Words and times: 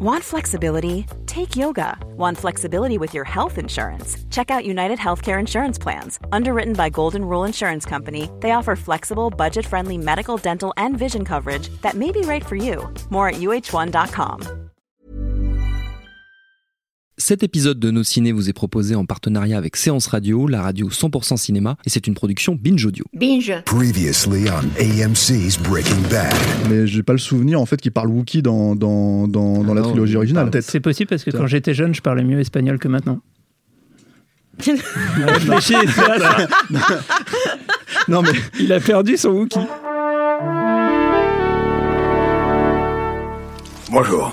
Want 0.00 0.22
flexibility? 0.22 1.06
Take 1.26 1.56
yoga. 1.56 1.98
Want 2.16 2.38
flexibility 2.38 2.98
with 2.98 3.14
your 3.14 3.24
health 3.24 3.58
insurance? 3.58 4.16
Check 4.30 4.48
out 4.48 4.64
United 4.64 4.96
Healthcare 4.96 5.40
Insurance 5.40 5.76
Plans. 5.76 6.20
Underwritten 6.30 6.74
by 6.74 6.88
Golden 6.88 7.24
Rule 7.24 7.42
Insurance 7.42 7.84
Company, 7.84 8.30
they 8.38 8.52
offer 8.52 8.76
flexible, 8.76 9.28
budget 9.28 9.66
friendly 9.66 9.98
medical, 9.98 10.36
dental, 10.36 10.72
and 10.76 10.96
vision 10.96 11.24
coverage 11.24 11.68
that 11.82 11.94
may 11.94 12.12
be 12.12 12.20
right 12.20 12.46
for 12.46 12.54
you. 12.54 12.88
More 13.10 13.30
at 13.30 13.40
uh1.com. 13.40 14.57
Cet 17.28 17.42
épisode 17.42 17.78
de 17.78 17.90
Nos 17.90 18.04
Ciné 18.04 18.32
vous 18.32 18.48
est 18.48 18.54
proposé 18.54 18.94
en 18.94 19.04
partenariat 19.04 19.58
avec 19.58 19.76
Séance 19.76 20.06
Radio, 20.06 20.46
la 20.46 20.62
radio 20.62 20.88
100% 20.88 21.36
cinéma, 21.36 21.76
et 21.84 21.90
c'est 21.90 22.06
une 22.06 22.14
production 22.14 22.58
Binge 22.58 22.86
Audio. 22.86 23.04
Binge. 23.12 23.52
Previously 23.66 24.46
on 24.48 24.64
AMC's 24.80 25.58
Breaking 25.58 26.00
Bad. 26.10 26.32
Mais 26.70 26.86
j'ai 26.86 27.02
pas 27.02 27.12
le 27.12 27.18
souvenir 27.18 27.60
en 27.60 27.66
fait 27.66 27.82
qu'il 27.82 27.92
parle 27.92 28.08
Wookie 28.08 28.40
dans, 28.40 28.74
dans, 28.74 29.28
dans, 29.28 29.62
dans 29.62 29.74
la 29.74 29.82
non, 29.82 29.90
trilogie 29.90 30.12
il 30.12 30.16
originale. 30.16 30.50
C'est 30.62 30.80
possible 30.80 31.10
parce 31.10 31.22
que 31.22 31.30
quand 31.30 31.46
j'étais 31.46 31.74
jeune, 31.74 31.94
je 31.94 32.00
parlais 32.00 32.24
mieux 32.24 32.40
espagnol 32.40 32.78
que 32.78 32.88
maintenant. 32.88 33.20
Réfléchis, 34.64 35.74
c'est 35.86 36.00
ça. 36.00 36.48
Non 38.08 38.22
mais 38.22 38.32
Il 38.58 38.72
a 38.72 38.80
perdu 38.80 39.18
son 39.18 39.32
Wookie. 39.32 39.58
Bonjour. 43.90 44.32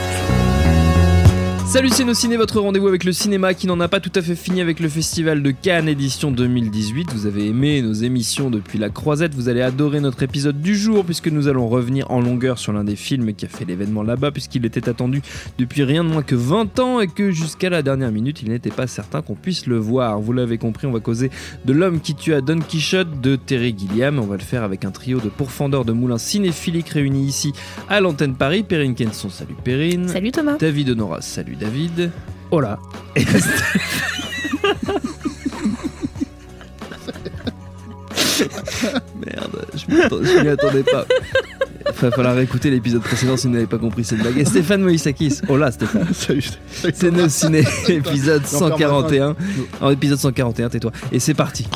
Salut 1.71 1.87
c'est 1.87 2.03
Nos 2.03 2.13
Ciné, 2.13 2.35
votre 2.35 2.59
rendez-vous 2.59 2.89
avec 2.89 3.05
le 3.05 3.13
cinéma 3.13 3.53
qui 3.53 3.65
n'en 3.65 3.79
a 3.79 3.87
pas 3.87 4.01
tout 4.01 4.11
à 4.15 4.21
fait 4.21 4.35
fini 4.35 4.59
avec 4.59 4.81
le 4.81 4.89
Festival 4.89 5.41
de 5.41 5.51
Cannes 5.51 5.87
édition 5.87 6.29
2018. 6.29 7.13
Vous 7.13 7.27
avez 7.27 7.47
aimé 7.47 7.81
nos 7.81 7.93
émissions 7.93 8.49
depuis 8.49 8.77
la 8.77 8.89
croisette, 8.89 9.33
vous 9.33 9.47
allez 9.47 9.61
adorer 9.61 10.01
notre 10.01 10.21
épisode 10.21 10.61
du 10.61 10.75
jour 10.75 11.05
puisque 11.05 11.29
nous 11.29 11.47
allons 11.47 11.69
revenir 11.69 12.11
en 12.11 12.19
longueur 12.19 12.59
sur 12.59 12.73
l'un 12.73 12.83
des 12.83 12.97
films 12.97 13.33
qui 13.33 13.45
a 13.45 13.47
fait 13.47 13.63
l'événement 13.63 14.03
là-bas 14.03 14.31
puisqu'il 14.31 14.65
était 14.65 14.89
attendu 14.89 15.21
depuis 15.57 15.83
rien 15.83 16.03
de 16.03 16.09
moins 16.09 16.23
que 16.23 16.35
20 16.35 16.77
ans 16.81 16.99
et 16.99 17.07
que 17.07 17.31
jusqu'à 17.31 17.69
la 17.69 17.81
dernière 17.81 18.11
minute 18.11 18.41
il 18.41 18.49
n'était 18.49 18.69
pas 18.69 18.85
certain 18.85 19.21
qu'on 19.21 19.35
puisse 19.35 19.65
le 19.65 19.77
voir. 19.77 20.19
Vous 20.19 20.33
l'avez 20.33 20.57
compris, 20.57 20.87
on 20.87 20.91
va 20.91 20.99
causer 20.99 21.31
de 21.63 21.71
l'homme 21.71 22.01
qui 22.01 22.15
tua 22.15 22.41
Don 22.41 22.59
Quichotte 22.59 23.21
de 23.21 23.37
Terry 23.37 23.73
Gilliam. 23.77 24.19
On 24.19 24.27
va 24.27 24.35
le 24.35 24.43
faire 24.43 24.63
avec 24.63 24.83
un 24.83 24.91
trio 24.91 25.21
de 25.21 25.29
pourfendeurs 25.29 25.85
de 25.85 25.93
moulins 25.93 26.17
cinéphiliques 26.17 26.89
réunis 26.89 27.27
ici 27.27 27.53
à 27.87 28.01
l'antenne 28.01 28.35
Paris. 28.35 28.63
Perrine 28.63 28.93
Kenson, 28.93 29.29
salut 29.29 29.55
Perrine. 29.63 30.09
Salut 30.09 30.31
Thomas. 30.31 30.57
David 30.59 30.89
Honora, 30.89 31.21
salut 31.21 31.55
David. 31.61 32.11
Oh 32.49 32.59
là. 32.59 32.79
Merde, 39.15 39.65
je 39.75 40.41
m'y 40.41 40.49
attendais 40.49 40.81
pas. 40.81 41.05
Il 41.85 41.91
va 42.01 42.11
falloir 42.11 42.39
écouter 42.39 42.71
l'épisode 42.71 43.03
précédent 43.03 43.37
si 43.37 43.45
vous 43.45 43.53
n'avez 43.53 43.67
pas 43.67 43.77
compris 43.77 44.03
cette 44.03 44.19
blague. 44.19 44.39
Et 44.39 44.45
Stéphane 44.45 44.81
Moïsakis, 44.81 45.41
oh 45.49 45.57
là 45.57 45.71
Stéphane, 45.71 46.07
c'est 46.93 47.11
nos 47.11 47.29
ciné, 47.29 47.59
épisode 47.89 48.41
Non, 48.53 48.69
pardon, 48.69 48.77
141. 48.77 49.35
En 49.81 49.91
épisode 49.91 50.17
141, 50.17 50.69
tais-toi. 50.69 50.91
Et 51.11 51.19
c'est 51.19 51.35
parti. 51.35 51.67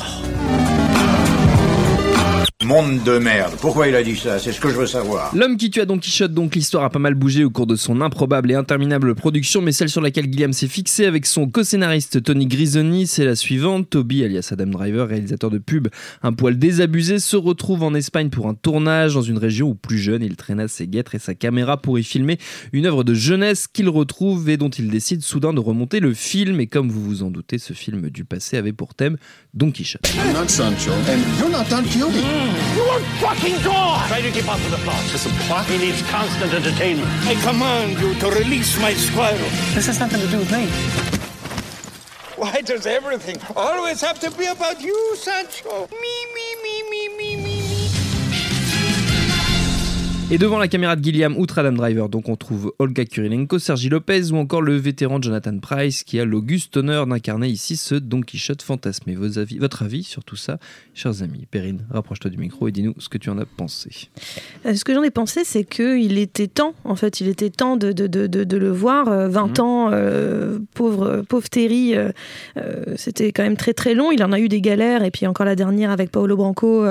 Monde 2.66 3.04
de 3.04 3.18
merde. 3.18 3.54
Pourquoi 3.60 3.86
il 3.86 3.94
a 3.94 4.02
dit 4.02 4.16
ça? 4.16 4.40
C'est 4.40 4.50
ce 4.50 4.60
que 4.60 4.68
je 4.68 4.74
veux 4.74 4.88
savoir. 4.88 5.32
L'homme 5.36 5.56
qui 5.56 5.70
tua 5.70 5.84
Don 5.84 5.98
Quichotte, 5.98 6.34
donc 6.34 6.56
l'histoire 6.56 6.82
a 6.82 6.90
pas 6.90 6.98
mal 6.98 7.14
bougé 7.14 7.44
au 7.44 7.50
cours 7.50 7.68
de 7.68 7.76
son 7.76 8.00
improbable 8.00 8.50
et 8.50 8.54
interminable 8.54 9.14
production, 9.14 9.62
mais 9.62 9.70
celle 9.70 9.88
sur 9.88 10.00
laquelle 10.00 10.26
Guillaume 10.26 10.52
s'est 10.52 10.66
fixé 10.66 11.06
avec 11.06 11.26
son 11.26 11.48
co-scénariste 11.48 12.24
Tony 12.24 12.48
Grisoni, 12.48 13.06
c'est 13.06 13.24
la 13.24 13.36
suivante. 13.36 13.88
Toby, 13.88 14.24
alias 14.24 14.48
Adam 14.50 14.66
Driver, 14.66 15.06
réalisateur 15.06 15.48
de 15.48 15.58
pub, 15.58 15.86
un 16.24 16.32
poil 16.32 16.58
désabusé, 16.58 17.20
se 17.20 17.36
retrouve 17.36 17.84
en 17.84 17.94
Espagne 17.94 18.30
pour 18.30 18.48
un 18.48 18.54
tournage 18.54 19.14
dans 19.14 19.22
une 19.22 19.38
région 19.38 19.68
où 19.68 19.74
plus 19.76 19.98
jeune, 19.98 20.24
il 20.24 20.34
traîna 20.34 20.66
ses 20.66 20.88
guêtres 20.88 21.14
et 21.14 21.20
sa 21.20 21.36
caméra 21.36 21.80
pour 21.80 22.00
y 22.00 22.02
filmer 22.02 22.36
une 22.72 22.86
œuvre 22.86 23.04
de 23.04 23.14
jeunesse 23.14 23.68
qu'il 23.68 23.88
retrouve 23.88 24.50
et 24.50 24.56
dont 24.56 24.70
il 24.70 24.90
décide 24.90 25.22
soudain 25.22 25.52
de 25.52 25.60
remonter 25.60 26.00
le 26.00 26.14
film. 26.14 26.58
Et 26.58 26.66
comme 26.66 26.90
vous 26.90 27.04
vous 27.04 27.22
en 27.22 27.30
doutez, 27.30 27.58
ce 27.58 27.74
film 27.74 28.10
du 28.10 28.24
passé 28.24 28.56
avait 28.56 28.72
pour 28.72 28.96
thème 28.96 29.18
Don 29.54 29.70
Quichotte. 29.70 30.02
I'm 30.16 30.32
not 30.32 30.48
Sancho, 30.48 30.90
and 30.90 31.38
you're 31.38 31.48
not 31.48 31.70
Don 31.70 31.84
Quixote. 31.84 32.55
Try 34.08 34.20
to 34.20 34.30
keep 34.30 34.48
up 34.48 34.58
with 34.60 34.70
the 34.70 34.78
plot. 34.78 35.02
There's 35.08 35.26
a 35.26 35.30
plot? 35.46 35.66
He 35.66 35.78
needs 35.78 36.02
constant 36.10 36.54
entertainment. 36.54 37.08
I 37.26 37.34
command 37.46 37.98
you 38.00 38.14
to 38.14 38.30
release 38.30 38.80
my 38.80 38.94
squirrel. 38.94 39.50
This 39.74 39.86
has 39.86 39.98
nothing 40.00 40.20
to 40.20 40.28
do 40.28 40.38
with 40.38 40.52
me. 40.52 40.66
Why 42.36 42.60
does 42.60 42.86
everything 42.86 43.38
always 43.56 44.00
have 44.00 44.20
to 44.20 44.30
be 44.30 44.46
about 44.46 44.80
you, 44.80 45.16
Sancho? 45.16 45.88
Me, 45.90 46.26
me, 46.34 46.56
me, 46.62 46.82
me, 46.90 47.08
me, 47.16 47.36
me, 47.36 47.44
me. 47.44 47.55
Et 50.28 50.38
devant 50.38 50.58
la 50.58 50.66
caméra 50.66 50.96
de 50.96 51.04
Gilliam, 51.04 51.36
outre 51.38 51.60
Adam 51.60 51.70
Driver, 51.70 52.08
donc 52.08 52.28
on 52.28 52.34
trouve 52.34 52.72
Olga 52.80 53.04
Kurilenko, 53.04 53.60
Sergi 53.60 53.88
Lopez 53.88 54.32
ou 54.32 54.36
encore 54.38 54.60
le 54.60 54.74
vétéran 54.74 55.22
Jonathan 55.22 55.56
Price 55.60 56.02
qui 56.02 56.18
a 56.18 56.24
l'auguste 56.24 56.76
honneur 56.76 57.06
d'incarner 57.06 57.46
ici 57.46 57.76
ce 57.76 57.94
Don 57.94 58.22
Quichotte 58.22 58.60
fantasmé. 58.62 59.14
Vos 59.14 59.38
avis, 59.38 59.58
votre 59.58 59.84
avis 59.84 60.02
sur 60.02 60.24
tout 60.24 60.34
ça, 60.34 60.58
chers 60.94 61.22
amis? 61.22 61.46
Perrine, 61.48 61.86
rapproche-toi 61.92 62.32
du 62.32 62.38
micro 62.38 62.66
et 62.66 62.72
dis-nous 62.72 62.94
ce 62.98 63.08
que 63.08 63.18
tu 63.18 63.30
en 63.30 63.38
as 63.38 63.44
pensé. 63.44 64.08
Euh, 64.66 64.74
Ce 64.74 64.84
que 64.84 64.92
j'en 64.92 65.04
ai 65.04 65.12
pensé, 65.12 65.42
c'est 65.44 65.62
qu'il 65.62 66.18
était 66.18 66.48
temps, 66.48 66.74
en 66.82 66.96
fait, 66.96 67.20
il 67.20 67.28
était 67.28 67.50
temps 67.50 67.76
de, 67.76 67.92
de, 67.92 68.08
de, 68.08 68.26
de, 68.26 68.42
de 68.42 68.56
le 68.56 68.72
voir. 68.72 69.06
Euh, 69.06 69.28
20 69.28 69.60
ans, 69.60 69.90
euh, 69.92 70.58
pauvre, 70.74 71.22
pauvre 71.28 71.48
Terry, 71.48 71.94
c'était 72.96 73.30
quand 73.30 73.44
même 73.44 73.56
très 73.56 73.74
très 73.74 73.94
long. 73.94 74.10
Il 74.10 74.24
en 74.24 74.32
a 74.32 74.40
eu 74.40 74.48
des 74.48 74.60
galères, 74.60 75.04
et 75.04 75.12
puis 75.12 75.24
encore 75.28 75.46
la 75.46 75.54
dernière 75.54 75.92
avec 75.92 76.10
Paolo 76.10 76.34
Branco 76.36 76.84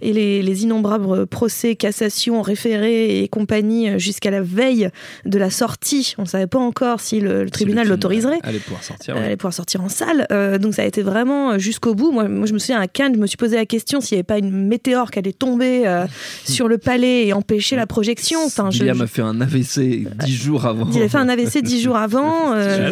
et 0.00 0.12
les, 0.14 0.42
les 0.42 0.62
innombrables 0.62 1.26
procès, 1.26 1.76
cassations, 1.76 2.40
et 2.74 3.28
compagnie 3.28 3.88
euh, 3.88 3.98
jusqu'à 3.98 4.30
la 4.30 4.42
veille 4.42 4.88
de 5.24 5.38
la 5.38 5.50
sortie. 5.50 6.14
On 6.18 6.22
ne 6.22 6.26
savait 6.26 6.46
pas 6.46 6.58
encore 6.58 7.00
si 7.00 7.20
le, 7.20 7.44
le 7.44 7.50
tribunal 7.50 7.84
Si 7.84 7.90
l'autoriserait. 7.90 8.38
Allait 8.42 8.58
pouvoir 8.58 8.82
sortir. 8.82 9.16
Ouais. 9.16 9.24
allait 9.24 9.36
pouvoir 9.36 9.52
sortir 9.54 9.82
en 9.82 9.88
salle. 9.88 10.26
Euh, 10.32 10.58
donc 10.58 10.74
ça 10.74 10.82
a 10.82 10.84
été 10.84 11.02
vraiment 11.02 11.52
euh, 11.52 11.58
jusqu'au 11.58 11.94
bout. 11.94 12.12
Moi, 12.12 12.28
moi, 12.28 12.46
je 12.46 12.52
me 12.52 12.58
souviens 12.58 12.80
à 12.80 12.86
Cannes, 12.88 13.14
je 13.14 13.20
me 13.20 13.26
suis 13.26 13.36
posé 13.36 13.56
la 13.56 13.66
question 13.66 14.00
s'il 14.00 14.16
n'y 14.16 14.20
avait 14.20 14.24
pas 14.24 14.38
une 14.38 14.50
météore 14.66 15.10
qui 15.10 15.18
allait 15.18 15.32
tomber 15.32 15.86
euh, 15.86 16.06
sur 16.44 16.68
le 16.68 16.78
palais 16.78 17.26
et 17.26 17.32
empêcher 17.32 17.76
la 17.76 17.86
projection. 17.86 18.38
Enfin, 18.44 18.70
je- 18.70 18.84
a 18.84 19.06
fait 19.06 19.22
un 19.22 19.40
AVC 19.40 20.06
dix 20.24 20.34
jours 20.36 20.66
avant. 20.66 20.86
il 20.92 20.98
avait 20.98 21.08
fait 21.08 21.18
un 21.18 21.28
AVC 21.28 21.62
dix 21.62 21.80
jours 21.80 21.96
avant. 22.08 22.52
euh, 22.54 22.90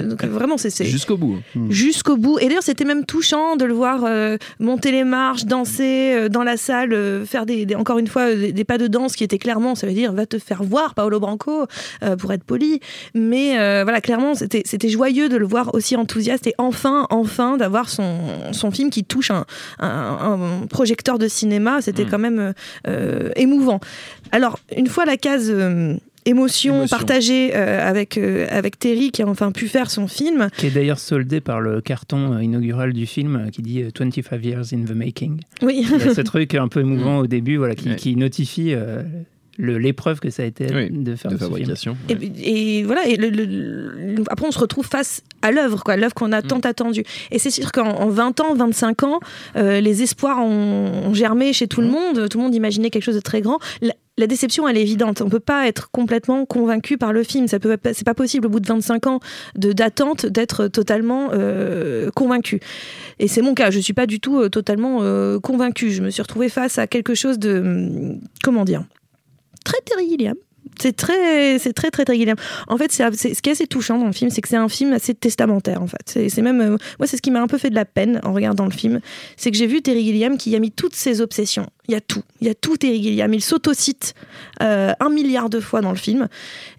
hein. 0.00 0.04
donc 0.08 0.24
vraiment, 0.24 0.56
c'est 0.56 0.70
c'est- 0.70 0.84
Jusqu'au 0.84 1.16
bout. 1.16 1.38
jusqu'au 1.70 2.16
bout. 2.16 2.38
Et 2.38 2.46
d'ailleurs, 2.48 2.62
c'était 2.62 2.84
même 2.84 3.04
touchant 3.04 3.56
de 3.56 3.64
le 3.64 3.72
voir 3.74 4.02
euh, 4.04 4.36
monter 4.58 4.90
les 4.90 5.04
marches, 5.04 5.44
danser 5.44 6.12
euh, 6.14 6.28
dans 6.28 6.42
la 6.42 6.56
salle, 6.56 6.92
euh, 6.92 7.24
faire 7.24 7.46
des, 7.46 7.66
des- 7.66 7.74
encore 7.74 7.98
une 7.98 8.06
fois 8.06 8.34
des, 8.34 8.52
des 8.52 8.64
pas 8.64 8.78
de 8.78 8.86
danse 8.86 9.13
qui 9.16 9.24
étaient 9.24 9.38
clairement, 9.38 9.74
ça 9.74 9.86
veut 9.86 9.92
dire 9.92 10.12
va 10.12 10.26
te 10.26 10.38
faire 10.38 10.62
voir, 10.62 10.94
Paolo 10.94 11.20
Branco, 11.20 11.66
euh, 12.02 12.16
pour 12.16 12.32
être 12.32 12.44
poli. 12.44 12.80
Mais 13.14 13.58
euh, 13.58 13.82
voilà, 13.84 14.00
clairement, 14.00 14.34
c'était 14.34 14.62
c'était 14.64 14.88
joyeux 14.88 15.28
de 15.28 15.36
le 15.36 15.46
voir 15.46 15.74
aussi 15.74 15.96
enthousiaste 15.96 16.46
et 16.46 16.54
enfin, 16.58 17.06
enfin, 17.10 17.56
d'avoir 17.56 17.88
son, 17.88 18.18
son 18.52 18.70
film 18.70 18.90
qui 18.90 19.04
touche 19.04 19.30
un, 19.30 19.44
un- 19.78 19.88
un 20.62 20.66
projecteur 20.66 21.18
de 21.18 21.28
cinéma. 21.28 21.80
C'était 21.82 22.04
Mm. 22.04 22.10
quand 22.10 22.18
même 22.18 22.52
euh, 22.86 23.30
émouvant. 23.36 23.80
Alors, 24.32 24.58
une 24.76 24.86
fois 24.86 25.04
la 25.04 25.16
case. 25.16 25.52
Émotion, 26.26 26.76
Émotion. 26.76 26.96
partagée 26.96 27.54
euh, 27.54 27.86
avec, 27.86 28.16
euh, 28.16 28.46
avec 28.50 28.78
Terry 28.78 29.10
qui 29.10 29.22
a 29.22 29.26
enfin 29.28 29.52
pu 29.52 29.68
faire 29.68 29.90
son 29.90 30.06
film. 30.08 30.48
Qui 30.56 30.66
est 30.66 30.70
d'ailleurs 30.70 30.98
soldé 30.98 31.40
par 31.40 31.60
le 31.60 31.80
carton 31.80 32.32
euh, 32.34 32.42
inaugural 32.42 32.92
du 32.92 33.06
film 33.06 33.36
euh, 33.36 33.50
qui 33.50 33.60
dit 33.62 33.82
euh, 33.82 33.90
25 33.98 34.42
years 34.44 34.64
in 34.72 34.84
the 34.84 34.94
making. 34.94 35.40
Oui. 35.62 35.86
Il 35.90 35.98
y 35.98 36.08
a 36.08 36.14
ce 36.14 36.20
truc 36.22 36.54
un 36.54 36.68
peu 36.68 36.80
émouvant 36.86 37.18
au 37.18 37.26
début 37.26 37.56
voilà, 37.58 37.74
qui, 37.74 37.90
Ouais. 37.90 37.96
qui 37.96 38.16
notifie 38.16 38.72
euh, 38.74 39.02
l'épreuve 39.58 40.20
que 40.20 40.30
ça 40.30 40.42
a 40.42 40.46
été 40.46 40.66
Oui, 40.74 40.88
de 40.90 41.14
faire 41.16 41.30
De 41.30 41.36
ce 41.36 41.42
film. 41.44 41.50
fabrication. 41.52 41.96
Et, 42.08 42.14
ouais. 42.14 42.32
et 42.42 42.82
voilà, 42.84 43.06
et 43.06 43.16
le- 43.16 43.30
le- 43.30 43.44
le- 43.44 44.24
après 44.28 44.46
on 44.46 44.52
se 44.52 44.58
retrouve 44.58 44.86
face 44.86 45.22
à 45.42 45.50
l'œuvre, 45.52 45.82
quoi, 45.84 45.96
l'œuvre 45.96 46.14
qu'on 46.14 46.32
a 46.32 46.42
tant 46.42 46.60
attendue. 46.60 47.04
Et 47.30 47.38
c'est 47.38 47.50
sûr 47.50 47.70
qu'en 47.72 47.88
en 47.88 48.08
20 48.08 48.40
ans, 48.40 48.54
25 48.54 49.02
ans, 49.04 49.20
euh, 49.56 49.80
les 49.80 50.02
espoirs 50.02 50.38
ont, 50.40 51.08
ont 51.08 51.14
germé 51.14 51.52
chez 51.52 51.68
tout 51.68 51.80
le 51.80 51.88
monde, 51.88 52.28
tout 52.28 52.38
le 52.38 52.44
monde 52.44 52.54
imaginait 52.54 52.90
quelque 52.90 53.04
chose 53.04 53.14
de 53.16 53.20
très 53.20 53.40
grand. 53.42 53.58
La, 53.82 53.92
la 54.16 54.26
déception, 54.28 54.68
elle 54.68 54.76
est 54.76 54.82
évidente. 54.82 55.20
On 55.22 55.28
peut 55.28 55.40
pas 55.40 55.66
être 55.66 55.90
complètement 55.90 56.46
convaincu 56.46 56.96
par 56.98 57.12
le 57.12 57.24
film. 57.24 57.48
Ça 57.48 57.58
peut, 57.58 57.76
pas- 57.76 57.92
c'est 57.94 58.04
pas 58.06 58.14
possible 58.14 58.46
au 58.46 58.48
bout 58.48 58.60
de 58.60 58.66
25 58.68 59.08
ans 59.08 59.18
de 59.56 59.72
d'attente 59.72 60.24
d'être 60.24 60.68
totalement 60.68 61.30
euh, 61.32 62.10
convaincu. 62.14 62.60
Et 63.18 63.26
c'est 63.28 63.42
mon 63.42 63.54
cas. 63.54 63.70
Je 63.72 63.80
suis 63.80 63.92
pas 63.92 64.06
du 64.06 64.20
tout 64.20 64.38
euh, 64.38 64.48
totalement 64.48 65.00
euh, 65.02 65.40
convaincu. 65.40 65.90
Je 65.90 66.00
me 66.00 66.10
suis 66.10 66.22
retrouvée 66.22 66.48
face 66.48 66.78
à 66.78 66.86
quelque 66.86 67.14
chose 67.14 67.38
de 67.40 67.58
hum, 67.58 68.20
comment 68.44 68.64
dire 68.64 68.84
très 69.64 69.78
Terry 69.84 70.08
Gilliam. 70.08 70.36
C'est 70.80 70.96
très, 70.96 71.58
c'est 71.58 71.72
très, 71.72 71.90
très, 71.90 72.04
très 72.04 72.16
Gilliam. 72.16 72.36
En 72.68 72.76
fait, 72.76 72.90
c'est, 72.90 73.12
ce 73.12 73.40
qui 73.40 73.48
est 73.48 73.52
assez 73.52 73.66
touchant 73.66 73.98
dans 73.98 74.06
le 74.06 74.12
film, 74.12 74.30
c'est 74.30 74.40
que 74.40 74.48
c'est 74.48 74.56
un 74.56 74.68
film 74.68 74.92
assez 74.92 75.14
testamentaire, 75.14 75.82
en 75.82 75.86
fait. 75.86 76.28
C'est 76.28 76.42
même, 76.42 76.60
euh, 76.60 76.76
moi, 76.98 77.06
c'est 77.06 77.16
ce 77.16 77.22
qui 77.22 77.30
m'a 77.30 77.40
un 77.40 77.46
peu 77.46 77.58
fait 77.58 77.70
de 77.70 77.74
la 77.74 77.84
peine 77.84 78.20
en 78.24 78.32
regardant 78.32 78.64
le 78.64 78.72
film. 78.72 79.00
C'est 79.36 79.50
que 79.50 79.56
j'ai 79.56 79.66
vu 79.66 79.82
Terry 79.82 80.04
Gilliam 80.04 80.36
qui 80.36 80.50
y 80.50 80.56
a 80.56 80.58
mis 80.58 80.72
toutes 80.72 80.96
ses 80.96 81.20
obsessions. 81.20 81.66
Il 81.88 81.92
y 81.92 81.94
a 81.96 82.00
tout. 82.00 82.22
Il 82.40 82.46
y 82.46 82.50
a 82.50 82.54
tout 82.54 82.76
Terry 82.78 83.02
Gilliam. 83.02 83.32
Il 83.34 83.42
s'autocite 83.42 84.14
euh, 84.62 84.92
un 85.00 85.10
milliard 85.10 85.50
de 85.50 85.60
fois 85.60 85.82
dans 85.82 85.90
le 85.90 85.96
film, 85.98 86.28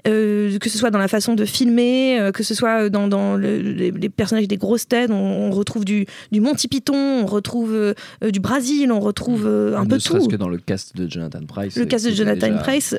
euh, 0.08 0.58
que 0.58 0.70
ce 0.70 0.78
soit 0.80 0.90
dans 0.90 0.98
la 1.00 1.08
façon 1.08 1.36
de 1.36 1.46
filmer, 1.46 2.20
euh, 2.20 2.32
que 2.32 2.42
ce 2.44 2.56
soit 2.56 2.90
dans, 2.90 3.08
dans 3.08 3.36
le- 3.36 3.60
les, 3.60 3.92
les 3.92 4.10
personnages 4.10 4.48
des 4.48 4.58
grosses 4.58 4.88
têtes. 4.88 5.12
On, 5.12 5.14
on 5.16 5.52
retrouve 5.52 5.86
du, 5.86 6.08
du 6.32 6.42
Monty 6.42 6.68
Python, 6.68 6.96
on 7.24 7.26
retrouve 7.28 7.72
euh, 7.74 7.94
du 8.32 8.40
Brésil, 8.40 8.92
on 8.92 9.00
retrouve 9.00 9.46
euh, 9.46 9.78
un 9.78 9.84
ne 9.84 9.90
peu 9.90 10.00
serait-ce 10.00 10.26
tout. 10.26 10.32
que 10.32 10.36
dans 10.38 10.50
le 10.50 10.58
cast 10.58 10.96
de 10.98 11.08
Jonathan 11.10 11.46
Price. 11.48 11.76
Le 11.78 11.86
cast 11.86 12.06
de 12.06 12.12
Jonathan 12.12 12.48
déjà 12.48 12.60
Price. 12.64 12.96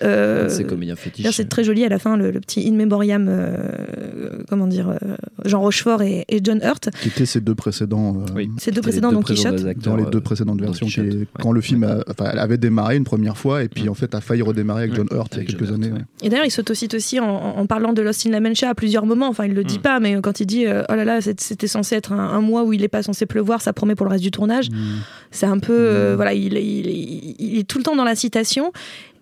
comédiens 0.68 0.96
fétiches. 0.96 1.22
D'ailleurs, 1.24 1.34
c'est 1.34 1.48
très 1.48 1.64
joli 1.64 1.84
à 1.84 1.88
la 1.88 1.98
fin, 1.98 2.16
le, 2.16 2.30
le 2.30 2.40
petit 2.40 2.68
in 2.68 2.72
memoriam, 2.74 3.26
euh, 3.28 4.42
comment 4.48 4.66
dire, 4.68 4.90
euh, 4.90 5.16
Jean 5.44 5.60
Rochefort 5.60 6.02
et, 6.02 6.24
et 6.28 6.40
John 6.42 6.60
Hurt. 6.62 6.88
Qui 7.02 7.08
étaient 7.08 7.26
ces 7.26 7.40
deux 7.40 7.54
précédents. 7.54 8.16
euh, 8.20 8.32
Oui. 8.34 8.50
Ces 8.58 8.70
deux 8.70 8.80
précédents 8.82 9.12
Don 9.12 9.22
Quichotte. 9.22 9.64
Dans 9.78 9.96
les 9.96 10.04
deux 10.06 10.20
précédentes 10.20 10.60
versions, 10.60 10.86
qui 10.86 11.26
quand 11.40 11.52
le 11.52 11.60
film 11.60 11.84
a- 11.84 11.95
enfin, 12.10 12.30
elle 12.32 12.38
avait 12.38 12.58
démarré 12.58 12.96
une 12.96 13.04
première 13.04 13.36
fois, 13.36 13.62
et 13.62 13.68
puis 13.68 13.88
en 13.88 13.94
fait 13.94 14.14
a 14.14 14.20
failli 14.20 14.42
redémarrer 14.42 14.84
avec 14.84 14.94
John 14.94 15.06
Hurt 15.10 15.28
il 15.32 15.36
y 15.36 15.38
a 15.38 15.42
avec 15.42 15.48
quelques 15.48 15.64
John 15.66 15.74
années. 15.82 15.92
ouais. 15.92 16.00
Et 16.22 16.28
d'ailleurs, 16.28 16.46
il 16.46 16.50
s'autocite 16.50 16.94
aussi 16.94 17.20
en, 17.20 17.26
en 17.28 17.66
parlant 17.66 17.92
de 17.92 18.02
Lost 18.02 18.26
in 18.26 18.30
La 18.30 18.40
Mancha 18.40 18.68
à 18.70 18.74
plusieurs 18.74 19.06
moments. 19.06 19.28
Enfin, 19.28 19.44
il 19.46 19.54
le 19.54 19.64
dit 19.64 19.78
Mm. 19.78 19.82
pas, 19.82 20.00
mais 20.00 20.20
quand 20.22 20.40
il 20.40 20.46
dit 20.46 20.66
euh, 20.66 20.82
Oh 20.88 20.94
là 20.94 21.04
là, 21.04 21.20
c'était 21.20 21.66
censé 21.66 21.94
être 21.96 22.12
un, 22.12 22.18
un 22.18 22.40
mois 22.40 22.64
où 22.64 22.72
il 22.72 22.80
n'est 22.80 22.88
pas 22.88 23.02
censé 23.02 23.26
pleuvoir, 23.26 23.60
ça 23.62 23.72
promet 23.72 23.94
pour 23.94 24.06
le 24.06 24.10
reste 24.12 24.24
du 24.24 24.30
tournage. 24.30 24.68
C'est 25.30 25.46
un 25.46 25.58
peu. 25.58 25.72
euh, 25.76 26.12
Mm. 26.12 26.16
voilà, 26.16 26.34
il, 26.34 26.52
il- 26.54 26.86
il- 26.86 27.36
il 27.38 27.58
est 27.58 27.64
tout 27.68 27.78
le 27.78 27.84
temps 27.84 27.96
dans 27.96 28.04
la 28.04 28.14
citation. 28.14 28.72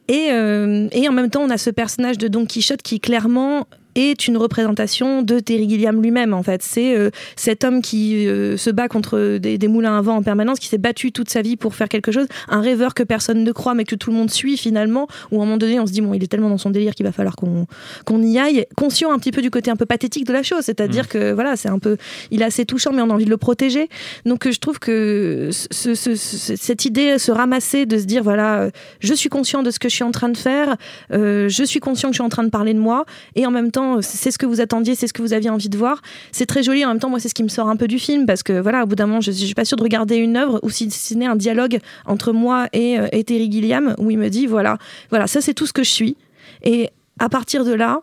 Et, 0.09 0.29
euh, 0.33 0.87
et 0.93 1.09
en 1.09 1.13
même 1.13 1.31
temps, 1.31 1.43
on 1.43 1.51
a 1.51 1.57
ce 1.59 1.71
personnage 1.71 2.19
de 2.19 2.29
Don 2.29 2.45
Quichotte 2.45 2.83
qui 2.83 3.01
clairement 3.01 3.67
est 3.95 4.27
une 4.29 4.37
représentation 4.37 5.23
de 5.23 5.39
Terry 5.41 5.69
Gilliam 5.69 6.01
lui-même 6.03 6.35
en 6.35 6.43
fait. 6.43 6.63
C'est 6.63 6.97
euh, 6.97 7.11
cet 7.37 7.65
homme 7.65 7.83
qui 7.83 8.27
euh, 8.27 8.57
se 8.57 8.71
bat 8.71 8.89
contre 8.89 9.39
des, 9.39 9.59
des 9.59 9.69
moulins 9.69 9.99
à 9.99 10.03
vent 10.03 10.17
en 10.17 10.23
permanence, 10.23 10.59
qui 10.59 10.69
s'est 10.69 10.79
battu 10.79 11.13
toute 11.13 11.31
sa 11.31 11.43
vie 11.43 11.57
pour 11.57 11.75
faire 11.75 11.89
quelque 11.89 12.13
chose, 12.13 12.27
un 12.49 12.61
rêveur 12.61 12.95
que 12.95 13.03
personne 13.03 13.45
ne 13.45 13.53
croit 13.53 13.75
mais 13.75 13.85
que 13.85 13.95
tout 13.95 14.11
le 14.11 14.17
monde 14.17 14.31
suit 14.31 14.57
finalement, 14.57 15.07
où 15.31 15.39
à 15.41 15.43
un 15.43 15.47
moment 15.47 15.57
donné 15.57 15.79
on 15.81 15.87
se 15.87 15.93
dit 15.93 16.01
bon 16.01 16.15
il 16.15 16.23
est 16.23 16.27
tellement 16.29 16.49
dans 16.51 16.59
son 16.59 16.71
délire 16.71 16.95
qu'il 16.95 17.07
va 17.07 17.13
falloir 17.13 17.37
qu'on 17.37 17.67
qu'on 18.05 18.23
y 18.23 18.39
aille, 18.39 18.67
conscient 18.77 19.13
un 19.13 19.19
petit 19.19 19.33
peu 19.33 19.43
du 19.43 19.51
côté 19.51 19.71
un 19.71 19.77
peu 19.77 19.87
pathétique 19.87 20.27
de 20.27 20.33
la 20.33 20.43
chose, 20.43 20.63
c'est-à-dire 20.63 21.09
que 21.09 21.33
voilà 21.33 21.57
c'est 21.57 21.69
un 21.69 21.79
peu, 21.79 21.97
il 22.31 22.43
est 22.43 22.45
assez 22.47 22.65
touchant 22.65 22.93
mais 22.93 23.03
on 23.03 23.11
a 23.11 23.15
envie 23.15 23.25
de 23.27 23.31
le 23.31 23.37
protéger. 23.37 23.89
Donc 24.25 24.47
euh, 24.47 24.53
je 24.53 24.59
trouve 24.59 24.79
que 24.79 25.51
ce- 25.53 25.95
ce- 25.95 26.15
ce- 26.15 26.57
cette 26.57 26.85
idée 26.85 27.19
se 27.19 27.31
ramasser 27.33 27.87
de 27.87 27.99
se 27.99 28.05
dire 28.05 28.23
voilà 28.23 28.69
je 29.01 29.15
suis 29.15 29.29
conscient 29.29 29.63
de 29.63 29.71
ce 29.71 29.79
que 29.79 29.89
je 29.89 29.95
suis 29.95 30.05
en 30.05 30.11
train 30.13 30.29
de 30.29 30.37
faire, 30.37 30.77
euh, 31.13 31.49
je 31.49 31.65
suis 31.65 31.81
conscient 31.81 32.09
que 32.09 32.15
je 32.15 32.19
suis 32.19 32.25
en 32.25 32.29
train 32.29 32.45
de 32.45 32.51
parler 32.51 32.75
de 32.75 32.79
moi 32.79 33.05
et 33.37 33.47
en 33.47 33.51
même 33.51 33.71
temps 33.71 33.84
c'est 34.01 34.31
ce 34.31 34.39
que 34.39 34.47
vous 34.47 34.61
attendiez, 34.61 34.95
c'est 34.95 35.07
ce 35.07 35.13
que 35.13 35.23
vous 35.23 35.33
aviez 35.33 35.51
envie 35.51 35.69
de 35.69 35.77
voir. 35.77 36.03
C'est 36.33 36.47
très 36.47 36.63
joli 36.63 36.85
en 36.85 36.89
même 36.89 36.99
temps 36.99 37.11
moi 37.11 37.21
c'est 37.21 37.29
ce 37.29 37.35
qui 37.35 37.43
me 37.43 37.49
sort 37.49 37.69
un 37.69 37.77
peu 37.77 37.89
du 37.89 37.99
film 37.99 38.27
parce 38.27 38.43
que 38.43 38.61
voilà 38.61 38.85
au 38.85 38.87
bout 38.87 38.95
d'un 38.95 39.07
moment 39.07 39.21
je, 39.21 39.31
je 39.31 39.45
suis 39.45 39.55
pas 39.55 39.65
sûre 39.65 39.77
de 39.77 39.83
regarder 39.83 40.17
une 40.17 40.37
œuvre 40.37 40.61
ou 40.63 40.71
si 40.71 40.91
ce 40.91 41.15
n'est 41.15 41.27
un 41.27 41.37
dialogue 41.37 41.79
entre 42.07 42.33
moi 42.33 42.69
et, 42.73 42.99
euh, 42.99 43.07
et 43.13 43.25
Terry 43.25 43.51
Gilliam 43.51 43.95
où 43.99 44.11
il 44.11 44.19
me 44.19 44.29
dit 44.29 44.47
voilà 44.47 44.79
voilà 45.11 45.27
ça 45.27 45.41
c'est 45.41 45.55
tout 45.55 45.67
ce 45.67 45.73
que 45.73 45.83
je 45.83 45.91
suis 45.91 46.17
et 46.63 46.91
à 47.19 47.29
partir 47.29 47.65
de 47.65 47.73
là 47.73 48.03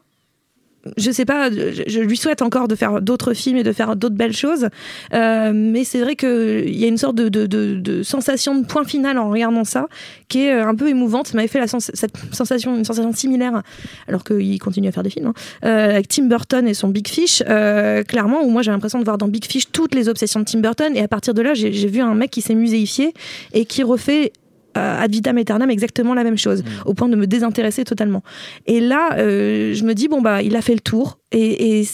je 0.98 1.12
sais 1.12 1.26
pas, 1.26 1.52
je, 1.52 1.84
je 1.88 2.00
lui 2.00 2.18
souhaite 2.18 2.42
encore 2.42 2.68
de 2.68 2.76
faire 2.76 3.02
d'autres 3.02 3.34
films 3.34 3.58
et 3.58 3.64
de 3.64 3.72
faire 3.72 3.96
d'autres 3.96 4.16
belles 4.16 4.36
choses, 4.36 4.68
Euh, 5.14 5.52
mais 5.54 5.84
c'est 5.84 6.00
vrai 6.00 6.16
qu'il 6.16 6.76
y 6.76 6.86
a 6.86 6.88
une 6.88 6.98
sorte 6.98 7.16
de, 7.16 8.04
sensation 8.04 8.56
de 8.56 8.66
point 8.66 8.84
final 8.84 9.18
en 9.18 9.30
regardant 9.30 9.64
ça 9.64 9.88
qui 10.30 10.46
est 10.46 10.54
euh, 10.54 10.68
un 10.68 10.76
peu 10.76 10.90
émouvante. 10.90 11.28
Ça 11.28 11.36
m'avait 11.36 11.48
fait 11.48 11.62
cette 11.68 12.14
sensation, 12.32 12.76
une 12.76 12.86
sensation 12.86 13.14
similaire, 13.14 13.62
alors 14.08 14.24
qu'il 14.24 14.60
continue 14.60 14.88
à 14.88 14.92
faire 14.92 15.04
des 15.04 15.10
films, 15.10 15.28
hein, 15.28 15.34
euh, 15.66 15.92
avec 15.92 16.08
Tim 16.08 16.26
Burton 16.26 16.68
et 16.68 16.74
son 16.74 16.88
Big 16.90 17.08
Fish, 17.08 17.44
euh, 17.48 18.04
clairement, 18.04 18.44
où 18.44 18.50
moi 18.50 18.62
j'ai 18.62 18.72
l'impression 18.72 19.00
de 19.00 19.04
voir 19.04 19.18
dans 19.18 19.28
Big 19.28 19.46
Fish 19.46 19.72
toutes 19.72 19.94
les 19.94 20.10
obsessions 20.10 20.40
de 20.40 20.46
Tim 20.46 20.60
Burton, 20.60 20.96
et 20.96 21.02
à 21.02 21.08
partir 21.08 21.34
de 21.34 21.42
là, 21.42 21.54
j'ai 21.54 21.88
vu 21.88 22.02
un 22.02 22.16
mec 22.16 22.32
qui 22.32 22.42
s'est 22.42 22.56
muséifié 22.56 23.14
et 23.54 23.66
qui 23.66 23.84
refait 23.84 24.32
euh, 24.78 25.04
ad 25.04 25.12
vitam 25.12 25.38
aeternam 25.38 25.70
exactement 25.70 26.14
la 26.14 26.24
même 26.24 26.38
chose, 26.38 26.64
au 26.86 26.94
point 26.94 27.10
de 27.10 27.16
me 27.16 27.28
désintéresser 27.28 27.84
totalement. 27.84 28.24
Et 28.68 28.80
là, 28.80 29.18
euh, 29.18 29.74
je 29.74 29.84
me 29.84 29.94
dis, 29.94 30.08
bon, 30.08 30.22
bah, 30.22 30.42
il 30.42 30.56
a 30.56 30.62
fait 30.62 30.74
le 30.74 30.80
tour. 30.80 31.20
Et, 31.32 31.80
et 31.80 31.88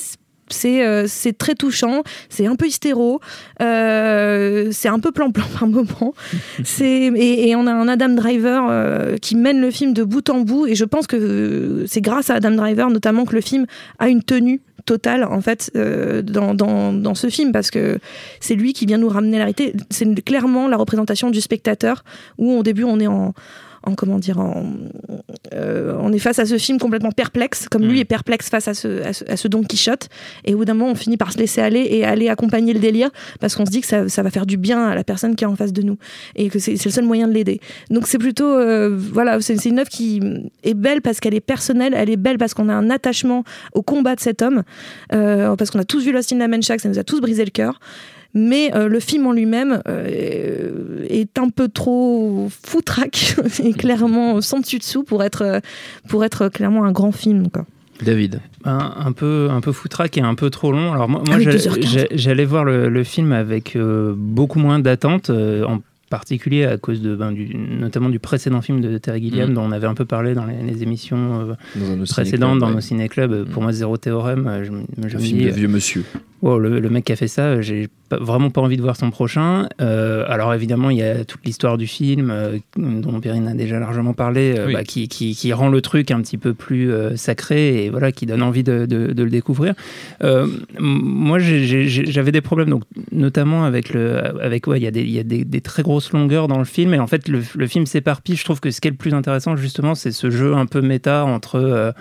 c'est 0.49 0.85
euh, 0.85 1.07
c'est 1.07 1.37
très 1.37 1.55
touchant, 1.55 2.03
c'est 2.29 2.45
un 2.47 2.55
peu 2.55 2.67
hystéro, 2.67 3.19
c'est 3.59 4.87
un 4.87 4.99
peu 4.99 5.11
plan-plan 5.11 5.45
par 5.59 5.67
moment. 5.67 6.13
Et, 6.79 7.49
et 7.49 7.55
on 7.55 7.67
a 7.67 7.73
un 7.73 7.87
Adam 7.87 8.09
Driver 8.09 9.17
qui 9.19 9.35
mène 9.35 9.59
le 9.59 9.71
film 9.71 9.93
de 9.93 10.03
bout 10.03 10.29
en 10.29 10.39
bout. 10.41 10.67
Et 10.67 10.75
je 10.75 10.85
pense 10.85 11.07
que 11.07 11.83
c'est 11.87 12.01
grâce 12.01 12.29
à 12.29 12.35
Adam 12.35 12.51
Driver 12.51 12.89
notamment 12.89 13.25
que 13.25 13.35
le 13.35 13.41
film 13.41 13.65
a 13.99 14.07
une 14.07 14.23
tenue 14.23 14.61
totale 14.87 15.25
en 15.25 15.41
fait 15.41 15.69
euh, 15.75 16.23
dans, 16.23 16.55
dans, 16.55 16.93
dans 16.93 17.13
ce 17.13 17.29
film 17.29 17.51
parce 17.51 17.69
que 17.69 17.99
c'est 18.39 18.55
lui 18.55 18.73
qui 18.73 18.87
vient 18.87 18.97
nous 18.97 19.09
ramener 19.09 19.37
la 19.37 19.43
réalité. 19.43 19.73
C'est 19.91 20.23
clairement 20.23 20.67
la 20.67 20.77
représentation 20.77 21.29
du 21.29 21.41
spectateur 21.41 22.03
où 22.39 22.57
au 22.57 22.63
début 22.63 22.85
on 22.85 22.99
est 22.99 23.07
en 23.07 23.33
en 23.87 23.95
comment 23.95 24.19
dire 24.19 24.39
en, 24.39 24.65
euh, 25.53 25.95
on 25.99 26.11
est 26.11 26.19
face 26.19 26.39
à 26.39 26.45
ce 26.45 26.57
film 26.57 26.77
complètement 26.77 27.11
perplexe 27.11 27.67
comme 27.69 27.83
lui 27.83 27.99
est 27.99 28.05
perplexe 28.05 28.49
face 28.49 28.67
à 28.67 28.73
ce, 28.73 29.01
à 29.03 29.13
ce, 29.13 29.23
à 29.25 29.37
ce 29.37 29.47
Don 29.47 29.63
Quichotte. 29.63 30.09
Et 30.45 30.53
au 30.53 30.57
bout 30.57 30.65
d'un 30.65 30.73
moment 30.73 30.91
on 30.91 30.95
finit 30.95 31.17
par 31.17 31.31
se 31.31 31.37
laisser 31.37 31.61
aller 31.61 31.87
et 31.89 32.05
aller 32.05 32.29
accompagner 32.29 32.73
le 32.73 32.79
délire 32.79 33.09
parce 33.39 33.55
qu'on 33.55 33.65
se 33.65 33.71
dit 33.71 33.81
que 33.81 33.87
ça, 33.87 34.09
ça 34.09 34.23
va 34.23 34.29
faire 34.29 34.45
du 34.45 34.57
bien 34.57 34.85
à 34.85 34.95
la 34.95 35.03
personne 35.03 35.35
qui 35.35 35.43
est 35.43 35.47
en 35.47 35.55
face 35.55 35.73
de 35.73 35.81
nous 35.81 35.97
et 36.35 36.49
que 36.49 36.59
c'est 36.59 36.73
le 36.83 36.91
seul 36.91 37.05
moyen 37.05 37.27
de 37.27 37.33
l'aider. 37.33 37.59
Donc 37.89 38.07
c'est 38.07 38.17
plutôt 38.17 38.45
euh, 38.45 38.95
voilà 38.95 39.39
c'est 39.41 39.65
une 39.65 39.79
œuvre 39.79 39.89
qui 39.89 40.21
est 40.63 40.73
belle 40.73 41.01
parce 41.01 41.19
qu'elle 41.19 41.35
est 41.35 41.39
personnelle 41.39 41.93
elle 41.95 42.09
est 42.09 42.17
belle 42.17 42.37
parce 42.37 42.53
qu'on 42.53 42.69
a 42.69 42.73
un 42.73 42.89
attachement 42.89 43.43
au 43.73 43.81
combat 43.81 44.15
de 44.15 44.21
cet 44.21 44.41
homme 44.41 44.63
euh, 45.13 45.55
parce 45.55 45.71
qu'on 45.71 45.79
a 45.79 45.85
tous 45.85 46.03
vu 46.03 46.11
Lost 46.11 46.31
in 46.33 46.37
La 46.37 46.47
Mancha 46.47 46.75
que 46.75 46.81
ça 46.81 46.89
nous 46.89 46.99
a 46.99 47.03
tous 47.03 47.21
brisé 47.21 47.45
le 47.45 47.51
cœur 47.51 47.79
mais 48.33 48.71
euh, 48.75 48.87
le 48.87 48.99
film 48.99 49.25
en 49.27 49.31
lui-même 49.33 49.81
euh, 49.87 51.05
est 51.09 51.37
un 51.37 51.49
peu 51.49 51.67
trop 51.67 52.47
foutraque 52.65 53.35
et 53.63 53.73
clairement 53.73 54.41
sans 54.41 54.59
dessus 54.59 54.79
dessous 54.79 55.03
pour 55.03 55.23
être 55.23 55.41
euh, 55.43 55.59
pour 56.07 56.23
être 56.25 56.49
clairement 56.49 56.83
un 56.85 56.91
grand 56.91 57.11
film 57.11 57.49
quoi. 57.49 57.65
David. 58.01 58.41
un, 58.63 58.93
un 59.05 59.11
peu 59.11 59.47
un 59.49 59.59
peu 59.61 59.71
foutraque 59.71 60.17
et 60.17 60.21
un 60.21 60.35
peu 60.35 60.51
trop 60.51 60.71
long. 60.71 60.93
Alors 60.93 61.09
moi, 61.09 61.23
j'allais- 61.27 61.57
2h15. 61.57 61.87
j'ai- 61.87 62.07
j'allais 62.11 62.45
voir 62.45 62.63
le, 62.63 62.89
le 62.89 63.03
film 63.03 63.31
avec 63.31 63.75
euh, 63.75 64.13
beaucoup 64.15 64.59
moins 64.59 64.77
d'attente, 64.77 65.31
euh, 65.31 65.63
en 65.65 65.79
particulier 66.11 66.63
à 66.65 66.77
cause 66.77 67.01
de 67.01 67.15
ben, 67.15 67.31
du, 67.33 67.53
notamment 67.57 68.07
du 68.09 68.19
précédent 68.19 68.61
film 68.61 68.79
de 68.81 68.97
Terry 68.99 69.21
Gilliam 69.23 69.49
Mm. 69.49 69.53
dont 69.55 69.63
on 69.63 69.71
avait 69.71 69.87
un 69.87 69.95
peu 69.95 70.05
parlé 70.05 70.35
dans 70.35 70.45
les, 70.45 70.55
les 70.61 70.83
émissions 70.83 71.41
euh, 71.49 71.53
Dans 71.97 72.03
précédentes 72.05 72.59
dans 72.59 72.67
ouais. 72.69 72.75
nos 72.75 72.81
ciné-clubs. 72.81 73.45
Pour 73.49 73.61
Mm. 73.61 73.65
moi, 73.65 73.73
Zéro 73.73 73.97
Théorème, 73.97 74.47
je, 74.63 74.65
je 75.09 75.15
Un 75.15 75.19
me 75.19 75.23
film 75.23 75.39
dis, 75.39 75.45
de 75.45 75.49
vieux 75.51 75.67
monsieur. 75.67 76.03
Wow, 76.43 76.59
le, 76.59 76.79
le 76.79 76.89
mec 76.91 77.05
qui 77.05 77.11
a 77.11 77.15
fait 77.15 77.27
ça, 77.27 77.41
euh, 77.43 77.61
j'ai 77.63 77.87
vraiment 78.11 78.51
pas 78.51 78.61
envie 78.61 78.77
de 78.77 78.81
voir 78.83 78.95
son 78.95 79.09
prochain. 79.09 79.67
Euh, 79.81 80.23
alors 80.27 80.53
évidemment, 80.53 80.91
il 80.91 80.97
y 80.97 81.01
a 81.03 81.25
toute 81.25 81.43
l'histoire 81.45 81.77
du 81.79 81.87
film, 81.87 82.29
euh, 82.31 82.59
dont 82.77 83.19
Perrine 83.19 83.47
a 83.47 83.55
déjà 83.55 83.79
largement 83.79 84.13
parlé, 84.13 84.53
euh, 84.55 84.67
Oui. 84.67 84.73
bah, 84.73 84.83
qui, 84.83 85.07
qui- 85.07 85.33
qui 85.35 85.51
rend 85.51 85.69
le 85.69 85.81
truc 85.81 86.11
un 86.11 86.21
petit 86.21 86.37
peu 86.37 86.53
plus 86.53 86.91
sacré 87.15 87.85
et 87.85 87.89
voilà, 87.89 88.11
qui 88.11 88.27
donne 88.27 88.43
envie 88.43 88.63
de, 88.63 88.85
de- 88.85 89.13
de 89.13 89.23
le 89.23 89.29
découvrir. 89.31 89.73
Moi, 90.79 91.39
j'avais 91.39 92.31
des 92.31 92.41
problèmes, 92.41 92.69
donc, 92.69 92.83
notamment 93.11 93.65
avec 93.65 93.93
le, 93.93 94.21
avec 94.41 94.67
ouais, 94.67 94.79
il 94.79 94.83
y 94.83 94.87
a, 94.87 94.91
des, 94.91 95.01
il 95.01 95.11
y 95.11 95.19
a 95.19 95.23
des, 95.23 95.43
des 95.43 95.61
très 95.61 95.81
grosses 95.83 96.11
longueurs 96.13 96.47
dans 96.47 96.59
le 96.59 96.65
film, 96.65 96.93
et 96.93 96.99
en 96.99 97.07
fait, 97.07 97.27
le, 97.27 97.41
le 97.55 97.67
film 97.67 97.85
s'éparpille. 97.87 98.35
Je 98.35 98.43
trouve 98.45 98.59
que 98.59 98.69
ce 98.71 98.79
qui 98.79 98.87
est 98.87 98.91
le 98.91 98.97
plus 98.97 99.13
intéressant, 99.13 99.55
justement, 99.55 99.95
c'est 99.95 100.11
ce 100.11 100.29
jeu 100.29 100.53
un 100.55 100.65
peu 100.67 100.81
méta 100.81 101.25
entre 101.25 101.93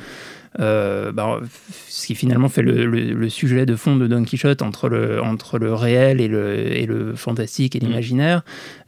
euh, 0.60 1.12
bah, 1.12 1.40
ce 1.88 2.06
qui 2.06 2.14
finalement 2.14 2.48
fait 2.48 2.62
le, 2.62 2.86
le- 2.86 3.12
le 3.12 3.28
sujet 3.28 3.66
de 3.66 3.76
fond 3.76 3.96
de 3.96 4.06
Don 4.06 4.24
Quichotte 4.24 4.62
entre 4.62 4.88
le, 4.88 5.20
entre 5.22 5.58
le 5.58 5.74
réel 5.74 6.20
et 6.20 6.28
le, 6.28 6.72
et 6.76 6.86
le 6.86 7.14
fantastique 7.14 7.76
et 7.76 7.78
l'imaginaire, 7.78 8.42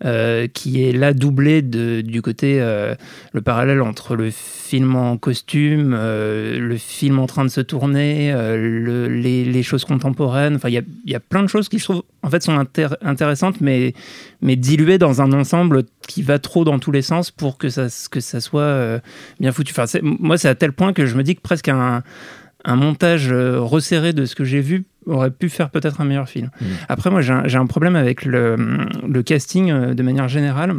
euh, 0.05 0.47
qui 0.47 0.85
est 0.85 0.93
là 0.93 1.13
doublé 1.13 1.63
de, 1.63 2.01
du 2.01 2.23
côté, 2.23 2.61
euh, 2.61 2.95
le 3.33 3.41
parallèle 3.41 3.83
entre 3.83 4.17
le 4.17 4.31
film 4.31 4.97
en 4.97 5.17
costume, 5.17 5.93
le 5.95 6.77
film 6.79 7.19
en 7.19 7.27
train 7.27 7.45
de 7.45 7.51
se 7.51 7.61
tourner, 7.61 8.33
le- 8.33 9.09
les, 9.09 9.45
les 9.45 9.63
choses 9.63 9.85
contemporaines. 9.85 10.57
Enfin, 10.57 10.69
il 10.69 10.75
y 10.75 10.79
a, 10.79 10.83
il 11.05 11.11
y 11.11 11.15
a 11.15 11.21
plein 11.21 11.43
de 11.43 11.49
choses 11.49 11.69
qui, 11.69 11.79
je 11.79 11.85
trouve, 11.85 12.03
en 12.23 12.31
fait, 12.31 12.43
sont 12.43 12.57
intér- 12.59 12.97
intéressantes, 13.03 13.61
mais, 13.61 13.95
mais 14.43 14.57
diluées 14.57 14.99
dans 14.99 15.23
un 15.23 15.33
ensemble 15.33 15.85
qui 16.07 16.23
va 16.23 16.39
trop 16.39 16.65
dans 16.65 16.79
tous 16.79 16.93
les 16.93 17.03
sens 17.03 17.31
pour 17.31 17.59
que 17.59 17.69
ça, 17.69 17.87
que 18.11 18.21
ça 18.21 18.41
soit 18.41 19.01
bien 19.41 19.53
foutu. 19.53 19.73
Enfin, 19.77 19.87
moi, 20.03 20.39
c'est 20.39 20.49
à 20.49 20.55
tel 20.55 20.73
point 20.73 20.93
que 20.93 21.07
je 21.07 21.17
me 21.17 21.23
dis 21.23 21.35
que 21.35 21.41
presque 21.41 21.58
un, 21.67 22.05
un 22.65 22.77
montage 22.77 23.33
euh, 23.33 23.59
resserré 23.61 24.13
de 24.13 24.25
ce 24.25 24.37
que 24.37 24.45
j'ai 24.45 24.61
vu 24.61 24.85
aurait 25.07 25.31
pu 25.31 25.49
faire 25.49 25.71
peut-être 25.71 26.01
un 26.01 26.05
meilleur 26.05 26.29
film. 26.29 26.51
Après, 26.89 27.11
moi, 27.11 27.23
j'ai 27.23 27.33
un, 27.33 27.67
problème 27.67 27.97
avec 27.97 28.25
le, 28.25 28.57
le 29.09 29.23
casting 29.23 29.71
euh, 29.71 29.95
de 29.95 30.03
manière 30.03 30.29
générale. 30.29 30.75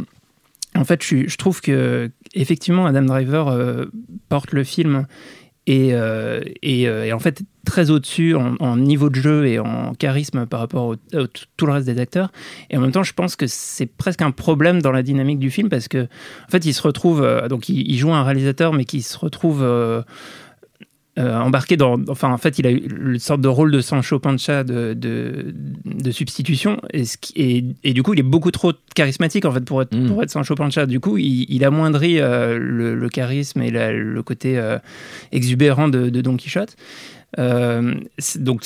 En 0.76 0.84
fait, 0.84 1.02
je, 1.02 1.36
trouve 1.36 1.60
que 1.60 2.10
effectivement, 2.34 2.86
Adam 2.86 3.02
Driver 3.02 3.48
euh, 3.48 3.86
porte 4.28 4.52
le 4.52 4.62
film 4.62 5.06
et, 5.66 5.90
euh, 5.92 6.40
et, 6.62 6.88
euh, 6.88 7.04
et 7.04 7.12
en 7.12 7.18
fait 7.18 7.42
très 7.66 7.90
au-dessus 7.90 8.34
en, 8.34 8.54
en 8.60 8.76
niveau 8.76 9.10
de 9.10 9.16
jeu 9.16 9.46
et 9.46 9.58
en 9.58 9.94
charisme 9.94 10.46
par 10.46 10.60
rapport 10.60 10.86
au, 10.86 10.94
au- 10.94 11.26
tout 11.56 11.66
le 11.66 11.72
reste 11.72 11.86
des 11.86 12.00
acteurs. 12.00 12.30
Et 12.70 12.76
en 12.76 12.80
même 12.80 12.92
temps, 12.92 13.02
je 13.02 13.12
pense 13.12 13.34
que 13.34 13.46
c'est 13.48 13.86
presque 13.86 14.22
un 14.22 14.30
problème 14.30 14.80
dans 14.80 14.92
la 14.92 15.02
dynamique 15.02 15.40
du 15.40 15.50
film 15.50 15.68
parce 15.68 15.88
que 15.88 16.04
en 16.04 16.50
fait, 16.50 16.64
il 16.64 16.72
se 16.72 16.82
retrouve 16.82 17.26
donc 17.48 17.68
il, 17.68 17.90
il 17.90 17.98
joue 17.98 18.12
un 18.12 18.22
réalisateur, 18.22 18.72
mais 18.72 18.84
qui 18.84 19.02
se 19.02 19.18
retrouve 19.18 19.64
euh, 21.18 21.38
embarqué 21.38 21.76
dans. 21.76 21.98
Enfin, 22.08 22.30
en 22.32 22.38
fait, 22.38 22.58
il 22.58 22.66
a 22.66 22.70
eu 22.70 22.86
une 23.04 23.18
sorte 23.18 23.40
de 23.40 23.48
rôle 23.48 23.72
de 23.72 23.80
Sancho 23.80 24.18
Pancha 24.20 24.62
de, 24.64 24.94
de, 24.94 25.52
de 25.84 26.10
substitution. 26.12 26.80
Et, 26.92 27.04
ce 27.04 27.16
qui- 27.18 27.32
et, 27.36 27.64
et 27.82 27.92
du 27.92 28.02
coup, 28.02 28.14
il 28.14 28.20
est 28.20 28.24
beaucoup 28.24 28.50
trop 28.52 28.72
charismatique, 28.94 29.44
en 29.44 29.50
fait, 29.52 29.64
pour 29.64 29.82
être, 29.82 29.94
Mm. 29.96 30.06
pour 30.08 30.22
être 30.22 30.30
Sancho 30.30 30.54
Pancha. 30.54 30.86
Du 30.86 31.00
coup, 31.00 31.18
il, 31.18 31.46
il 31.48 31.64
amoindrit 31.64 32.20
euh, 32.20 32.58
le, 32.58 32.94
le 32.94 33.08
charisme 33.08 33.60
et 33.62 33.70
la- 33.70 33.92
le 33.92 34.22
côté 34.22 34.56
euh, 34.56 34.78
exubérant 35.32 35.88
de, 35.88 36.10
de 36.10 36.20
Don 36.20 36.36
Quichotte. 36.36 36.76
Euh, 37.38 37.94
donc 38.40 38.64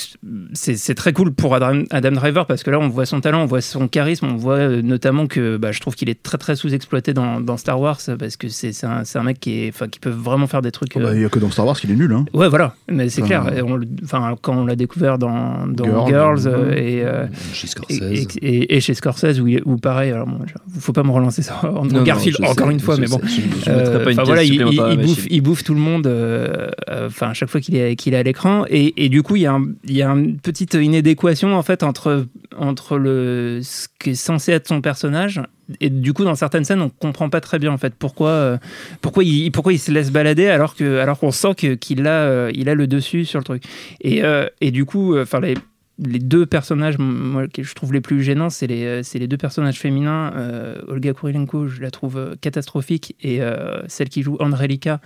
c'est 0.53 0.95
très 0.95 1.13
cool 1.13 1.31
pour 1.33 1.53
Adam, 1.53 1.83
Adam 1.91 2.11
Driver 2.13 2.45
parce 2.47 2.63
que 2.63 2.71
là 2.71 2.79
on 2.79 2.89
voit 2.89 3.05
son 3.05 3.21
talent, 3.21 3.43
on 3.43 3.45
voit 3.45 3.61
son 3.61 3.87
charisme, 3.87 4.25
on 4.25 4.35
voit 4.37 4.55
euh, 4.55 4.81
notamment 4.81 5.27
que 5.27 5.57
bah, 5.57 5.71
je 5.71 5.79
trouve 5.81 5.93
qu'il 5.95 6.09
est 6.09 6.23
très 6.23 6.39
très 6.39 6.55
sous-exploité 6.55 7.13
dans, 7.13 7.39
dans 7.39 7.57
Star 7.57 7.79
Wars 7.79 7.99
parce 8.17 8.37
que 8.37 8.49
c'est 8.49 8.73
un, 8.83 9.03
mec 9.23 9.39
qui, 9.39 9.65
est, 9.65 9.69
enfin, 9.69 9.87
qui 9.87 9.99
peut 9.99 10.09
vraiment 10.09 10.47
faire 10.47 10.63
des 10.63 10.71
trucs. 10.71 10.93
Oh, 10.95 10.99
bah, 10.99 11.09
euh, 11.09 11.15
Il 11.15 11.21
y 11.21 11.25
a 11.25 11.29
que 11.29 11.37
dans 11.37 11.51
Star 11.51 11.65
Wars 11.67 11.77
qu'il 11.79 11.91
est 11.91 11.95
nul. 11.95 12.11
Hein. 12.11 12.25
Ouais, 12.33 12.49
voilà, 12.49 12.75
mais 12.89 13.09
c'est 13.09 13.21
Enfin, 13.21 13.27
clair. 13.43 13.57
Et 13.57 13.61
on 13.61 13.75
le- 13.75 13.85
Enfin, 14.03 14.35
quand 14.41 14.55
on 14.57 14.65
l'a 14.65 14.75
découvert 14.75 15.17
dans, 15.19 15.67
dans 15.67 16.07
Girls, 16.07 16.41
euh, 16.47 16.73
et, 16.75 17.03
euh, 17.05 17.27
Chez 17.53 17.65
et, 17.65 17.69
Scorsese. 17.69 18.01
et- 18.01 18.47
et- 18.47 18.75
et 18.77 18.79
chez 18.81 18.93
Scorsese, 18.95 19.39
où, 19.41 19.47
il- 19.47 19.61
où 19.65 19.77
pareil, 19.77 20.11
alors 20.11 20.25
bon, 20.27 20.39
faut 20.79 20.93
pas 20.93 21.03
me 21.03 21.11
relancer 21.11 21.43
ça 21.43 21.59
en 21.63 21.85
Non, 21.85 22.01
Garfield 22.03 22.37
encore 22.43 22.67
sais, 22.67 22.73
une 22.73 22.79
fois, 22.79 22.97
mais 22.97 23.07
bon. 23.07 23.19
sais, 23.19 23.27
je- 23.59 23.65
je 23.65 23.69
Euh, 23.69 23.77
mettrai 23.77 24.03
pas 24.03 24.11
une 24.11 24.19
enfin, 24.19 24.23
pièce 24.23 24.25
voilà, 24.27 24.43
il, 24.43 24.53
il- 24.55 24.99
il 25.01 25.05
bouffe, 25.05 25.25
il 25.29 25.41
tout 25.63 25.73
le 25.75 25.79
monde 25.79 26.07
euh, 26.07 26.69
euh, 26.89 27.07
enfin, 27.07 27.29
à 27.29 27.33
chaque 27.33 27.49
fois 27.49 27.61
qu'il 27.61 27.75
est, 27.75 27.95
qu'il 27.95 28.13
est 28.13 28.17
à 28.17 28.23
l'écran. 28.23 28.54
Et, 28.69 29.09
du 29.09 29.23
coup, 29.23 29.35
il 29.35 29.41
y, 29.41 30.01
a 30.01 30.07
une 30.07 30.37
petite 30.39 30.73
inadéquation 30.75 31.55
en 31.55 31.61
fait, 31.63 31.83
entre, 31.83 32.27
entre 32.57 32.97
le, 32.97 33.59
ce 33.63 33.87
qui 33.99 34.11
est 34.11 34.15
censé 34.15 34.51
être 34.51 34.67
son 34.67 34.81
personnage. 34.81 35.41
Et 35.81 35.89
du 35.89 36.13
coup, 36.13 36.23
dans 36.23 36.35
certaines 36.35 36.63
scènes, 36.63 36.81
on 36.81 36.89
comprend 36.89 37.29
pas 37.29 37.41
très 37.41 37.57
bien 37.59 37.71
en 37.71 37.77
fait 37.77 37.95
pourquoi, 37.95 38.29
euh, 38.29 38.57
pourquoi, 39.01 39.23
il, 39.23 39.51
pourquoi 39.51 39.73
il 39.73 39.79
se 39.79 39.91
laisse 39.91 40.11
balader 40.11 40.47
alors 40.47 40.75
que 40.75 40.99
alors 40.99 41.17
qu'on 41.17 41.31
sent 41.31 41.55
que- 41.55 41.73
qu'il 41.73 42.05
a, 42.05 42.21
euh, 42.21 42.51
il 42.53 42.69
a 42.69 42.75
le 42.75 42.85
dessus 42.85 43.25
sur 43.25 43.39
le 43.39 43.45
truc. 43.45 43.63
Et, 44.01 44.23
euh, 44.23 44.47
et 44.61 44.69
du 44.69 44.85
coup, 44.85 45.17
enfin 45.17 45.39
les, 45.39 45.55
les 45.97 46.19
deux 46.19 46.45
personnages, 46.45 46.97
que 47.51 47.63
je 47.63 47.73
trouve 47.73 47.93
les 47.93 48.01
plus 48.01 48.21
gênants, 48.21 48.51
c'est 48.51 48.67
les, 48.67 49.01
les 49.01 49.27
deux 49.27 49.37
personnages 49.37 49.79
féminins. 49.79 50.33
Olga 50.87 51.13
Kurilenko, 51.13 51.67
je 51.67 51.81
la 51.81 51.89
trouve 51.89 52.35
catastrophique, 52.41 53.15
et 53.23 53.39
celle 53.87 54.09
qui 54.09 54.21
joue 54.21 54.37
Andrelika, 54.39 54.99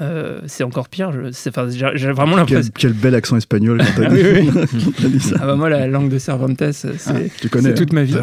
euh, 0.00 0.40
c'est 0.46 0.64
encore 0.64 0.88
pire. 0.88 1.12
Je- 1.12 1.30
c'est- 1.32 1.50
enfin, 1.50 1.68
J'ai 1.94 2.12
vraiment 2.12 2.36
l'impression. 2.36 2.72
quel 2.78 2.92
bel 2.92 3.14
accent 3.14 3.36
espagnol 3.36 3.78
quand 3.78 4.02
t'as 4.02 4.08
dit, 4.14 4.22
Oui, 4.22 4.50
quand 4.54 4.92
t'as 5.02 5.08
dit 5.08 5.20
ça. 5.20 5.36
Ah 5.40 5.46
bah 5.46 5.56
moi, 5.56 5.68
la 5.68 5.86
langue 5.86 6.08
de 6.10 6.18
Cervantes, 6.18 6.62
c'est 6.72 6.92
Tu 7.40 7.48
connais. 7.48 7.68
c'est 7.70 7.74
toute 7.74 7.92
ma 7.92 8.02
vie. 8.04 8.14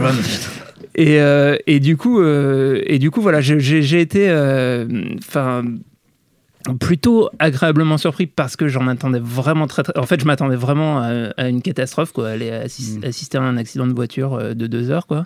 Et, 0.96 1.20
euh, 1.22 1.56
et 1.68 1.80
du 1.80 1.96
coup, 1.98 2.20
euh, 2.22 2.82
et 2.86 2.98
du 3.00 3.12
coup, 3.12 3.22
voilà, 3.22 3.42
j'ai- 3.42 3.60
été, 4.02 4.30
enfin, 5.20 5.64
plutôt 6.76 7.30
agréablement 7.40 7.98
surpris 7.98 8.28
parce 8.28 8.56
que 8.56 8.68
j'en 8.68 8.88
attendais 8.88 9.20
vraiment 9.20 9.68
très, 9.68 9.84
très. 9.84 9.98
En 9.98 10.06
fait, 10.06 10.20
je 10.20 10.26
m'attendais 10.26 10.56
vraiment 10.56 11.00
à, 11.00 11.30
à 11.38 11.50
une 11.50 11.62
catastrophe, 11.62 12.12
quoi, 12.12 12.30
aller 12.30 12.52
Mm. 12.52 13.04
assister 13.06 13.38
à 13.38 13.42
un 13.42 13.58
accident 13.58 13.88
de 13.88 13.94
voiture 13.94 14.34
euh, 14.36 14.54
de 14.54 14.68
deux 14.68 14.92
heures, 14.92 15.08
quoi. 15.08 15.26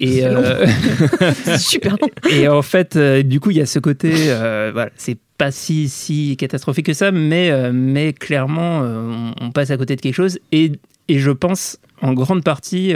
Et 0.00 0.24
euh, 0.24 0.66
super 1.58 1.96
long. 2.00 2.08
et 2.30 2.48
en 2.48 2.62
fait, 2.62 2.96
euh, 2.96 3.22
du 3.22 3.40
coup, 3.40 3.50
il 3.50 3.58
y 3.58 3.60
a 3.60 3.66
ce 3.66 3.78
côté, 3.78 4.12
euh, 4.28 4.70
voilà, 4.72 4.90
c'est 4.96 5.18
pas 5.38 5.50
si, 5.50 5.88
si 5.88 6.36
catastrophique 6.36 6.86
que 6.86 6.92
ça, 6.92 7.12
mais, 7.12 7.50
mais 7.72 8.12
clairement, 8.12 8.80
on, 8.80 9.34
on 9.40 9.50
passe 9.50 9.70
à 9.70 9.76
côté 9.76 9.96
de 9.96 10.00
quelque 10.00 10.14
chose. 10.14 10.38
Et, 10.52 10.72
et 11.08 11.18
je 11.18 11.30
pense 11.30 11.78
en 12.02 12.12
grande 12.14 12.44
partie 12.44 12.94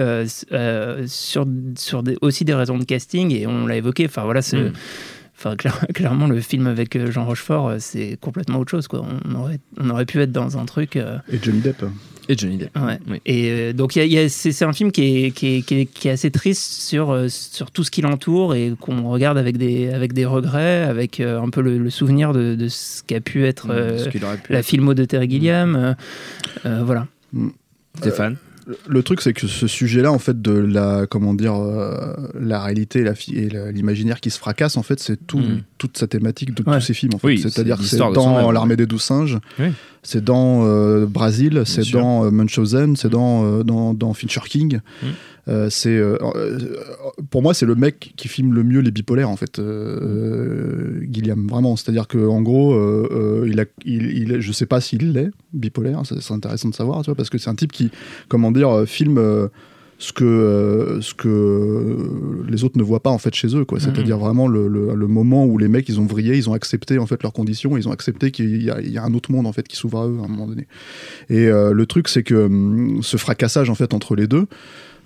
sur, 1.06 1.46
sur 1.76 2.02
des, 2.02 2.16
aussi 2.20 2.44
des 2.44 2.54
raisons 2.54 2.78
de 2.78 2.84
casting, 2.84 3.34
et 3.34 3.46
on 3.46 3.66
l'a 3.66 3.76
évoqué. 3.76 4.06
Enfin, 4.06 4.24
voilà, 4.24 4.42
c'est. 4.42 4.58
Mm. 4.58 4.72
Enfin, 5.36 5.54
cla- 5.58 5.92
clairement, 5.92 6.26
le 6.26 6.40
film 6.40 6.66
avec 6.66 6.96
euh, 6.96 7.10
Jean 7.10 7.24
Rochefort, 7.24 7.68
euh, 7.68 7.76
c'est 7.80 8.16
complètement 8.20 8.58
autre 8.60 8.70
chose. 8.70 8.86
Quoi. 8.88 9.04
On, 9.28 9.34
aurait, 9.34 9.58
on 9.78 9.90
aurait 9.90 10.06
pu 10.06 10.20
être 10.20 10.32
dans 10.32 10.58
un 10.58 10.64
truc. 10.64 10.96
euh, 10.96 11.18
Et 11.32 11.38
Johnny 11.42 11.60
Depp. 11.60 11.84
Et 12.28 12.38
Johnny 12.38 12.56
Depp. 12.56 12.74
Ouais. 12.78 12.98
Oui. 13.10 13.20
Et 13.26 13.50
euh, 13.50 13.72
donc, 13.74 13.96
il 13.96 13.98
y 13.98 14.02
a- 14.02 14.04
il 14.06 14.12
y 14.12 14.18
a- 14.18 14.28
c'est 14.30 14.52
c'est 14.52 14.64
un 14.64 14.72
film 14.72 14.90
qui 14.92 15.02
est, 15.26 15.30
qui 15.32 15.56
est, 15.56 15.62
qui 15.62 15.74
est, 15.80 15.86
qui 15.86 16.08
est 16.08 16.12
assez 16.12 16.30
triste 16.30 16.62
sur, 16.82 17.26
sur 17.28 17.70
tout 17.70 17.84
ce 17.84 17.90
qui 17.90 18.00
l'entoure 18.00 18.54
et 18.54 18.72
qu'on 18.80 19.02
regarde 19.10 19.36
avec 19.36 19.58
des, 19.58 19.88
avec 19.92 20.12
des 20.14 20.24
regrets, 20.24 20.82
avec 20.84 21.20
euh, 21.20 21.40
un 21.42 21.50
peu 21.50 21.60
le, 21.60 21.76
le 21.78 21.90
souvenir 21.90 22.32
de, 22.32 22.54
de 22.54 22.68
ce 22.68 23.02
qu'a 23.02 23.20
pu 23.20 23.44
être 23.44 23.66
euh, 23.70 24.06
pu 24.08 24.18
la 24.48 24.60
être. 24.60 24.64
filmo 24.66 24.94
de 24.94 25.04
Terry 25.04 25.28
Gilliam. 25.28 25.94
voilà. 26.64 27.06
Stéphane? 27.98 28.36
Le 28.88 29.02
truc, 29.02 29.20
c'est 29.20 29.34
que 29.34 29.46
ce 29.46 29.66
sujet-là, 29.66 30.10
en 30.10 30.18
fait, 30.18 30.40
de 30.40 30.52
la, 30.52 31.06
comment 31.06 31.34
dire, 31.34 31.54
euh, 31.54 32.14
la 32.38 32.62
réalité 32.62 33.00
et 33.00 33.04
la 33.04 33.12
et 33.12 33.72
l'imaginaire 33.72 34.20
qui 34.20 34.30
se 34.30 34.38
fracasse, 34.38 34.76
en 34.78 34.82
fait, 34.82 35.00
c'est 35.00 35.26
tout, 35.26 35.38
Mm. 35.38 35.62
toute 35.78 35.98
sa 35.98 36.06
thématique 36.06 36.54
de 36.54 36.62
Ouais. 36.62 36.76
tous 36.78 36.80
ces 36.86 36.94
films. 36.94 37.12
En 37.14 37.18
fait. 37.18 37.26
Oui, 37.26 37.38
C'est-à-dire 37.38 37.76
c'est 37.76 37.82
que 37.82 37.88
c'est 37.90 37.96
dans. 37.98 38.50
L'armée 38.52 38.76
des 38.76 38.86
douze 38.86 39.02
singes, 39.02 39.38
Oui. 39.58 39.66
c'est 40.02 40.24
dans 40.24 40.64
euh, 40.64 41.04
Brasil, 41.06 41.62
c'est 41.66 41.90
dans 41.90 42.24
euh, 42.24 42.30
Munchausen, 42.30 42.96
c'est 42.96 43.10
dans, 43.10 43.44
euh, 43.44 43.62
dans, 43.64 43.92
dans 43.92 44.14
Fincher 44.14 44.40
King. 44.48 44.80
Mm. 45.02 45.06
Euh, 45.46 45.68
c'est, 45.70 45.96
euh, 45.96 46.16
euh, 46.36 46.58
pour 47.30 47.42
moi, 47.42 47.52
c'est 47.54 47.66
le 47.66 47.74
mec 47.74 48.14
qui 48.16 48.28
filme 48.28 48.54
le 48.54 48.62
mieux 48.64 48.80
les 48.80 48.90
bipolaires, 48.90 49.28
en 49.28 49.36
fait, 49.36 49.60
Gilliam, 51.10 51.46
vraiment. 51.48 51.76
C'est-à-dire 51.76 52.08
qu'en 52.08 52.42
gros, 52.42 52.72
euh, 52.74 53.08
euh, 53.12 53.48
il 53.48 53.60
a, 53.60 53.64
il, 53.84 54.06
il- 54.32 54.40
je 54.40 54.52
sais 54.52 54.66
pas 54.66 54.80
s'il 54.80 55.12
l'est, 55.12 55.30
bipolaire, 55.52 56.02
c'est 56.04 56.32
intéressant 56.32 56.68
de 56.68 56.74
savoir, 56.74 57.00
tu 57.02 57.06
vois, 57.06 57.14
parce 57.14 57.30
que 57.30 57.38
c'est 57.38 57.50
un 57.50 57.54
type 57.54 57.72
qui, 57.72 57.90
comment 58.28 58.50
dire, 58.52 58.84
filme 58.86 59.48
ce 59.96 60.12
que, 60.12 60.24
euh, 60.24 61.00
ce 61.00 61.14
que 61.14 62.44
les 62.48 62.64
autres 62.64 62.76
ne 62.78 62.82
voient 62.82 63.00
pas 63.02 63.10
en 63.10 63.18
fait 63.18 63.32
chez 63.34 63.54
eux, 63.56 63.64
quoi. 63.64 63.78
C'est-à-dire 63.80 64.18
vraiment 64.18 64.48
le, 64.48 64.66
le- 64.66 64.94
le 64.94 65.06
moment 65.06 65.46
où 65.46 65.56
les 65.56 65.68
mecs 65.68 65.88
ils 65.88 66.00
ont 66.00 66.06
vrillé, 66.06 66.36
ils 66.36 66.50
ont 66.50 66.52
accepté 66.52 66.98
en 66.98 67.06
fait 67.06 67.22
leurs 67.22 67.32
conditions, 67.32 67.76
ils 67.76 67.88
ont 67.88 67.92
accepté 67.92 68.30
qu'il 68.32 68.62
y, 68.62 68.70
a- 68.70 68.80
il 68.80 68.90
y 68.90 68.98
a 68.98 69.04
un 69.04 69.14
autre 69.14 69.30
monde 69.30 69.46
en 69.46 69.52
fait 69.52 69.66
qui 69.68 69.76
s'ouvre 69.76 70.00
à 70.00 70.06
eux 70.08 70.16
à 70.20 70.24
un 70.24 70.28
moment 70.28 70.48
donné. 70.48 70.66
Et 71.30 71.46
euh, 71.46 71.72
le 71.72 71.86
truc 71.86 72.08
c'est 72.08 72.24
que 72.24 72.34
hum, 72.46 72.98
ce 73.02 73.16
fracassage 73.16 73.70
en 73.70 73.74
fait 73.76 73.94
entre 73.94 74.16
les 74.16 74.26
deux. 74.26 74.46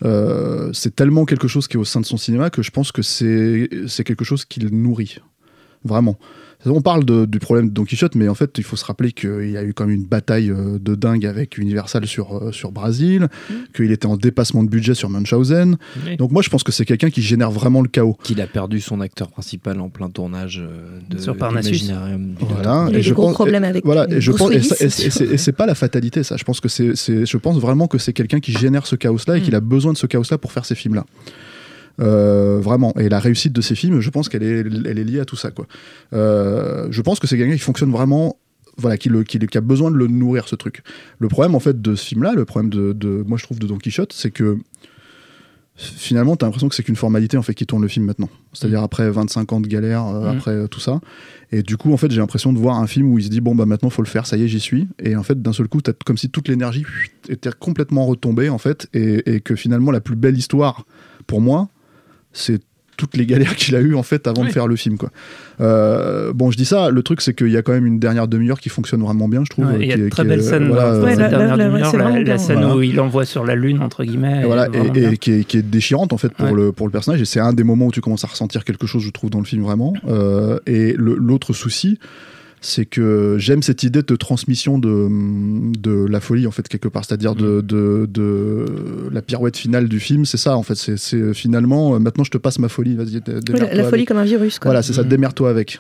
Euh, 0.05 0.73
c'est 0.73 0.95
tellement 0.95 1.25
quelque 1.25 1.49
chose 1.49 1.69
qui 1.69 1.77
est 1.77 1.81
au 1.81 1.85
sein 1.85 2.01
de 2.01 2.07
son 2.07 2.17
cinéma 2.17 2.51
que 2.51 2.63
je 2.63 2.71
pense 2.71 2.93
que 2.93 3.03
c'est 3.03 4.05
quelque 4.05 4.25
chose 4.25 4.45
qui 4.45 4.61
le 4.61 4.71
nourrit 4.71 5.19
vraiment. 5.85 6.19
On 6.67 6.81
parle 6.83 7.05
de- 7.05 7.25
du 7.25 7.39
problème 7.39 7.69
de 7.69 7.73
Don 7.73 7.85
Quichotte, 7.85 8.17
mais 8.17 8.27
en 8.29 8.35
fait, 8.35 8.59
il 8.59 8.65
faut 8.65 8.75
se 8.75 8.85
rappeler 8.85 9.13
qu'il 9.13 9.49
y 9.51 9.57
a 9.57 9.63
eu 9.63 9.73
quand 9.73 9.87
même 9.87 9.95
une 9.95 10.05
bataille 10.07 10.51
euh, 10.51 10.79
de 10.81 10.97
dingue 10.97 11.25
avec 11.25 11.57
Universal 11.57 12.05
sur, 12.07 12.37
euh, 12.37 12.51
sur 12.53 12.73
Brasil, 12.73 13.29
qu'il 13.75 13.93
était 13.93 14.07
en 14.07 14.17
dépassement 14.17 14.65
de 14.65 14.69
budget 14.69 14.95
sur 14.95 15.09
Munchausen. 15.09 15.77
Donc 16.19 16.33
moi, 16.33 16.43
je 16.43 16.49
pense 16.51 16.65
que 16.65 16.73
c'est 16.73 16.85
quelqu'un 16.85 17.11
qui 17.11 17.23
génère 17.23 17.53
vraiment 17.53 17.81
le 17.81 17.89
chaos. 17.89 18.17
Qu'il 18.25 18.41
a 18.41 18.49
perdu 18.49 18.81
son 18.81 19.01
acteur 19.01 19.29
principal 19.29 19.81
en 19.81 19.89
plein 19.89 20.11
tournage 20.11 20.61
euh, 20.61 20.99
de 21.09 21.19
Sur 21.19 21.37
Parnassus. 21.37 21.91
Voilà. 22.41 22.89
Eu 22.93 23.03
je 23.03 23.15
gros 23.15 23.27
pense- 23.27 23.35
problèmes 23.35 23.65
avec 23.65 23.85
Voilà, 23.85 24.07
et 24.11 24.21
je 24.21 24.33
pense, 24.33 24.51
et, 24.51 24.57
et 24.57 24.91
c'est- 24.91 25.25
et 25.25 25.49
et 25.49 25.53
pas 25.53 25.67
la 25.67 25.77
fatalité, 25.77 26.25
ça. 26.25 26.37
Je 26.37 26.45
pense 26.45 26.61
que 26.61 26.69
c'est, 26.69 26.97
c'est- 26.97 27.25
je 27.25 27.37
pense 27.37 27.59
vraiment 27.59 27.87
que 27.87 27.99
c'est 27.99 28.13
quelqu'un 28.13 28.41
qui 28.41 28.51
génère 28.53 28.87
ce 28.87 28.97
chaos-là 28.97 29.39
et 29.39 29.43
qu'il 29.43 29.55
a 29.55 29.61
besoin 29.61 29.93
de 29.93 29.99
ce 29.99 30.07
chaos-là 30.09 30.39
pour 30.39 30.51
faire 30.53 30.65
ces 30.65 30.75
films-là. 30.75 31.05
Euh, 32.01 32.61
vraiment. 32.61 32.93
Et 32.99 33.09
la 33.09 33.19
réussite 33.19 33.53
de 33.53 33.61
ces 33.61 33.75
films, 33.75 34.01
je 34.01 34.11
pense 34.11 34.29
qu'elle 34.29 34.43
est, 34.43 34.61
elle 34.87 34.99
est 34.99 35.05
liée 35.05 35.21
à 35.21 35.25
tout 35.25 35.37
ça, 35.37 35.51
quoi. 35.51 35.67
Euh, 36.13 36.87
je 36.91 37.03
pense 37.03 37.19
que 37.19 37.27
c'est 37.27 37.37
quelqu'un 37.37 37.55
qui 37.55 37.59
fonctionne 37.61 37.91
vraiment. 37.93 38.37
Voilà, 38.81 38.97
qui, 38.97 39.09
le, 39.09 39.25
qui, 39.25 39.39
a 39.57 39.61
besoin 39.61 39.91
de 39.91 39.97
le 39.97 40.07
nourrir, 40.07 40.47
ce 40.47 40.55
truc. 40.55 40.83
Le 41.19 41.27
problème, 41.27 41.57
en 41.57 41.59
fait, 41.61 41.83
de 41.83 41.97
ce 41.97 42.05
film-là, 42.07 42.35
le 42.35 42.45
problème 42.45 42.71
de, 42.71 42.93
de- 42.93 43.25
moi, 43.27 43.37
je 43.37 43.43
trouve, 43.43 43.59
de 43.59 43.67
Don 43.67 43.77
Quichotte, 43.77 44.13
c'est 44.13 44.31
que 44.31 44.57
finalement, 45.75 46.35
t'as 46.35 46.47
l'impression 46.47 46.69
que 46.69 46.75
c'est 46.75 46.83
qu'une 46.83 46.97
formalité, 46.97 47.37
en 47.37 47.43
fait, 47.43 47.55
qui 47.55 47.65
tourne 47.67 47.83
le 47.83 47.89
film 47.89 48.05
maintenant. 48.07 48.29
C'est-à-dire 48.53 48.83
après 48.83 49.09
25 49.11 49.53
ans 49.53 49.61
de 49.61 49.69
galère, 49.69 50.07
euh, 50.07 50.31
Mhm. 50.31 50.37
après 50.37 50.51
euh, 50.53 50.67
tout 50.67 50.81
ça. 50.81 51.01
Et 51.53 51.63
du 51.63 51.77
coup, 51.77 51.93
en 51.93 51.97
fait, 51.97 52.11
j'ai 52.11 52.19
l'impression 52.21 52.53
de 52.53 52.59
voir 52.59 52.79
un 52.79 52.87
film 52.89 53.13
où 53.13 53.19
il 53.19 53.25
se 53.25 53.29
dit, 53.29 53.41
bon, 53.41 53.55
bah 53.55 53.65
maintenant, 53.65 53.89
faut 53.91 54.03
le 54.03 54.09
faire, 54.09 54.27
ça 54.27 54.37
y 54.37 54.43
est, 54.43 54.49
j'y 54.49 54.59
suis. 54.61 54.89
Et 55.03 55.15
en 55.17 55.23
fait, 55.23 55.41
d'un 55.41 55.53
seul 55.53 55.69
coup, 55.69 55.81
t'as 55.81 55.93
comme 56.05 56.17
si 56.19 56.31
toute 56.31 56.49
l'énergie 56.49 56.85
était 57.29 57.51
complètement 57.59 58.07
retombée, 58.07 58.49
en 58.49 58.59
fait, 58.59 58.89
et, 58.93 59.35
et 59.35 59.41
que 59.41 59.55
finalement, 59.55 59.91
la 59.93 60.01
plus 60.01 60.17
belle 60.17 60.37
histoire, 60.37 60.85
pour 61.29 61.41
moi, 61.41 61.69
c'est 62.39 62.61
toutes 62.97 63.17
les 63.17 63.27
galères 63.27 63.55
qu'il 63.55 63.77
a 63.77 63.81
eues 63.81 63.95
en 63.95 64.03
fait 64.03 64.27
avant 64.27 64.45
de 64.45 64.51
faire 64.51 64.67
le 64.67 64.75
film 64.75 64.99
quoi. 64.99 65.11
Euh, 65.61 66.33
bon 66.33 66.51
je 66.51 66.57
dis 66.57 66.65
ça, 66.65 66.91
le 66.91 67.01
truc 67.05 67.21
c'est 67.21 67.33
qu'il 67.33 67.47
y 67.49 67.57
a 67.57 67.63
quand 67.63 67.71
même 67.73 67.87
une 67.87 68.01
dernière 68.01 68.27
demi-heure 68.27 68.59
qui 68.59 68.71
fonctionne 68.71 69.03
vraiment 69.03 69.29
bien 69.29 69.43
je 69.45 69.51
trouve. 69.51 69.67
Ouais, 69.67 69.79
Il 69.83 69.87
y 69.87 69.93
a 69.93 69.97
de 69.97 70.09
très 70.09 70.25
La, 70.25 70.31
la 70.31 70.37
bien. 70.37 70.51
scène 70.51 70.67
Voilà. 72.59 72.75
où 72.77 72.83
il 72.83 72.99
envoie 73.01 73.25
sur 73.25 73.45
la 73.45 73.55
lune, 73.55 73.81
entre 73.83 74.03
guillemets. 74.05 74.41
et 74.43 74.47
voilà, 74.47 74.67
et, 74.73 75.17
qui, 75.17 75.31
est, 75.33 75.45
qui 75.45 75.59
est 75.59 75.63
déchirante 75.63 76.13
en 76.13 76.19
fait 76.19 76.31
pour, 76.33 76.47
Ouais. 76.47 76.55
le, 76.55 76.73
pour 76.73 76.87
le 76.89 76.91
personnage 76.93 77.21
et 77.21 77.25
c'est 77.25 77.39
un 77.41 77.53
des 77.53 77.63
moments 77.65 77.87
où 77.87 77.93
tu 77.93 78.01
commences 78.01 78.25
à 78.25 78.29
ressentir 78.29 78.65
quelque 78.65 78.87
chose 78.89 79.03
je 79.05 79.11
trouve 79.11 79.31
dans 79.31 79.39
le 79.39 79.45
film 79.45 79.63
vraiment 79.63 79.93
Euh, 80.09 80.59
et 80.67 80.95
l'autre 80.97 81.53
souci 81.53 81.99
c'est 82.61 82.87
que 82.87 83.37
j'aime 83.39 83.63
cette 83.63 83.83
idée 83.83 84.03
de 84.03 84.17
transmission 84.17 84.79
de, 84.79 85.09
de 85.79 86.07
la 86.07 86.21
folie 86.21 86.47
en 86.47 86.51
fait 86.51 86.67
quelque 86.69 86.89
part 86.89 87.05
c'est-à-dire 87.05 87.35
de, 87.35 87.61
de, 87.61 88.07
de 88.11 88.65
la 89.13 89.23
pirouette 89.23 89.57
finale 89.57 89.89
du 89.89 90.01
film 90.01 90.25
c'est 90.25 90.37
ça 90.37 90.57
en 90.57 90.63
fait 90.63 90.75
c'est 90.75 91.35
finalement 91.35 91.95
euh, 91.95 91.99
maintenant 91.99 92.25
je 92.25 92.31
te 92.31 92.39
passe 92.39 92.59
ma 92.59 92.69
folie 92.69 92.97
vas-y 92.97 93.21
la, 93.27 93.85
folie 93.85 93.95
avec. 93.95 94.09
comme 94.09 94.19
un 94.19 94.25
virus. 94.25 94.59
Quoi. 94.59 94.69
Voilà, 94.71 94.83
c'est 94.83 94.93
ça, 94.93 95.03
Mhm. 95.03 95.09
démerde-toi 95.09 95.51
avec. 95.51 95.79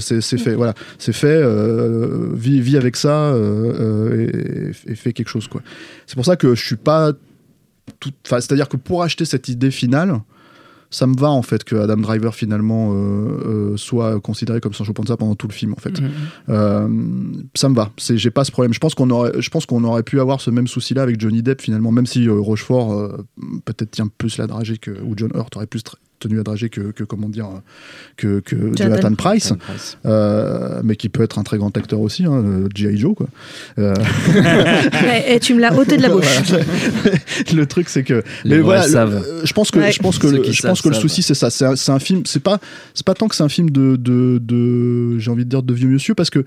C'est 0.00 0.20
c'est 0.20 0.38
fait, 0.38 0.54
voilà, 0.54 0.74
c'est 0.98 1.12
fait. 1.12 1.28
euh, 1.28 2.30
vis, 2.34 2.60
vis 2.60 2.76
avec 2.76 2.96
ça 2.96 3.32
euh, 3.32 3.72
euh, 3.80 4.72
et, 4.86 4.92
et 4.92 4.94
fais 4.94 5.12
quelque 5.12 5.28
chose, 5.28 5.48
quoi. 5.48 5.62
C'est 6.06 6.14
pour 6.14 6.24
ça 6.24 6.36
que 6.36 6.54
je 6.54 6.64
suis 6.64 6.76
pas 6.76 7.12
tout. 7.98 8.10
Enfin, 8.26 8.40
c'est-à-dire 8.40 8.68
que 8.68 8.76
pour 8.76 9.02
acheter 9.02 9.24
cette 9.24 9.48
idée 9.48 9.70
finale, 9.70 10.20
ça 10.90 11.06
me 11.06 11.16
va 11.16 11.30
en 11.30 11.42
fait 11.42 11.64
que 11.64 11.76
Adam 11.76 11.96
Driver 11.96 12.34
finalement 12.34 12.92
euh, 12.92 12.94
euh, 12.94 13.76
soit 13.76 14.20
considéré 14.20 14.60
comme 14.60 14.74
Sancho 14.74 14.92
Panza 14.92 15.16
pendant 15.16 15.36
tout 15.36 15.46
le 15.46 15.52
film 15.52 15.72
en 15.72 15.80
fait. 15.80 16.00
Mhm. 16.00 16.10
Euh, 16.48 16.88
ça 17.54 17.68
me 17.68 17.74
va. 17.74 17.90
C'est, 17.96 18.18
j'ai 18.18 18.30
pas 18.30 18.44
ce 18.44 18.50
problème. 18.50 18.74
Je 18.74 18.80
pense 18.80 18.94
qu'on 18.94 19.10
aurait, 19.10 19.40
je 19.40 19.50
pense 19.50 19.66
qu'on 19.66 19.84
aurait 19.84 20.02
pu 20.02 20.20
avoir 20.20 20.40
ce 20.40 20.50
même 20.50 20.66
souci-là 20.66 21.02
avec 21.02 21.20
Johnny 21.20 21.42
Depp 21.42 21.62
finalement, 21.62 21.92
même 21.92 22.06
si 22.06 22.28
Rochefort 22.28 23.16
peut-être 23.64 23.92
tient 23.92 24.08
plus 24.08 24.36
la 24.36 24.46
dragée 24.46 24.78
que 24.78 24.90
ou 25.02 25.14
John 25.16 25.30
Hurt 25.34 25.56
aurait 25.56 25.66
plus 25.66 25.82
tr- 26.20 26.28
tenu 26.28 26.36
la 26.36 26.42
dragée 26.42 26.68
que, 26.68 26.92
que 26.92 27.04
comment 27.04 27.28
dire 27.28 27.48
que, 28.16 28.40
que 28.40 28.56
Jonathan 28.76 29.14
Price, 29.14 29.52
euh, 30.06 30.80
mais 30.84 30.96
qui 30.96 31.08
peut 31.08 31.22
être 31.22 31.38
un 31.38 31.42
très 31.42 31.58
grand 31.58 31.76
acteur 31.76 32.00
aussi, 32.00 32.24
hein, 32.24 32.32
euh, 32.32 32.68
G.I. 32.74 32.98
Joe 32.98 33.14
quoi. 33.14 33.26
Euh, 33.78 33.94
Et, 35.26 35.34
et 35.34 35.40
tu 35.40 35.54
me 35.54 35.60
l'as 35.60 35.74
ôté 35.76 35.96
de 35.96 36.02
la 36.02 36.08
bouche. 36.08 36.24
voilà. 36.46 36.64
le 37.54 37.66
truc 37.66 37.88
c'est 37.88 38.02
que 38.04 38.22
Les 38.44 38.56
mais 38.56 38.62
voilà, 38.62 38.86
le- 38.86 38.96
euh, 39.16 39.44
je 39.44 39.52
pense 39.52 39.70
que 39.70 39.78
Ouais. 39.80 39.92
je 39.92 39.98
pense 40.00 40.18
que 40.18 40.28
Ceux 40.28 40.36
le, 40.36 40.44
je 40.44 40.62
pense 40.62 40.78
savent, 40.80 40.82
que 40.82 40.88
le 40.90 41.00
souci 41.00 41.22
c'est 41.22 41.34
ça 41.34 41.48
c'est 41.50 41.64
un, 41.64 41.74
c'est 41.76 41.90
un 41.92 41.98
film 41.98 42.22
c'est 42.26 42.42
pas 42.42 42.58
c'est 42.92 43.06
pas 43.06 43.14
tant 43.14 43.28
que 43.28 43.34
c'est 43.34 43.42
un 43.42 43.48
film 43.48 43.70
de 43.70 43.96
de, 43.96 44.38
de 44.42 45.18
j'ai 45.18 45.30
envie 45.30 45.44
de 45.44 45.48
dire 45.50 45.62
de 45.62 45.72
vieux 45.72 45.88
monsieur 45.88 46.14
parce 46.14 46.28
que 46.30 46.44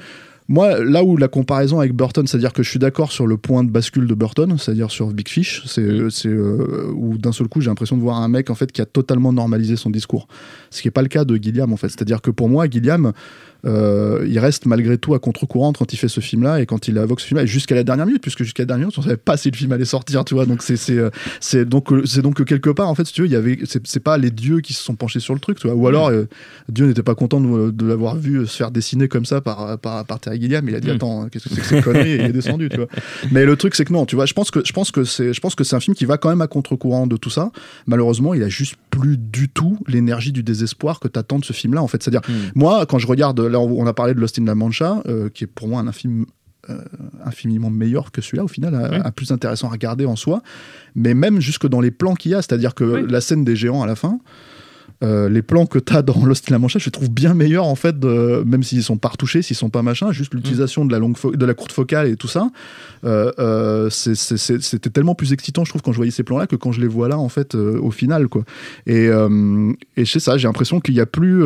moi, 0.48 0.84
là 0.84 1.04
où 1.04 1.16
la 1.16 1.28
comparaison 1.28 1.80
avec 1.80 1.94
Burton, 1.94 2.28
c'est-à-dire 2.28 2.54
que 2.54 2.64
je 2.64 2.70
suis 2.70 2.80
d'accord 2.80 3.12
sur 3.12 3.28
le 3.28 3.38
point 3.38 3.64
de 3.64 3.70
bascule 3.70 4.08
de 4.08 4.14
Burton, 4.14 4.58
c'est-à-dire 4.58 4.92
sur 4.92 5.08
Big 5.08 5.28
Fish, 5.28 5.64
c'est 5.66 6.10
c'est 6.10 6.28
euh, 6.28 6.92
où 6.94 7.18
d'un 7.18 7.32
seul 7.32 7.48
coup 7.48 7.62
j'ai 7.62 7.70
l'impression 7.70 7.96
de 7.96 8.02
voir 8.02 8.18
un 8.18 8.28
mec 8.28 8.50
en 8.50 8.56
fait 8.56 8.72
qui 8.72 8.82
a 8.82 8.86
totalement 8.86 9.32
normalisé 9.32 9.76
son 9.76 9.90
discours, 9.90 10.28
ce 10.70 10.82
qui 10.82 10.88
est 10.88 10.92
pas 10.92 11.02
le 11.02 11.08
cas 11.08 11.24
de 11.24 11.36
Gilliam 11.36 11.72
en 11.72 11.78
fait. 11.78 11.90
C'est-à-dire 11.90 12.22
que 12.22 12.32
pour 12.32 12.50
moi, 12.50 12.70
Gilliam, 12.70 13.14
euh, 13.66 14.26
il 14.28 14.38
reste 14.40 14.66
malgré 14.66 14.98
tout 14.98 15.14
à 15.14 15.20
contre-courant 15.20 15.74
quand 15.74 15.94
il 15.94 15.98
fait 15.98 16.08
ce 16.08 16.20
film-là 16.20 16.62
et 16.62 16.66
quand 16.66 16.88
il 16.88 16.98
évoque 16.98 17.22
ce 17.22 17.28
film-là, 17.28 17.44
et 17.44 17.48
jusqu'à 17.48 17.76
la 17.76 17.84
dernière 17.84 18.06
minute, 18.06 18.22
puisque 18.22 18.44
jusqu'à 18.44 18.64
la 18.64 18.68
dernière 18.68 18.88
minute, 18.88 18.98
on 18.98 19.02
savait 19.02 19.18
pas 19.18 19.38
si 19.38 19.50
le 19.52 19.56
film 19.56 19.72
allait 19.72 19.86
sortir, 19.86 20.26
tu 20.26 20.34
vois. 20.34 20.46
Donc 20.46 20.62
c'est 20.62 20.78
c'est 20.78 20.98
euh, 20.98 21.66
donc 21.66 21.92
euh, 21.92 22.06
c'est 22.06 22.22
donc 22.22 22.36
que 22.36 22.44
quelque 22.44 22.70
part 22.70 22.90
en 22.90 22.96
fait, 22.96 23.06
si 23.06 23.14
tu 23.14 23.22
veux, 23.22 23.28
il 23.28 23.34
y 23.34 23.36
avait 23.36 23.60
c'est 23.84 24.00
pas 24.00 24.18
les 24.18 24.32
dieux 24.32 24.60
qui 24.62 24.74
se 24.74 24.84
sont 24.84 24.96
penchés 24.96 25.20
sur 25.20 25.34
le 25.34 25.40
truc, 25.40 25.60
tu 25.60 25.68
vois. 25.68 25.76
Ou 25.76 25.88
alors 25.88 26.10
euh, 26.10 26.28
Dieu 26.70 26.86
n'était 26.86 27.04
pas 27.04 27.16
content 27.16 27.40
de, 27.40 27.72
de 27.72 27.86
l'avoir 27.86 28.16
vu 28.16 28.46
se 28.46 28.56
faire 28.58 28.72
dessiner 28.72 29.08
comme 29.08 29.26
ça 29.26 29.42
par 29.42 29.78
par, 29.80 30.06
par 30.06 30.20
Terry 30.20 30.42
Gilliam. 30.42 30.68
Il 30.68 30.76
a 30.76 30.80
dit 30.80 30.90
Mm. 30.90 30.96
attends, 30.96 31.28
qu'est-ce 31.30 31.50
que 31.50 31.56
c'est 31.56 31.62
que 31.62 31.68
cette 31.68 31.84
connerie? 31.84 32.12
Et 32.12 32.16
il 32.16 32.22
est 32.22 32.34
descendu, 32.34 32.70
tu 32.70 32.78
vois. 32.78 32.88
Mais 33.32 33.46
le 33.46 33.56
truc 33.56 33.76
c'est 33.76 33.86
que 33.86 33.94
non, 33.94 34.06
tu 34.06 34.16
vois. 34.16 34.26
Je 34.26 34.34
pense 34.34 34.52
que 34.52 34.60
je 34.66 34.74
pense 34.74 34.92
que 34.92 35.04
c'est 35.04 35.34
je 35.34 35.40
pense 35.40 35.56
que 35.56 35.64
c'est 35.64 35.76
un 35.76 35.80
film 35.80 35.96
qui 35.96 36.06
va 36.06 36.18
quand 36.18 36.30
même 36.30 36.42
à 36.42 36.48
contre-courant 36.48 37.08
de 37.08 37.18
tout 37.18 37.30
ça. 37.30 37.52
Malheureusement, 37.88 38.34
il 38.34 38.44
a 38.44 38.50
juste 38.50 38.76
plus 38.98 39.18
du 39.18 39.50
tout 39.50 39.78
l'énergie 39.88 40.32
du 40.32 40.44
désespoir 40.44 41.00
que 41.00 41.08
t'attends 41.08 41.40
de 41.40 41.46
ce 41.46 41.54
film-là 41.54 41.82
en 41.82 41.88
fait. 41.88 42.02
C'est-à-dire 42.04 42.22
Mm. 42.30 42.34
moi, 42.56 42.86
quand 42.86 43.00
je 43.00 43.08
regarde, 43.08 43.40
là, 43.40 43.60
on 43.60 43.86
a 43.88 43.94
parlé 43.94 44.14
de 44.14 44.20
Lost 44.20 44.38
in 44.40 44.46
La 44.46 44.56
Mancha, 44.56 45.02
euh, 45.08 45.30
qui 45.30 45.44
est 45.46 45.48
pour 45.48 45.68
moi 45.68 45.82
un 45.82 45.92
film 45.92 46.26
euh, 46.70 46.78
infiniment 47.26 47.70
meilleur 47.70 48.12
que 48.14 48.22
celui-là, 48.22 48.46
au 48.46 48.48
final, 48.48 48.74
un- 48.74 48.90
Oui. 49.04 49.12
plus 49.14 49.32
intéressant 49.32 49.68
à 49.68 49.72
regarder 49.72 50.06
en 50.06 50.16
soi. 50.16 50.42
Mais 50.96 51.14
même 51.14 51.42
jusque 51.42 51.68
dans 51.68 51.82
les 51.82 51.92
plans 51.92 52.14
qu'il 52.16 52.32
y 52.32 52.36
a, 52.36 52.42
c'est-à-dire 52.42 52.74
que 52.74 52.86
Oui. 52.86 53.06
la 53.10 53.20
scène 53.20 53.44
des 53.44 53.58
géants 53.58 53.82
à 53.82 53.86
la 53.86 53.96
fin. 53.96 54.20
Euh, 55.04 55.30
les 55.30 55.42
plans 55.42 55.66
que 55.66 55.80
tu 55.80 55.94
as 55.94 56.02
dans 56.02 56.26
Lost 56.26 56.50
in 56.50 56.56
La 56.56 56.60
Mancha, 56.60 56.80
je 56.80 56.86
les 56.86 56.92
trouve 56.92 57.10
bien 57.10 57.34
meilleurs 57.34 57.66
en 57.66 57.76
fait, 57.76 57.96
même 58.04 58.64
s'ils 58.64 58.84
sont 58.84 58.98
pas 58.98 59.10
retouchés, 59.10 59.42
s'ils 59.42 59.56
sont 59.56 59.70
pas 59.70 59.82
machin, 59.82 60.12
juste 60.12 60.34
l'utilisation 60.34 60.86
de 60.86 60.92
la 60.92 61.00
longue 61.00 61.18
de 61.34 61.46
la 61.46 61.54
courte 61.54 61.72
focale 61.72 62.08
et 62.08 62.16
tout 62.16 62.28
ça, 62.28 62.50
euh, 63.04 63.32
euh, 63.40 63.90
c'était 63.90 64.90
tellement 64.90 65.16
plus 65.16 65.34
excitant, 65.34 65.66
je 65.66 65.70
trouve, 65.70 65.82
quand 65.82 65.92
je 65.92 65.98
voyais 65.98 66.12
ces 66.12 66.24
plans-là 66.24 66.48
que 66.48 66.56
quand 66.56 66.72
je 66.72 66.82
les 66.82 66.88
vois 66.88 67.10
là, 67.10 67.18
en 67.18 67.30
fait, 67.30 67.56
au 67.56 67.92
final, 67.92 68.28
quoi. 68.28 68.44
Et, 68.88 69.10
et 69.98 70.06
sais 70.06 70.20
ça, 70.20 70.38
j'ai 70.38 70.48
l'impression 70.48 70.80
qu'il 70.80 70.96
y 70.96 71.02
a 71.02 71.06
plus. 71.06 71.44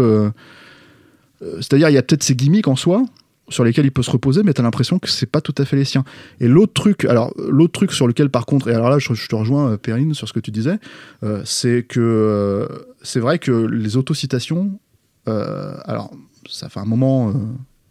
C'est-à-dire, 1.41 1.89
il 1.89 1.93
y 1.93 1.97
a 1.97 2.01
peut-être 2.01 2.23
ces 2.23 2.35
gimmicks 2.35 2.67
en 2.67 2.75
soi 2.75 3.05
sur 3.49 3.63
lesquels 3.63 3.85
il 3.85 3.91
peut 3.91 4.03
se 4.03 4.11
reposer, 4.11 4.43
mais 4.43 4.53
t'as 4.53 4.63
l'impression 4.63 4.99
que 4.99 5.09
c'est 5.09 5.25
pas 5.25 5.41
tout 5.41 5.55
à 5.57 5.65
fait 5.65 5.75
les 5.75 5.85
siens. 5.85 6.03
Et 6.39 6.47
l'autre 6.47 6.73
truc, 6.73 7.05
alors 7.05 7.33
l'autre 7.37 7.73
truc 7.73 7.91
sur 7.91 8.07
lequel 8.07 8.29
par 8.29 8.45
contre, 8.45 8.67
et 8.67 8.73
alors 8.73 8.89
là 8.89 8.99
je, 8.99 9.13
je 9.13 9.27
te 9.27 9.35
rejoins 9.35 9.71
euh, 9.71 9.77
Perrine 9.77 10.13
sur 10.13 10.27
ce 10.27 10.33
que 10.33 10.39
tu 10.39 10.51
disais, 10.51 10.79
euh, 11.23 11.41
c'est 11.45 11.83
que 11.83 11.99
euh, 11.99 12.67
c'est 13.01 13.19
vrai 13.19 13.39
que 13.39 13.51
les 13.51 13.95
autocitations, 13.97 14.79
euh, 15.27 15.75
alors 15.85 16.11
ça 16.49 16.69
fait 16.69 16.79
un 16.79 16.85
moment 16.85 17.33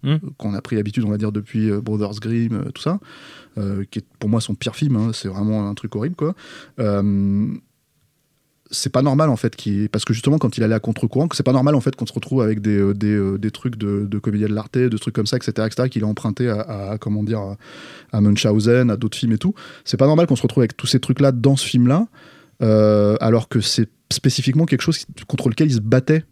Hmm. 0.02 0.18
qu'on 0.36 0.54
a 0.54 0.60
pris 0.60 0.76
l'habitude, 0.76 1.02
on 1.04 1.10
va 1.10 1.16
dire 1.16 1.32
depuis 1.32 1.70
Brothers 1.72 2.20
Grimm, 2.20 2.70
tout 2.74 2.82
ça, 2.82 3.00
qui 3.90 3.98
est 3.98 4.04
pour 4.20 4.28
moi 4.28 4.40
son 4.40 4.54
pire 4.54 4.76
film, 4.76 4.94
hein, 4.94 5.10
c'est 5.12 5.26
vraiment 5.26 5.68
un 5.68 5.74
truc 5.74 5.96
horrible 5.96 6.14
quoi. 6.14 6.34
Euh, 8.66 8.68
c'est 8.70 8.90
pas 8.92 9.02
normal 9.02 9.30
en 9.30 9.36
fait 9.36 9.56
parce 9.92 10.04
que 10.04 10.12
justement 10.12 10.38
quand 10.38 10.56
il 10.58 10.64
allait 10.64 10.74
à 10.74 10.80
contre-courant 10.80 11.28
c'est 11.32 11.42
pas 11.42 11.52
normal 11.52 11.74
en 11.74 11.80
fait 11.80 11.94
qu'on 11.96 12.06
se 12.06 12.12
retrouve 12.12 12.42
avec 12.42 12.60
des, 12.60 12.78
euh, 12.78 12.94
des, 12.94 13.14
euh, 13.14 13.38
des 13.38 13.50
trucs 13.50 13.76
de, 13.76 14.06
de 14.06 14.18
de 14.18 14.46
l'arte 14.54 14.76
de 14.76 14.98
trucs 14.98 15.14
comme 15.14 15.26
ça 15.26 15.36
etc 15.36 15.66
etc 15.66 15.88
qu'il 15.88 16.04
a 16.04 16.06
emprunté 16.06 16.48
à, 16.48 16.60
à- 16.92 16.98
comment 16.98 17.22
dire 17.22 17.56
à, 18.12 18.20
Munchausen 18.20 18.90
à 18.90 18.96
d'autres 18.96 19.16
films 19.16 19.32
et 19.32 19.38
tout. 19.38 19.54
C'est 19.84 19.96
pas 19.96 20.06
normal 20.06 20.26
qu'on 20.26 20.36
se 20.36 20.42
retrouve 20.42 20.62
avec 20.62 20.76
tous 20.76 20.86
ces 20.86 21.00
trucs 21.00 21.20
là 21.20 21.32
dans 21.32 21.56
ce 21.56 21.66
film 21.66 21.86
là 21.86 22.06
alors 23.20 23.48
que 23.48 23.60
c'est 23.60 23.88
spécifiquement 24.12 24.66
quelque 24.66 24.82
chose 24.82 25.04
contre 25.26 25.48
lequel 25.48 25.68
il 25.68 25.74
se 25.74 25.80
battait 25.80 26.24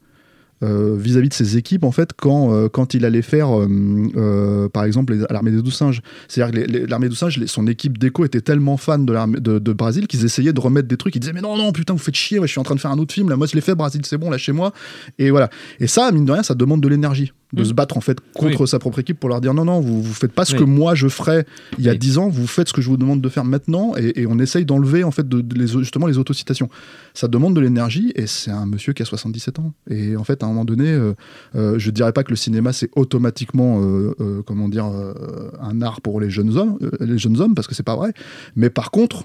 euh, 0.63 0.97
vis-à-vis 0.97 1.29
de 1.29 1.35
ses 1.35 1.57
équipes 1.57 1.85
en 1.85 1.91
fait 1.91 2.11
quand, 2.17 2.55
euh, 2.55 2.69
quand 2.69 2.95
il 2.95 3.05
allait 3.05 3.23
faire 3.23 3.49
euh, 3.51 4.69
par 4.69 4.85
exemple 4.85 5.15
l'armée 5.29 5.51
des 5.51 5.61
douze 5.61 5.75
singes. 5.75 6.01
C'est-à-dire 6.29 6.55
que 6.55 6.87
l'armée 6.89 7.07
des 7.07 7.11
douze 7.11 7.19
singes 7.19 7.45
son 7.47 7.67
équipe 7.67 7.99
d'écho 7.99 8.25
était 8.25 8.41
tellement 8.41 8.77
fan 8.77 9.05
de 9.05 9.15
de, 9.41 9.59
de 9.59 9.73
Brésil 9.73 10.07
qu'ils 10.07 10.25
essayaient 10.25 10.53
de 10.53 10.61
remettre 10.61 10.89
des 10.89 10.97
trucs. 10.97 11.17
Ils 11.17 11.21
disaient 11.21 11.33
mais 11.33 11.41
non 11.41 11.57
non 11.57 11.73
putain 11.73 11.93
vous 11.95 11.99
faites 11.99 12.15
chier 12.15 12.39
ouais, 12.39 12.47
je 12.47 12.53
suis 12.53 12.61
en 12.61 12.65
train 12.65 12.77
de 12.77 12.81
faire 12.81 12.93
un 12.93 12.99
autre 12.99 13.13
film 13.13 13.29
là 13.29 13.37
moi 13.37 13.47
je 13.47 13.55
l'ai 13.55 13.61
fait 13.61 13.75
Brésil 13.75 14.03
c'est 14.05 14.19
bon 14.19 14.31
lâchez-moi. 14.31 14.73
Et 15.19 15.31
voilà. 15.31 15.51
Et 15.81 15.87
ça 15.87 16.11
mine 16.13 16.25
de 16.25 16.33
rien 16.33 16.43
ça 16.43 16.55
demande 16.55 16.81
de 16.81 16.89
l'énergie 16.89 17.33
de 17.55 17.63
Mm. 17.63 17.65
se 17.67 17.73
battre 17.73 17.97
en 17.97 18.01
fait 18.01 18.19
contre 18.35 18.61
Oui. 18.63 18.69
sa 18.69 18.79
propre 18.79 18.99
équipe 18.99 19.19
pour 19.21 19.29
leur 19.29 19.41
dire 19.41 19.55
non 19.55 19.65
non 19.65 19.81
vous, 19.81 20.03
vous 20.03 20.13
faites 20.15 20.33
pas 20.33 20.45
ce 20.45 20.53
Oui. 20.55 20.59
que 20.61 20.65
moi 20.65 20.95
je 20.95 21.09
ferais 21.09 21.47
il 21.79 21.85
y 21.85 21.89
a 21.89 21.93
Oui. 21.93 21.99
10 21.99 22.19
ans 22.19 22.29
vous 22.29 22.47
faites 22.47 22.69
ce 22.69 22.73
que 22.73 22.83
je 22.83 22.89
vous 22.89 22.97
demande 22.97 23.21
de 23.21 23.29
faire 23.29 23.45
maintenant 23.45 23.95
et, 23.97 24.21
et 24.23 24.27
on 24.27 24.39
essaye 24.39 24.65
d'enlever 24.65 25.05
en 25.05 25.11
fait 25.11 25.29
de, 25.29 25.41
de 25.41 25.55
les, 25.59 25.67
justement 25.69 26.07
les 26.07 26.19
autocitations 26.19 26.69
ça 27.15 27.29
demande 27.29 27.55
de 27.55 27.61
l'énergie 27.61 28.13
et 28.17 28.27
c'est 28.27 28.51
un 28.51 28.67
monsieur 28.67 28.93
qui 28.93 29.03
a 29.03 29.05
77 29.07 29.59
ans 29.61 29.73
et 29.89 30.17
en 30.17 30.25
fait 30.25 30.43
à 30.43 30.47
un 30.47 30.49
moment 30.51 30.65
donné 30.65 30.89
euh, 30.89 31.15
euh, 31.55 31.79
je 31.79 31.91
dirais 31.91 32.13
pas 32.13 32.25
que 32.25 32.31
le 32.31 32.37
cinéma 32.37 32.73
c'est 32.73 32.91
automatiquement 32.97 33.81
euh, 33.83 34.15
euh, 34.21 34.43
comment 34.45 34.69
dire 34.69 34.87
euh, 34.87 35.51
un 35.61 35.81
art 35.83 36.01
pour 36.01 36.21
les 36.21 36.31
jeunes 36.31 36.57
hommes 36.57 36.79
les 37.01 37.19
jeunes 37.19 37.41
hommes 37.41 37.55
parce 37.55 37.69
que 37.69 37.75
c'est 37.75 37.83
pas 37.83 37.97
vrai 37.97 38.13
mais 38.57 38.71
par 38.71 38.91
contre 38.91 39.25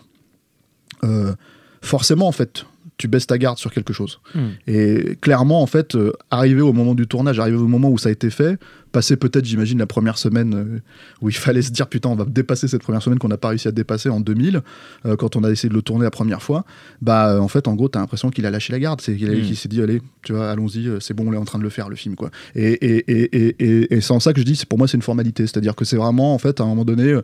forcément 1.82 2.28
en 2.28 2.32
fait 2.34 2.65
tu 3.00 3.08
baisses 3.08 3.26
ta 3.26 3.38
garde 3.40 3.58
sur 3.58 3.72
quelque 3.74 3.94
chose 3.94 4.20
Mm. 4.36 4.40
et 4.68 5.18
clairement 5.22 5.62
en 5.64 5.66
fait 5.66 5.96
euh, 5.96 6.12
arrivé 6.30 6.62
au 6.62 6.74
moment 6.74 6.94
du 6.94 7.08
tournage 7.08 7.40
arrivé 7.40 7.58
au 7.58 7.68
moment 7.68 7.90
où 7.90 7.98
ça 7.98 8.10
a 8.10 8.12
été 8.12 8.30
fait 8.30 8.60
passer 8.91 9.15
peut-être 9.17 9.45
j'imagine 9.45 9.78
la 9.80 9.86
première 9.88 10.17
semaine 10.17 10.54
euh, 10.56 10.80
où 11.21 11.30
il 11.30 11.36
fallait 11.36 11.62
se 11.62 11.71
dire 11.71 11.88
putain 11.88 12.10
on 12.10 12.15
va 12.15 12.25
dépasser 12.25 12.67
cette 12.67 12.82
première 12.82 13.02
semaine 13.02 13.19
qu'on 13.19 13.28
n'a 13.28 13.38
pas 13.38 13.49
réussi 13.49 13.67
à 13.67 13.71
dépasser 13.71 14.10
en 14.10 14.19
2000 14.19 14.62
euh, 15.06 15.15
quand 15.15 15.36
on 15.36 15.43
a 15.43 15.52
essayé 15.52 15.69
de 15.69 15.73
le 15.73 15.82
tourner 15.82 16.04
la 16.04 16.12
première 16.12 16.41
fois. 16.41 16.65
Bah 17.02 17.30
euh, 17.34 17.39
en 17.39 17.47
fait 17.47 17.67
en 17.67 17.75
gros 17.75 17.88
t'as 17.89 17.99
l'impression 17.99 18.30
qu'il 18.30 18.45
a 18.45 18.52
lâché 18.52 18.73
la 18.73 18.80
garde. 18.80 19.02
C'est 19.02 19.15
qu'il 19.15 19.30
Mm. 19.30 19.41
qu'il 19.43 19.56
s'est 19.58 19.69
dit 19.69 19.82
allez 19.82 20.02
tu 20.23 20.34
vois 20.34 20.49
allons-y 20.49 20.89
c'est 20.99 21.13
bon 21.13 21.28
on 21.28 21.34
est 21.34 21.38
en 21.38 21.45
train 21.45 21.60
de 21.60 21.63
le 21.63 21.69
faire 21.69 21.88
le 21.89 21.95
film 21.95 22.15
quoi. 22.15 22.32
Et, 22.56 22.63
et, 22.73 23.12
et, 23.12 23.38
et, 23.47 23.56
et, 23.60 23.93
et 23.95 24.02
c'est 24.02 24.12
en 24.12 24.19
ça 24.19 24.34
que 24.34 24.39
je 24.41 24.45
dis 24.45 24.60
pour 24.67 24.78
moi 24.78 24.88
c'est 24.88 24.97
une 24.97 25.04
formalité. 25.04 25.45
C'est 25.47 25.58
à 25.58 25.62
dire 25.62 25.75
que 25.75 25.86
c'est 25.86 25.97
vraiment 25.97 26.34
en 26.34 26.38
fait 26.39 26.60
à 26.60 26.63
un 26.63 26.67
moment 26.67 26.86
donné 26.86 27.04
euh, 27.13 27.21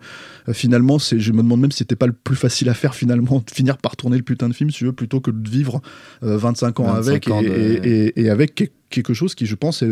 finalement 0.54 1.00
c'est 1.00 1.20
je 1.20 1.32
me 1.32 1.42
demande 1.42 1.62
même 1.62 1.72
si 1.72 1.80
c'était 1.80 1.96
pas 1.96 2.08
le 2.08 2.14
plus 2.14 2.36
facile 2.36 2.70
à 2.70 2.74
faire 2.74 2.94
finalement 2.96 3.44
de 3.46 3.52
finir 3.52 3.78
par 3.78 3.96
tourner 3.96 4.18
le 4.18 4.24
putain 4.24 4.50
de 4.50 4.54
film 4.54 4.70
si 4.70 4.78
tu 4.78 4.86
veux 4.86 4.94
plutôt 4.94 5.20
que 5.20 5.32
de 5.32 5.50
vivre 5.50 5.82
euh, 6.24 6.38
25 6.38 6.80
ans 6.80 6.84
25 6.94 7.10
avec 7.12 7.30
ans 7.30 7.42
et, 7.42 8.14
de- 8.16 8.30
avec 8.30 8.56
que- 8.56 8.64
quelque 8.90 9.14
chose 9.14 9.36
qui 9.36 9.46
je 9.46 9.56
pense 9.56 9.82
est, 9.82 9.90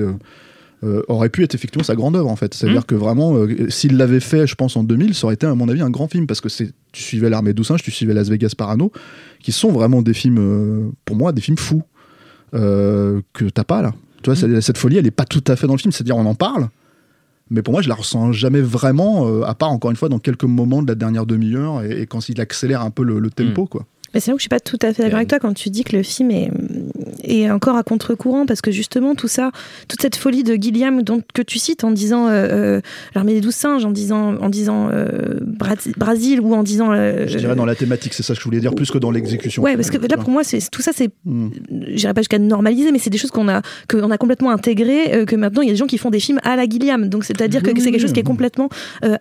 euh, 0.84 1.02
aurait 1.08 1.30
pu 1.30 1.44
être 1.44 1.56
effectivement 1.56 1.84
sa 1.84 1.96
grande 1.96 2.16
œuvre 2.16 2.30
en 2.30 2.36
fait 2.36 2.54
c'est 2.54 2.68
à 2.68 2.72
dire 2.72 2.82
Mm. 2.82 2.86
que 2.86 2.96
vraiment 2.96 3.36
euh, 3.36 3.70
s'il 3.70 3.96
l'avait 3.98 4.20
fait 4.20 4.46
je 4.48 4.56
pense 4.56 4.76
en 4.76 4.84
2000 4.84 5.14
ça 5.16 5.26
aurait 5.26 5.36
été 5.36 5.46
à 5.48 5.56
mon 5.56 5.70
avis 5.70 5.82
un 5.82 5.90
grand 5.90 6.08
film 6.08 6.28
parce 6.28 6.42
que 6.42 6.50
c'est 6.50 6.72
tu 6.92 7.02
suivais 7.04 7.30
l'armée 7.30 7.54
d'Oussinge 7.54 7.82
tu 7.82 7.92
suivais 7.92 8.14
Las 8.14 8.30
Vegas 8.30 8.54
Parano 8.58 8.92
qui 9.42 9.52
sont 9.52 9.72
vraiment 9.72 10.02
des 10.02 10.14
films 10.14 10.38
euh, 10.40 10.90
pour 11.06 11.16
moi 11.16 11.32
des 11.32 11.42
films 11.42 11.58
fous 11.58 11.84
que 12.54 13.50
t'as 13.54 13.64
pas 13.64 13.82
là 13.82 13.94
tu 14.22 14.30
vois 14.30 14.36
c'est- 14.36 14.62
cette 14.62 14.78
folie 14.78 14.98
elle 14.98 15.08
est 15.08 15.12
pas 15.12 15.26
tout 15.26 15.44
à 15.48 15.56
fait 15.56 15.68
dans 15.68 15.74
le 15.74 15.80
film 15.80 15.92
c'est 15.92 16.04
à 16.04 16.06
dire 16.06 16.18
on 16.18 16.26
en 16.26 16.36
parle 16.36 16.70
mais 17.50 17.62
pour 17.62 17.74
moi, 17.74 17.82
je 17.84 17.90
la 17.90 17.94
ressens 17.96 18.32
jamais 18.32 18.62
vraiment, 18.62 19.44
à 19.44 19.54
part 19.54 19.70
encore 19.70 19.92
une 19.92 19.98
fois 19.98 20.08
dans 20.10 20.18
quelques 20.18 20.46
moments 20.46 20.82
de 20.82 20.88
la 20.88 20.96
dernière 20.96 21.26
demi-heure 21.28 21.84
et, 21.84 22.02
et 22.02 22.06
quand 22.08 22.28
il 22.30 22.40
accélère 22.42 22.82
un 22.82 22.90
peu 22.90 23.04
le, 23.04 23.20
le 23.20 23.30
tempo, 23.30 23.68
quoi. 23.68 23.86
Mais 24.14 24.20
c'est 24.20 24.32
là 24.32 24.36
où 24.36 24.38
je 24.38 24.44
suis 24.44 24.50
pas 24.50 24.60
tout 24.60 24.78
à 24.82 24.94
fait 24.94 25.04
d'accord 25.04 25.18
avec 25.18 25.30
toi 25.30 25.40
quand 25.40 25.54
tu 25.54 25.70
dis 25.70 25.84
que 25.84 25.96
le 25.96 26.04
film 26.04 26.32
est, 26.32 26.52
est 27.24 27.50
encore 27.50 27.76
à 27.78 27.84
contre-courant 27.84 28.46
parce 28.46 28.62
que 28.62 28.72
justement 28.72 29.16
tout 29.16 29.28
ça, 29.28 29.52
toute 29.88 30.02
cette 30.02 30.16
folie 30.16 30.44
de 30.44 30.56
Gilliam 30.56 31.02
dont, 31.04 31.22
que 31.34 31.42
tu 31.42 31.60
cites 31.60 31.84
en 31.84 31.92
disant 31.92 32.28
euh, 32.28 32.32
euh, 32.32 32.82
l'armée 33.16 33.34
des 33.34 33.42
douze 33.42 33.56
singes, 33.56 33.86
en 33.86 33.92
disant 33.92 34.36
en 34.38 34.50
disant 34.50 34.90
euh, 34.92 35.40
Bra- 35.42 35.76
Brésil 35.98 36.40
ou 36.42 36.54
en 36.54 36.64
disant 36.64 36.92
euh, 36.92 37.26
Je 37.28 37.38
dirais 37.38 37.56
dans 37.56 37.66
la 37.66 37.76
thématique, 37.76 38.14
c'est 38.14 38.24
ça 38.24 38.34
que 38.34 38.40
je 38.40 38.46
voulais 38.46 38.60
dire, 38.60 38.76
plus 38.76 38.92
que 38.92 38.98
dans 38.98 39.12
l'exécution. 39.12 39.64
Ouais, 39.64 39.76
parce 39.76 39.90
que 39.90 39.98
là 39.98 40.18
pour 40.18 40.30
moi 40.30 40.44
c'est 40.44 40.60
tout 40.72 40.82
ça 40.82 40.92
c'est 40.94 41.10
Hmm. 41.26 41.50
j'irai 41.90 42.14
pas 42.14 42.22
jusqu'à 42.22 42.40
normaliser 42.40 42.92
mais 42.92 43.00
c'est 43.00 43.10
des 43.10 43.18
choses 43.18 43.32
qu'on 43.32 43.48
a 43.48 43.62
qu'on 43.90 44.12
a 44.12 44.18
complètement 44.18 44.52
intégrées 44.52 45.26
que 45.26 45.36
maintenant 45.36 45.62
il 45.62 45.68
y 45.68 45.70
a 45.70 45.74
des 45.74 45.78
gens 45.78 45.86
qui 45.86 45.98
font 45.98 46.10
des 46.10 46.20
films 46.20 46.40
à 46.44 46.56
la 46.56 46.66
Gilliam 46.68 47.08
donc 47.08 47.24
c'est-à-dire 47.24 47.62
que 47.64 47.70
c'est 47.80 47.92
quelque 47.92 48.02
chose 48.02 48.12
qui 48.14 48.20
est 48.20 48.24
complètement 48.24 48.68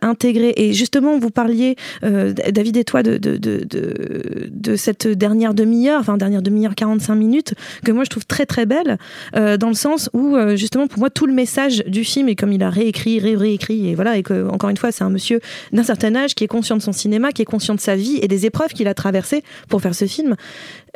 intégré 0.01 0.53
et 0.57 0.73
justement 0.73 1.19
vous 1.19 1.31
parliez 1.31 1.77
David 2.03 2.77
et 2.77 2.85
toi 2.85 3.03
de 3.03 3.19
de, 3.19 3.37
de, 3.37 3.65
de, 3.69 4.49
de 4.51 4.77
cette 4.83 5.07
dernière 5.07 5.55
demi-heure 5.55 6.01
enfin 6.01 6.17
dernière 6.17 6.43
demi-heure 6.43 6.75
45 6.75 7.15
minutes 7.15 7.55
que 7.85 7.93
moi 7.93 8.05
je 8.05 8.11
trouve 8.11 8.27
très 8.27 8.47
très 8.47 8.67
belle, 8.67 8.99
euh, 9.37 9.57
dans 9.57 9.69
le 9.69 9.75
sens 9.75 10.11
où 10.13 10.37
euh, 10.37 10.57
justement 10.57 10.87
pour 10.87 10.99
moi 10.99 11.11
tout 11.11 11.27
le 11.27 11.33
message 11.33 11.85
du 11.87 12.05
film 12.05 12.29
est 12.29 12.35
comme 12.35 12.53
il 12.53 12.63
a 12.63 12.71
réécrit, 12.71 13.21
ré 13.21 13.37
réécrit, 13.37 13.89
et 13.89 13.95
voilà, 13.95 14.17
et 14.17 14.23
que 14.23 14.49
encore 14.49 14.71
une 14.71 14.77
fois 14.77 14.93
c'est 14.93 15.05
un 15.05 15.11
monsieur 15.11 15.41
d'un 15.73 15.85
certain 15.85 16.15
âge 16.17 16.35
qui 16.35 16.45
est 16.45 16.49
conscient 16.49 16.77
de 16.77 16.83
son 16.83 16.93
cinéma, 16.93 17.33
qui 17.33 17.43
est 17.43 17.47
conscient 17.47 17.75
de 17.75 17.81
sa 17.81 17.97
vie 17.97 18.19
et 18.21 18.29
des 18.29 18.47
épreuves 18.47 18.73
qu'il 18.73 18.89
a 18.89 18.95
traversées 18.95 19.43
pour 19.69 19.81
faire 19.81 19.95
ce 19.95 20.07
film. 20.07 20.35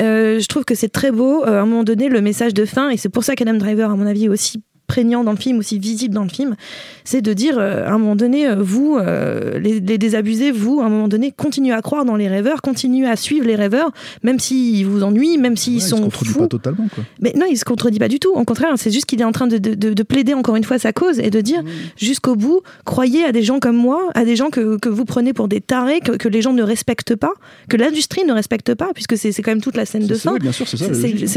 Euh, 0.00 0.40
je 0.40 0.46
trouve 0.46 0.64
que 0.64 0.74
c'est 0.74 0.88
très 0.88 1.10
beau, 1.10 1.44
à 1.44 1.60
un 1.60 1.66
moment 1.66 1.84
donné, 1.84 2.08
le 2.08 2.20
message 2.20 2.52
de 2.54 2.64
fin, 2.64 2.90
et 2.90 2.96
c'est 2.96 3.08
pour 3.08 3.24
ça 3.24 3.34
qu'Adam 3.34 3.54
Driver, 3.54 3.90
à 3.90 3.96
mon 3.96 4.06
avis, 4.06 4.24
est 4.24 4.28
aussi 4.28 4.62
prégnant 4.86 5.24
dans 5.24 5.32
le 5.32 5.36
film, 5.38 5.58
aussi 5.58 5.78
visible 5.78 6.14
dans 6.14 6.22
le 6.24 6.28
film, 6.28 6.56
c'est 7.04 7.22
de 7.22 7.32
dire 7.32 7.56
euh, 7.58 7.86
à 7.86 7.92
un 7.92 7.98
moment 7.98 8.16
donné, 8.16 8.46
euh, 8.48 8.56
vous, 8.58 8.96
euh, 8.98 9.58
les, 9.58 9.80
les 9.80 9.98
désabusés, 9.98 10.50
vous, 10.52 10.80
à 10.80 10.84
un 10.84 10.88
moment 10.88 11.08
donné, 11.08 11.32
continuez 11.36 11.72
à 11.72 11.82
croire 11.82 12.04
dans 12.04 12.16
les 12.16 12.28
rêveurs, 12.28 12.62
continuez 12.62 13.06
à 13.08 13.16
suivre 13.16 13.46
les 13.46 13.56
rêveurs, 13.56 13.90
même 14.22 14.38
s'ils 14.38 14.86
vous 14.86 15.02
ennuient, 15.02 15.38
même 15.38 15.56
s'ils 15.56 15.74
Ouais, 15.74 15.78
il 15.78 15.82
se 15.82 15.88
sont 15.90 16.02
contredit 16.02 16.30
fous. 16.30 16.38
pas 16.40 16.46
totalement, 16.48 16.86
quoi. 16.94 17.04
Mais 17.20 17.32
non, 17.36 17.46
il 17.50 17.56
se 17.56 17.64
contredit 17.64 17.98
pas 17.98 18.08
du 18.08 18.18
tout. 18.20 18.30
Au 18.34 18.44
contraire, 18.44 18.72
c'est 18.76 18.90
juste 18.90 19.06
qu'il 19.06 19.20
est 19.20 19.24
en 19.24 19.32
train 19.32 19.46
de, 19.46 19.58
de- 19.58 19.74
de- 19.74 19.92
de 19.94 20.02
plaider 20.02 20.34
encore 20.34 20.56
une 20.56 20.64
fois 20.64 20.78
sa 20.78 20.92
cause 20.92 21.18
et 21.18 21.30
de 21.30 21.40
dire 21.40 21.62
jusqu'au 21.96 22.36
bout, 22.36 22.60
croyez 22.84 23.24
à 23.24 23.32
des 23.32 23.42
gens 23.42 23.58
comme 23.60 23.76
moi, 23.76 24.10
à 24.14 24.24
des 24.24 24.36
gens 24.36 24.50
que, 24.50 24.78
que 24.78 24.88
vous 24.88 25.04
prenez 25.04 25.32
pour 25.32 25.48
des 25.48 25.60
tarés, 25.60 26.00
que, 26.00 26.12
que 26.12 26.28
les 26.28 26.42
gens 26.42 26.52
ne 26.52 26.62
respectent 26.62 27.16
pas, 27.16 27.32
que 27.68 27.76
l'industrie 27.76 28.24
ne 28.24 28.32
respecte 28.32 28.74
pas, 28.74 28.90
puisque 28.94 29.16
c'est 29.16 29.32
quand 29.42 29.50
même 29.50 29.60
toute 29.60 29.76
la 29.76 29.84
scène 29.86 30.06
de 30.06 30.14
fin. 30.14 30.32
oui, 30.32 30.38
bien 30.40 30.52
sûr, 30.52 30.66
c'est 30.68 30.76
ça. 30.76 30.86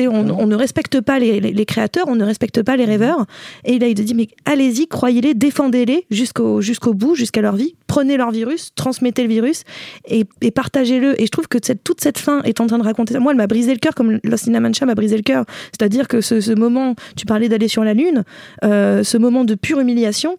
on, 0.09 0.45
ne 0.47 0.55
respecte 0.55 1.01
pas 1.01 1.19
les, 1.19 1.39
les- 1.39 1.51
les 1.51 1.65
créateurs, 1.65 2.05
on 2.07 2.15
ne 2.15 2.23
respecte 2.23 2.61
pas 2.63 2.75
les 2.77 2.85
rêveurs. 2.85 3.25
Et 3.65 3.79
là, 3.79 3.87
il 3.87 3.95
te 3.95 4.01
dit, 4.01 4.13
mais 4.13 4.27
allez-y, 4.45 4.87
croyez-les, 4.87 5.33
défendez-les 5.33 6.05
jusqu'au 6.09 6.93
bout, 6.93 7.15
jusqu'à 7.15 7.41
leur 7.41 7.55
vie. 7.55 7.75
Prenez 7.87 8.17
leur 8.17 8.31
virus, 8.31 8.71
transmettez 8.75 9.23
le 9.23 9.29
virus 9.29 9.63
et, 10.07 10.25
partagez-le. 10.51 11.19
Et 11.21 11.25
je 11.25 11.31
trouve 11.31 11.47
que 11.47 11.57
cette, 11.61 11.83
toute 11.83 12.01
cette 12.01 12.17
fin 12.17 12.41
est 12.43 12.61
en 12.61 12.67
train 12.67 12.77
de 12.77 12.83
raconter 12.83 13.13
ça. 13.13 13.19
Moi, 13.19 13.31
elle 13.31 13.37
m'a 13.37 13.47
brisé 13.47 13.73
le 13.73 13.79
cœur 13.79 13.95
comme 13.95 14.19
Lost 14.23 14.47
in 14.47 14.59
Mancha 14.59 14.85
m'a 14.85 14.95
brisé 14.95 15.17
le 15.17 15.23
cœur. 15.23 15.45
C'est-à-dire 15.71 16.07
que 16.07 16.21
ce, 16.21 16.41
ce 16.41 16.51
moment, 16.51 16.95
tu 17.15 17.25
parlais 17.25 17.49
d'aller 17.49 17.67
sur 17.67 17.83
la 17.83 17.93
Lune, 17.93 18.23
euh, 18.63 19.03
ce 19.03 19.17
moment 19.17 19.43
de 19.43 19.55
pure 19.55 19.79
humiliation, 19.79 20.37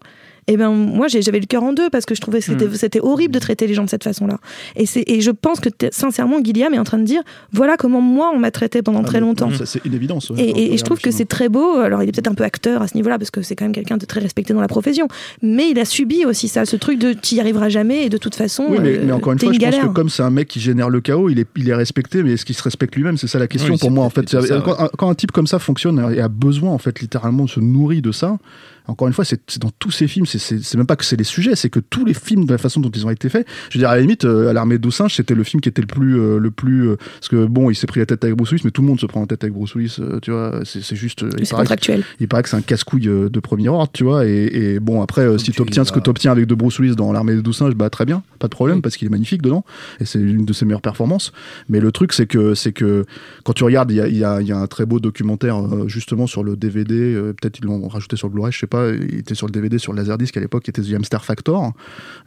et 0.51 0.57
ben 0.57 0.69
moi 0.71 1.07
j'avais 1.07 1.39
le 1.39 1.45
cœur 1.45 1.63
en 1.63 1.73
deux 1.73 1.89
parce 1.89 2.05
que 2.05 2.13
je 2.15 2.21
trouvais 2.21 2.39
que 2.39 2.45
c'était 2.45 2.65
Mm. 2.67 2.73
c'était 2.75 2.99
horrible 2.99 3.33
de 3.33 3.39
traiter 3.39 3.67
les 3.67 3.73
gens 3.73 3.83
de 3.85 3.89
cette 3.89 4.03
façon-là. 4.03 4.37
Et, 4.75 4.85
c'est- 4.85 5.03
et 5.07 5.21
je 5.21 5.31
pense 5.31 5.59
que 5.59 5.69
sincèrement, 5.91 6.39
Guillaume 6.41 6.73
est 6.73 6.79
en 6.79 6.83
train 6.83 6.97
de 6.97 7.03
dire 7.03 7.21
voilà 7.51 7.77
comment 7.77 8.01
moi 8.01 8.31
on 8.35 8.39
m'a 8.39 8.51
traité 8.51 8.81
pendant 8.81 9.01
Ah, 9.01 9.05
très 9.05 9.19
longtemps. 9.19 9.51
ça, 9.51 9.65
C'est 9.65 9.83
une 9.85 9.93
évidence. 9.93 10.29
ouais, 10.29 10.41
Et, 10.55 10.77
je 10.77 10.83
trouve 10.83 10.99
que 10.99 11.11
c'est 11.11 11.25
très 11.25 11.47
beau. 11.49 11.77
Alors, 11.77 12.03
il 12.03 12.09
est 12.09 12.11
peut-être 12.11 12.27
un 12.29 12.33
peu 12.33 12.43
acteur 12.43 12.81
à 12.81 12.87
ce 12.87 12.95
niveau-là, 12.95 13.17
parce 13.17 13.31
que 13.31 13.41
c'est 13.41 13.55
quand 13.55 13.65
même 13.65 13.71
quelqu'un 13.73 13.97
de 13.97 14.05
très 14.05 14.19
respecté 14.19 14.53
dans 14.53 14.61
la 14.61 14.67
profession. 14.67 15.07
Mais 15.41 15.69
il 15.71 15.79
a 15.79 15.85
subi 15.85 16.25
aussi 16.25 16.47
ça, 16.47 16.65
ce 16.65 16.75
truc 16.75 16.99
de 16.99 17.13
tu 17.13 17.35
y 17.35 17.39
arriveras 17.39 17.69
jamais, 17.69 18.05
et 18.05 18.09
de 18.09 18.17
toute 18.17 18.35
façon, 18.35 18.65
Oui, 18.69 18.77
mais, 18.81 18.97
euh, 18.97 19.03
mais 19.05 19.11
encore 19.13 19.33
une 19.33 19.39
t'es 19.39 19.45
fois, 19.45 19.53
je 19.53 19.59
pense 19.59 19.75
que 19.75 19.87
comme 19.87 20.09
c'est 20.09 20.23
un 20.23 20.29
mec 20.29 20.47
qui 20.47 20.59
génère 20.59 20.89
le 20.89 20.99
chaos, 21.01 21.29
il 21.29 21.39
est, 21.39 21.47
il 21.55 21.69
est 21.69 21.73
respecté, 21.73 22.23
mais 22.23 22.33
est-ce 22.33 22.45
qu'il 22.45 22.55
se 22.55 22.63
respecte 22.63 22.95
lui-même? 22.95 23.17
C'est 23.17 23.27
ça 23.27 23.39
la 23.39 23.47
question 23.47 23.73
Oui, 23.73 23.79
pour 23.79 23.91
moi, 23.91 24.03
en 24.05 24.09
fait. 24.09 24.25
quand, 24.65 24.79
un- 24.79 24.89
quand 24.97 25.09
un 25.09 25.15
type 25.15 25.31
comme 25.31 25.47
ça 25.47 25.59
fonctionne 25.59 25.99
et 26.15 26.19
a 26.19 26.27
besoin, 26.27 26.71
en 26.71 26.77
fait, 26.77 26.99
littéralement, 26.99 27.47
se 27.47 27.59
nourrit 27.59 28.01
de 28.01 28.11
ça, 28.11 28.37
encore 28.87 29.07
une 29.07 29.13
fois, 29.13 29.25
c'est 29.25 29.41
c'est 29.47 29.61
dans 29.61 29.71
tous 29.79 29.91
ces 29.91 30.07
films, 30.07 30.25
c'est- 30.25 30.37
c'est 30.39 30.61
c'est 30.63 30.77
même 30.77 30.87
pas 30.87 30.95
que 30.95 31.05
c'est 31.05 31.15
les 31.17 31.23
sujets, 31.23 31.55
c'est 31.55 31.69
que 31.69 31.79
tous 31.79 32.05
les 32.05 32.13
films, 32.13 32.45
de 32.45 32.51
la 32.51 32.57
façon 32.57 32.79
dont 32.79 32.89
ils 32.89 33.05
ont 33.05 33.09
été 33.09 33.29
faits, 33.29 33.47
je 33.69 33.77
veux 33.77 33.81
dire, 33.81 33.89
à 33.89 33.95
la 33.95 34.01
limite, 34.01 34.25
euh, 34.25 34.49
à 34.49 34.53
l'armée 34.53 34.77
de 34.77 34.89
singes, 34.89 35.15
c'était 35.15 35.35
le 35.35 35.43
film 35.43 35.61
qui 35.61 35.69
était 35.69 35.81
le 35.81 35.87
plus. 35.87 36.19
euh, 36.19 36.37
le 36.39 36.51
plus 36.51 36.89
euh, 36.89 36.95
parce 37.19 37.29
que 37.29 37.45
bon, 37.45 37.69
il 37.69 37.75
s'est 37.75 37.87
pris 37.87 37.99
la 37.99 38.05
tête 38.05 38.23
avec 38.23 38.35
Bruce 38.35 38.51
Willis, 38.51 38.63
mais 38.65 38.71
tout 38.71 38.81
le 38.81 38.87
monde 38.87 38.99
se 38.99 39.05
prend 39.05 39.21
la 39.21 39.27
tête 39.27 39.43
avec 39.43 39.53
Bruce 39.53 39.75
Willis, 39.75 39.95
euh, 39.99 40.19
tu 40.21 40.31
vois, 40.31 40.61
c'est 40.65 40.81
c'est 40.83 40.95
juste. 40.95 41.23
euh, 41.23 41.29
il 41.37 41.45
C'est 41.45 41.51
paraît 41.51 41.63
que- 41.63 41.69
contractuel. 41.69 42.03
il 42.19 42.27
paraît 42.27 42.43
que 42.43 42.49
c'est 42.49 42.57
un 42.57 42.61
casse-couille 42.61 43.07
euh, 43.07 43.29
de 43.29 43.39
premier 43.39 43.69
ordre, 43.69 43.91
tu 43.93 44.03
vois. 44.03 44.25
Et, 44.25 44.45
et 44.75 44.79
bon, 44.79 45.01
après, 45.01 45.21
euh, 45.21 45.37
si 45.37 45.51
tu 45.51 45.61
obtiens 45.61 45.83
ce 45.83 45.91
que 45.91 45.99
tu 45.99 46.09
obtiens 46.09 46.31
avec 46.31 46.45
de 46.47 46.55
Bruce 46.55 46.79
Willis 46.79 46.95
dans 46.95 47.11
l'armée 47.13 47.35
des 47.41 47.53
singes, 47.53 47.75
bah 47.75 47.89
très 47.89 48.05
bien, 48.05 48.23
pas 48.39 48.47
de 48.47 48.53
problème, 48.55 48.81
parce 48.81 48.97
qu'il 48.97 49.07
est 49.07 49.11
magnifique 49.11 49.41
dedans. 49.41 49.63
Et 49.99 50.05
c'est 50.05 50.19
une 50.19 50.45
de 50.45 50.53
ses 50.53 50.65
meilleures 50.65 50.81
performances. 50.81 51.31
Mais 51.69 51.79
le 51.79 51.91
truc, 51.91 52.13
c'est 52.13 52.25
que, 52.27 52.53
c'est 52.55 52.71
que 52.73 53.05
quand 53.43 53.53
tu 53.53 53.63
regardes, 53.63 53.91
il 53.91 53.95
y 53.97 54.01
a, 54.01 54.07
il 54.07 54.17
y 54.17 54.23
a- 54.23 54.41
il 54.41 54.47
y 54.47 54.51
a 54.51 54.57
un 54.57 54.67
très 54.67 54.85
beau 54.85 54.99
documentaire 54.99 55.57
euh, 55.57 55.87
justement 55.87 56.27
sur 56.27 56.43
le 56.43 56.55
DVD. 56.55 56.95
euh, 56.95 57.33
Peut-être 57.33 57.59
ils 57.59 57.65
l'ont 57.65 57.87
rajouté 57.87 58.15
sur 58.15 58.27
le 58.27 58.33
Blu-ray, 58.33 58.51
je 58.51 58.59
sais 58.59 58.67
pas. 58.71 58.89
Il 58.91 59.19
était 59.19 59.35
sur 59.35 59.45
le 59.45 59.51
DVD 59.51 59.77
sur 59.77 59.93
Laserdisc 59.93 60.35
à 60.37 60.39
l'époque, 60.39 60.63
qui 60.63 60.69
était 60.71 60.81
The 60.81 60.93
Hamster 60.95 61.23
Factor, 61.23 61.73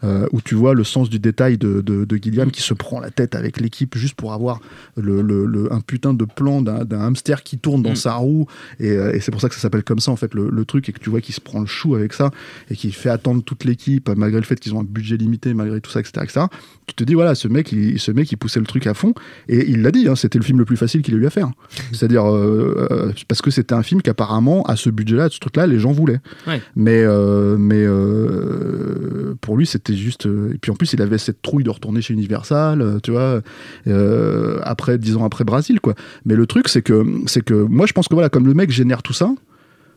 euh, 0.04 0.26
où 0.32 0.40
tu 0.40 0.54
vois 0.54 0.74
le 0.74 0.84
sens 0.84 1.10
du 1.10 1.18
détail 1.18 1.58
de, 1.58 1.80
de, 1.80 2.04
de 2.04 2.16
Gilliam 2.16 2.50
qui 2.52 2.62
se 2.62 2.74
prend 2.74 3.00
la 3.00 3.10
tête 3.10 3.34
avec 3.34 3.60
l'équipe 3.60 3.96
juste 3.98 4.14
pour 4.14 4.32
avoir 4.32 4.60
le, 4.96 5.22
le- 5.22 5.46
le- 5.46 5.72
un 5.72 5.80
putain 5.80 6.14
de 6.14 6.24
plan 6.24 6.62
d'un 6.62 6.84
d'un 6.84 7.00
hamster 7.00 7.42
qui 7.42 7.58
tourne 7.58 7.82
dans 7.82 7.90
Mm. 7.92 7.96
sa 7.96 8.14
roue. 8.14 8.46
Et, 8.78 8.90
euh, 8.90 9.12
et 9.14 9.20
c'est 9.20 9.30
pour 9.32 9.40
ça 9.40 9.48
que 9.48 9.54
ça 9.54 9.60
s'appelle 9.60 9.82
comme 9.84 9.98
ça, 10.00 10.10
en 10.12 10.16
fait, 10.16 10.34
le, 10.34 10.50
le 10.50 10.64
truc, 10.64 10.88
et 10.88 10.92
que 10.92 10.98
tu 11.00 11.10
vois 11.10 11.20
qu'il 11.20 11.34
se 11.34 11.40
prend 11.40 11.60
le 11.60 11.66
chou 11.66 11.94
avec 11.94 12.12
ça, 12.12 12.30
et 12.70 12.76
qu'il 12.76 12.92
fait 12.94 13.08
attendre 13.10 13.42
toute 13.42 13.64
l'équipe, 13.64 14.08
malgré 14.16 14.38
le 14.40 14.46
fait 14.46 14.60
qu'ils 14.60 14.74
ont 14.74 14.80
un 14.80 14.84
budget 14.84 15.16
limité, 15.16 15.54
malgré 15.54 15.80
tout 15.80 15.90
ça, 15.90 16.00
etc. 16.00 16.12
etc. 16.22 16.46
Tu 16.86 16.94
te 16.94 17.04
dis, 17.04 17.14
voilà, 17.14 17.34
ce 17.34 17.48
mec, 17.48 17.72
il, 17.72 17.98
ce 17.98 18.10
mec, 18.12 18.30
il 18.30 18.36
poussait 18.36 18.60
le 18.60 18.66
truc 18.66 18.86
à 18.86 18.92
fond, 18.94 19.14
et 19.48 19.70
il 19.70 19.80
l'a 19.82 19.90
dit, 19.90 20.06
hein, 20.08 20.14
c'était 20.16 20.38
le 20.38 20.44
film 20.44 20.58
le 20.58 20.64
plus 20.66 20.76
facile 20.76 21.00
qu'il 21.02 21.14
ait 21.14 21.18
eu 21.18 21.26
à 21.26 21.30
faire. 21.30 21.50
C'est-à-dire, 21.92 22.30
euh, 22.30 23.12
parce 23.28 23.40
que 23.40 23.50
c'était 23.50 23.74
un 23.74 23.82
film 23.82 24.02
qu'apparemment, 24.02 24.62
à 24.64 24.76
ce 24.76 24.90
budget-là, 24.90 25.24
à 25.24 25.30
ce 25.30 25.38
truc-là, 25.38 25.66
les 25.66 25.78
gens 25.78 25.92
voulaient. 25.92 26.20
Ouais. 26.46 26.60
Mais, 26.76 27.02
euh, 27.04 27.56
mais 27.58 27.84
euh, 27.84 29.34
pour 29.40 29.56
lui, 29.56 29.66
c'était 29.66 29.94
juste. 29.94 30.26
euh, 30.26 30.52
et 30.54 30.58
puis 30.58 30.70
en 30.70 30.74
plus, 30.74 30.92
il 30.92 31.02
avait 31.02 31.18
cette 31.18 31.42
trouille 31.42 31.64
de 31.64 31.70
retourner 31.70 32.00
chez 32.02 32.14
Universal, 32.14 32.98
tu 33.02 33.10
vois, 33.10 33.40
euh, 33.86 34.58
après, 34.62 34.98
dix 34.98 35.16
ans 35.16 35.24
après 35.24 35.44
Brésil, 35.44 35.80
quoi. 35.80 35.94
Mais 36.24 36.34
le 36.34 36.46
truc, 36.46 36.68
c'est 36.68 36.82
que, 36.82 37.04
c'est 37.26 37.42
que 37.44 37.54
moi, 37.54 37.86
je 37.86 37.92
pense 37.92 38.08
que 38.08 38.14
voilà, 38.14 38.28
comme 38.28 38.46
le 38.46 38.54
mec 38.54 38.70
génère 38.70 39.02
tout 39.02 39.12
ça, 39.12 39.32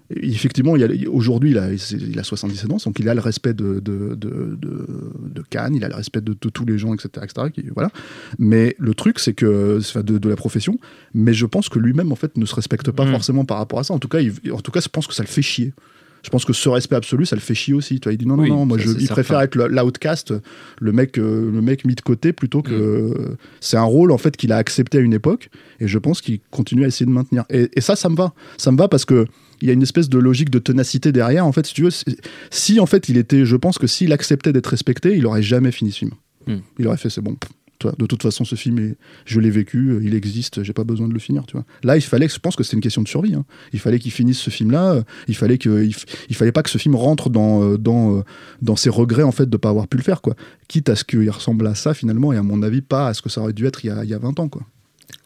effectivement, 0.10 0.78
il 0.78 0.82
y 0.82 1.06
a- 1.06 1.10
aujourd'hui, 1.10 1.52
il 1.52 1.58
a, 1.58 1.68
il 1.74 2.18
a 2.18 2.24
77 2.24 2.72
ans, 2.72 2.78
donc 2.86 2.98
il 3.00 3.10
a 3.10 3.14
le 3.14 3.20
respect 3.20 3.54
de, 3.54 3.80
de, 3.82 4.16
de, 4.16 4.56
de, 4.56 4.88
de 5.34 5.44
Cannes, 5.50 5.76
il 5.76 5.84
a 5.84 5.90
le 5.90 5.96
respect 5.96 6.22
de, 6.22 6.34
tous 6.34 6.66
les 6.66 6.78
gens, 6.78 6.94
etc. 6.94 7.10
etc. 7.24 7.48
qui- 7.54 7.66
voilà. 7.74 7.90
Mais 8.40 8.76
le 8.80 8.94
truc, 8.94 9.20
c'est 9.20 9.34
que, 9.34 9.78
enfin, 9.80 10.04
de, 10.04 10.18
de 10.18 10.30
la 10.30 10.38
profession, 10.38 10.78
mais 11.14 11.34
je 11.34 11.46
pense 11.46 11.68
que 11.68 11.78
lui-même, 11.80 12.12
en 12.12 12.16
fait, 12.16 12.38
ne 12.38 12.46
se 12.46 12.56
respecte 12.56 12.90
pas 12.92 13.06
Mm. 13.06 13.12
forcément 13.12 13.44
par 13.46 13.58
rapport 13.58 13.80
à 13.80 13.84
ça. 13.84 13.94
En 13.94 14.00
tout 14.00 14.08
cas, 14.08 14.20
il, 14.22 14.32
en 14.54 14.62
tout 14.62 14.72
cas, 14.72 14.80
je 14.80 14.88
pense 14.90 15.08
que 15.08 15.14
ça 15.14 15.24
le 15.24 15.28
fait 15.28 15.42
chier. 15.42 15.74
Je 16.24 16.30
pense 16.30 16.46
que 16.46 16.54
ce 16.54 16.70
respect 16.70 16.96
absolu, 16.96 17.26
ça 17.26 17.36
le 17.36 17.42
fait 17.42 17.56
chier 17.56 17.74
aussi. 17.74 18.00
Tu 18.00 18.06
vois, 18.06 18.14
il 18.14 18.18
dit 18.18 18.26
non, 18.26 18.36
non, 18.36 18.44
Oui, 18.44 18.50
non, 18.50 18.66
moi, 18.66 18.78
je, 18.78 18.90
il 18.90 19.08
préfère 19.08 19.40
être 19.42 19.56
l'outcast, 19.56 20.34
le 20.80 20.92
mec, 20.92 21.18
euh, 21.18 21.52
le 21.52 21.62
mec 21.62 21.86
mis 21.86 21.96
de 21.96 22.02
côté, 22.02 22.34
plutôt 22.34 22.62
que. 22.62 22.74
Mm. 22.74 23.36
C'est 23.60 23.78
un 23.78 23.84
rôle, 23.84 24.12
en 24.12 24.18
fait, 24.18 24.36
qu'il 24.38 24.52
a 24.52 24.58
accepté 24.58 24.98
à 24.98 25.02
une 25.02 25.14
époque, 25.14 25.50
et 25.80 25.88
je 25.88 25.98
pense 25.98 26.22
qu'il 26.22 26.40
continue 26.52 26.84
à 26.84 26.88
essayer 26.88 27.06
de 27.06 27.12
maintenir. 27.12 27.46
Et, 27.50 27.70
et 27.74 27.82
ça, 27.82 27.96
ça 27.96 28.10
me 28.10 28.16
va. 28.16 28.34
Ça 28.58 28.72
me 28.72 28.78
va 28.78 28.88
parce 28.88 29.06
que 29.06 29.26
il 29.62 29.68
y 29.68 29.72
a 29.72 29.74
une 29.74 29.82
espèce 29.82 30.10
de 30.10 30.18
logique 30.18 30.50
de 30.50 30.60
ténacité 30.60 31.12
derrière. 31.12 31.46
En 31.46 31.52
fait, 31.52 31.66
si 31.66 31.74
tu 31.74 31.84
veux, 31.84 31.92
si, 32.50 32.80
en 32.80 32.86
fait 32.86 33.10
il 33.10 33.18
était, 33.18 33.46
je 33.46 33.56
pense 33.56 33.78
que 33.78 33.88
s'il 33.88 34.14
acceptait 34.14 34.54
d'être 34.54 34.68
respecté, 34.68 35.16
il 35.16 35.26
aurait 35.26 35.42
jamais 35.42 35.72
fini 35.72 35.92
ce 35.92 36.00
film. 36.00 36.12
Hmm. 36.46 36.60
Il 36.80 36.88
aurait 36.88 36.98
fait, 36.98 37.10
c'est 37.10 37.22
bon. 37.22 37.36
pff, 37.36 37.52
de 37.86 38.06
toute 38.06 38.24
façon, 38.24 38.44
ce 38.46 38.56
film, 38.56 38.96
je 39.26 39.40
l'ai 39.40 39.50
vécu, 39.50 39.90
euh, 39.90 40.02
il 40.04 40.14
existe, 40.16 40.64
j'ai 40.64 40.74
pas 40.74 40.84
besoin 40.84 41.08
de 41.08 41.14
le 41.14 41.20
finir. 41.20 41.46
Tu. 41.46 41.58
Là, 41.84 41.96
il 41.98 42.02
fallait, 42.02 42.28
je 42.28 42.40
pense 42.40 42.56
que 42.56 42.64
c'était 42.64 42.76
une 42.78 42.82
question 42.82 43.02
de 43.02 43.08
survie. 43.08 43.36
hein. 43.36 43.46
Il 43.74 43.80
fallait 43.80 44.00
qu'il 44.00 44.12
finisse 44.12 44.40
ce 44.40 44.50
film-là. 44.50 44.94
euh, 44.94 45.02
Il 45.28 45.36
fallait 45.36 45.58
que, 45.58 45.84
il, 46.30 46.36
fallait 46.36 46.52
pas 46.52 46.64
que 46.64 46.70
ce 46.70 46.78
film 46.78 46.96
rentre 46.96 47.30
dans 47.30 47.64
euh, 47.64 47.78
dans 47.78 48.24
dans 48.62 48.76
ses 48.76 48.90
regrets 48.90 49.24
en 49.24 49.32
fait 49.32 49.50
de 49.50 49.58
pas 49.58 49.70
avoir 49.70 49.88
pu 49.88 49.98
le 49.98 50.04
faire 50.04 50.22
quoi. 50.22 50.36
Quitte 50.68 50.90
à 50.90 50.96
ce 50.96 51.04
qu'il 51.04 51.30
ressemble 51.30 51.68
à 51.68 51.76
ça 51.76 51.94
finalement 51.94 52.34
et 52.34 52.38
à 52.38 52.44
mon 52.44 52.62
avis 52.64 52.82
pas 52.82 53.08
à 53.10 53.14
ce 53.14 53.22
que 53.22 53.30
ça 53.30 53.42
aurait 53.42 53.54
dû 53.54 53.66
être 53.66 53.84
il 53.86 53.88
y 53.88 53.92
a, 53.92 54.04
il 54.04 54.10
y 54.10 54.14
a 54.14 54.20
20 54.20 54.40
ans 54.40 54.50
quoi. 54.50 54.64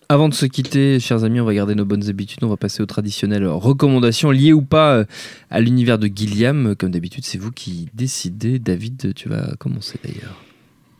Avant 0.09 0.27
de 0.27 0.33
se 0.33 0.45
quitter, 0.45 0.99
chers 0.99 1.23
amis, 1.23 1.39
on 1.39 1.45
va 1.45 1.53
garder 1.53 1.73
nos 1.73 1.85
bonnes 1.85 2.09
habitudes. 2.09 2.43
On 2.43 2.49
va 2.49 2.57
passer 2.57 2.83
aux 2.83 2.85
traditionnelles 2.85 3.47
recommandations 3.47 4.29
liées 4.29 4.51
ou 4.51 4.61
pas 4.61 5.05
à 5.49 5.61
l'univers 5.61 5.97
de 5.99 6.07
Gilliam. 6.13 6.75
Comme 6.75 6.91
d'habitude, 6.91 7.23
c'est 7.23 7.37
vous 7.37 7.51
qui 7.51 7.87
décidez. 7.93 8.59
David, 8.59 9.13
tu 9.15 9.29
vas 9.29 9.53
commencer 9.57 9.99
d'ailleurs. 10.03 10.35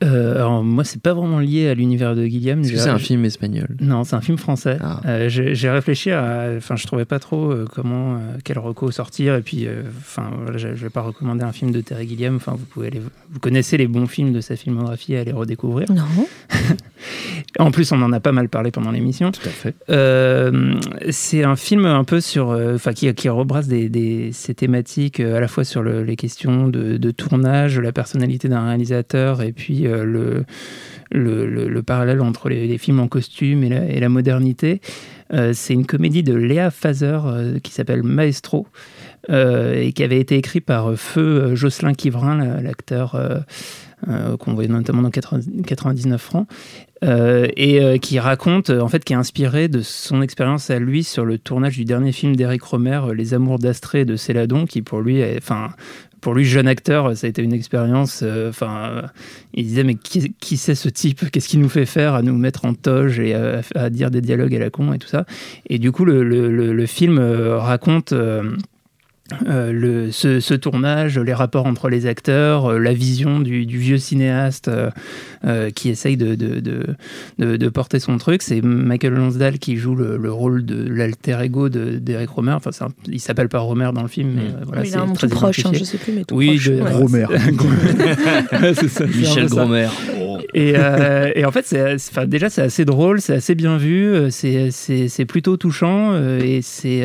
Euh, 0.04 0.36
alors, 0.36 0.64
moi, 0.64 0.84
c'est 0.84 1.02
pas 1.02 1.14
vraiment 1.14 1.40
lié 1.40 1.68
à 1.68 1.74
l'univers 1.74 2.16
de 2.16 2.26
Guillaume. 2.26 2.62
Est-ce 2.62 2.70
que 2.72 2.78
J'ai- 2.78 2.84
c'est 2.84 2.90
un 2.90 2.98
film 2.98 3.24
espagnol? 3.26 3.68
Non, 3.80 4.04
c'est 4.04 4.16
un 4.16 4.22
film 4.22 4.38
français. 4.38 4.78
Ah. 4.82 5.00
Euh, 5.06 5.30
J'ai 5.30 5.70
réfléchi 5.70 6.12
à. 6.12 6.50
Enfin, 6.58 6.76
je 6.76 6.88
trouvais 6.88 7.06
pas 7.06 7.20
trop 7.20 7.52
euh, 7.52 7.66
comment, 7.72 8.20
quel 8.44 8.58
reco 8.60 8.90
sortir. 8.92 9.36
Et 9.36 9.42
puis, 9.42 9.68
euh, 9.68 9.84
enfin, 10.00 10.30
voilà, 10.44 10.58
je, 10.58 10.70
je 10.76 10.84
vais 10.84 10.90
pas 10.90 11.02
recommander 11.02 11.44
un 11.44 11.52
film 11.52 11.72
de 11.72 11.82
Terry 11.82 12.08
Gilliam. 12.08 12.36
Enfin, 12.36 12.54
vous 12.58 12.66
pouvez 12.66 12.88
aller, 12.88 13.00
vous 13.32 13.40
connaissez 13.40 13.78
les 13.78 13.88
bons 13.88 14.08
films 14.08 14.34
de 14.34 14.42
sa 14.42 14.56
filmographie 14.56 15.16
à 15.16 15.24
les 15.24 15.32
redécouvrir. 15.32 15.92
Non. 15.92 16.04
En 17.60 17.72
plus, 17.72 17.92
on 17.92 18.02
en 18.02 18.14
a 18.14 18.20
pas 18.20 18.32
mal 18.32 18.48
parlé 18.48 18.70
pendant 18.72 18.92
l'émission. 18.92 19.32
Tout 19.32 19.42
à 19.46 19.50
fait. 19.50 19.74
Euh, 19.90 20.76
c'est 21.10 21.44
un 21.44 21.56
film 21.56 21.86
un 21.86 22.04
peu 22.04 22.22
sur, 22.22 22.50
enfin, 22.50 22.94
qui, 22.94 23.12
qui 23.16 23.28
rebrasse 23.30 23.68
des, 23.68 23.90
des- 23.90 24.32
ces 24.32 24.54
thématiques 24.54 25.20
à 25.20 25.40
la 25.40 25.48
fois 25.48 25.64
sur 25.64 25.82
le- 25.82 26.04
les 26.04 26.16
questions 26.16 26.68
de, 26.68 26.98
de 26.98 27.12
tournage, 27.12 27.80
la 27.80 27.92
personnalité 27.92 28.48
d'un 28.50 28.66
réalisateur, 28.66 29.42
et 29.42 29.52
puis 29.52 29.88
euh, 29.88 29.91
le, 29.98 30.46
le, 31.12 31.46
le- 31.46 31.68
le 31.70 31.84
parallèle 31.84 32.22
entre 32.22 32.50
les, 32.50 32.78
films 32.78 33.00
en 33.00 33.08
costume 33.08 33.64
et 33.64 34.00
la, 34.00 34.10
modernité. 34.10 34.82
Euh, 35.34 35.52
c'est 35.54 35.74
une 35.74 35.86
comédie 35.86 36.24
de 36.24 36.34
Léa 36.34 36.72
Fazer 36.72 37.20
euh, 37.26 37.60
qui 37.60 37.72
s'appelle 37.72 38.04
Maestro 38.04 38.68
euh, 39.30 39.74
et 39.82 39.94
qui 39.94 40.04
avait 40.04 40.20
été 40.20 40.36
écrit 40.36 40.60
par 40.62 40.92
euh, 40.92 40.96
Feu 40.96 41.22
euh, 41.22 41.56
Jocelyn 41.56 41.94
Quivrin, 41.94 42.38
la- 42.38 42.62
l'acteur 42.62 43.16
euh, 43.16 43.40
euh, 44.10 44.36
qu'on 44.36 44.54
voyait 44.54 44.68
notamment 44.70 45.04
dans 45.04 45.10
80 45.12 45.64
99 45.66 46.20
francs, 46.22 46.48
euh, 47.04 47.48
et 47.56 47.82
euh, 47.82 47.98
qui 47.98 48.20
raconte, 48.20 48.70
euh, 48.72 48.82
en 48.82 48.88
fait, 48.90 49.04
qui 49.04 49.14
est 49.14 49.16
inspiré 49.16 49.68
de 49.68 49.82
son 49.82 50.22
expérience 50.22 50.70
à 50.70 50.80
lui 50.80 51.04
sur 51.04 51.24
le 51.24 51.38
tournage 51.38 51.78
du 51.78 51.86
dernier 51.86 52.12
film 52.12 52.36
d'Éric 52.36 52.64
Romer, 52.64 53.00
euh, 53.10 53.14
Les 53.14 53.34
Amours 53.34 53.60
d'Astrée 53.60 54.04
de 54.06 54.16
Céladon, 54.16 54.66
qui 54.66 54.82
pour 54.82 55.02
lui, 55.02 55.24
enfin, 55.38 55.70
pour 56.22 56.34
lui, 56.36 56.46
jeune 56.46 56.68
acteur, 56.68 57.18
ça 57.18 57.28
a 57.28 57.30
été 57.30 57.42
une 57.42 57.52
expérience. 57.54 58.22
euh, 58.24 58.50
Enfin, 58.50 59.04
il 59.54 59.66
disait 59.66 59.84
mais 59.84 59.96
qui, 59.96 60.34
qui 60.40 60.56
c'est 60.58 60.76
ce 60.76 60.88
type? 60.88 61.30
Qu'est-ce 61.32 61.48
qu'il 61.50 61.60
nous 61.60 61.70
fait 61.70 61.86
faire 61.88 62.14
à 62.14 62.22
nous 62.22 62.38
mettre 62.38 62.66
en 62.66 62.74
toge 62.74 63.20
et 63.20 63.34
à, 63.34 63.62
à 63.76 63.90
dire 63.90 64.12
des 64.12 64.22
dialogues 64.22 64.56
à 64.56 64.60
la 64.60 64.70
con 64.70 64.94
et 64.94 65.00
tout 65.00 65.08
ça? 65.08 65.26
Et 65.68 65.80
du 65.80 65.92
coup, 65.92 66.06
le, 66.06 66.24
le- 66.24 66.50
le- 66.52 66.86
film 66.86 67.18
euh, 67.20 67.58
raconte. 67.58 68.14
Euh, 69.48 69.72
le, 69.72 70.12
ce, 70.12 70.40
ce 70.40 70.54
tournage, 70.54 71.18
les 71.20 71.34
rapports 71.34 71.66
entre 71.66 71.90
les 71.90 72.06
acteurs, 72.06 72.66
euh, 72.72 72.80
la 72.80 72.94
vision 72.94 73.40
du, 73.40 73.66
du 73.66 73.78
vieux 73.78 73.98
cinéaste 73.98 74.68
euh, 74.68 74.90
euh, 75.46 75.70
qui 75.70 75.90
essaye 75.90 76.18
de, 76.18 76.36
de, 76.36 76.60
de, 76.60 76.86
de- 77.40 77.58
de 77.58 77.70
porter 77.70 78.00
son 78.00 78.18
truc. 78.18 78.42
C'est 78.42 78.62
Michael 78.62 79.14
Lonsdale 79.14 79.60
qui 79.60 79.78
joue 79.78 79.96
le, 79.96 80.18
le 80.18 80.32
rôle 80.32 80.66
de 80.66 80.88
l'alter 80.88 81.38
ego 81.44 81.70
de- 81.70 81.98
d'Eric 82.00 82.30
Romer. 82.30 82.52
Enfin, 82.54 82.72
c'est 82.72 82.84
un- 82.84 82.94
il 83.08 83.20
s'appelle 83.20 83.50
pas 83.50 83.60
Romer 83.60 83.90
dans 83.94 84.02
le 84.04 84.08
film, 84.08 84.32
mais 84.36 84.42
euh, 84.42 84.64
voilà, 84.66 84.84
il 84.86 84.90
c'est 84.92 84.98
a 84.98 85.02
un 85.02 85.08
nom 85.08 85.14
très 85.14 85.28
proche, 85.28 85.66
hein, 85.66 85.72
je 85.74 85.84
sais 85.84 85.98
plus, 85.98 86.14
mais 86.14 86.24
tout 86.24 86.36
Oui, 86.36 86.48
proche. 86.58 86.68
Ouais. 86.68 86.92
Romer. 86.94 87.26
Ouais, 88.62 88.74
c'est 88.76 88.88
ça, 88.88 88.90
c'est 88.90 89.04
un 89.04 89.08
Michel 89.08 89.48
peu 89.48 89.56
euh, 90.56 91.32
et 91.36 91.46
en 91.46 91.52
fait, 91.52 91.66
c'est, 91.66 92.28
déjà, 92.28 92.50
c'est 92.50 92.62
assez 92.62 92.86
drôle, 92.86 93.22
c'est 93.22 93.34
assez 93.34 93.56
bien 93.56 93.78
vu, 93.78 94.06
euh, 94.14 94.30
c'est, 94.30 95.26
plutôt 95.26 95.58
touchant 95.58 96.12
euh, 96.14 96.40
et 96.40 96.62
c'est, 96.62 97.04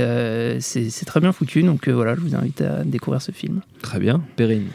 c'est, 0.60 1.04
très 1.04 1.20
bien 1.20 1.32
foutu. 1.32 1.62
Donc 1.62 1.88
voilà, 1.88 2.14
je 2.14 2.20
vous 2.20 2.34
invite 2.34 2.60
à 2.60 2.84
découvrir 2.84 3.22
ce 3.22 3.32
film. 3.32 3.60
Très 3.82 3.98
bien. 3.98 4.22
Perrine. 4.36 4.68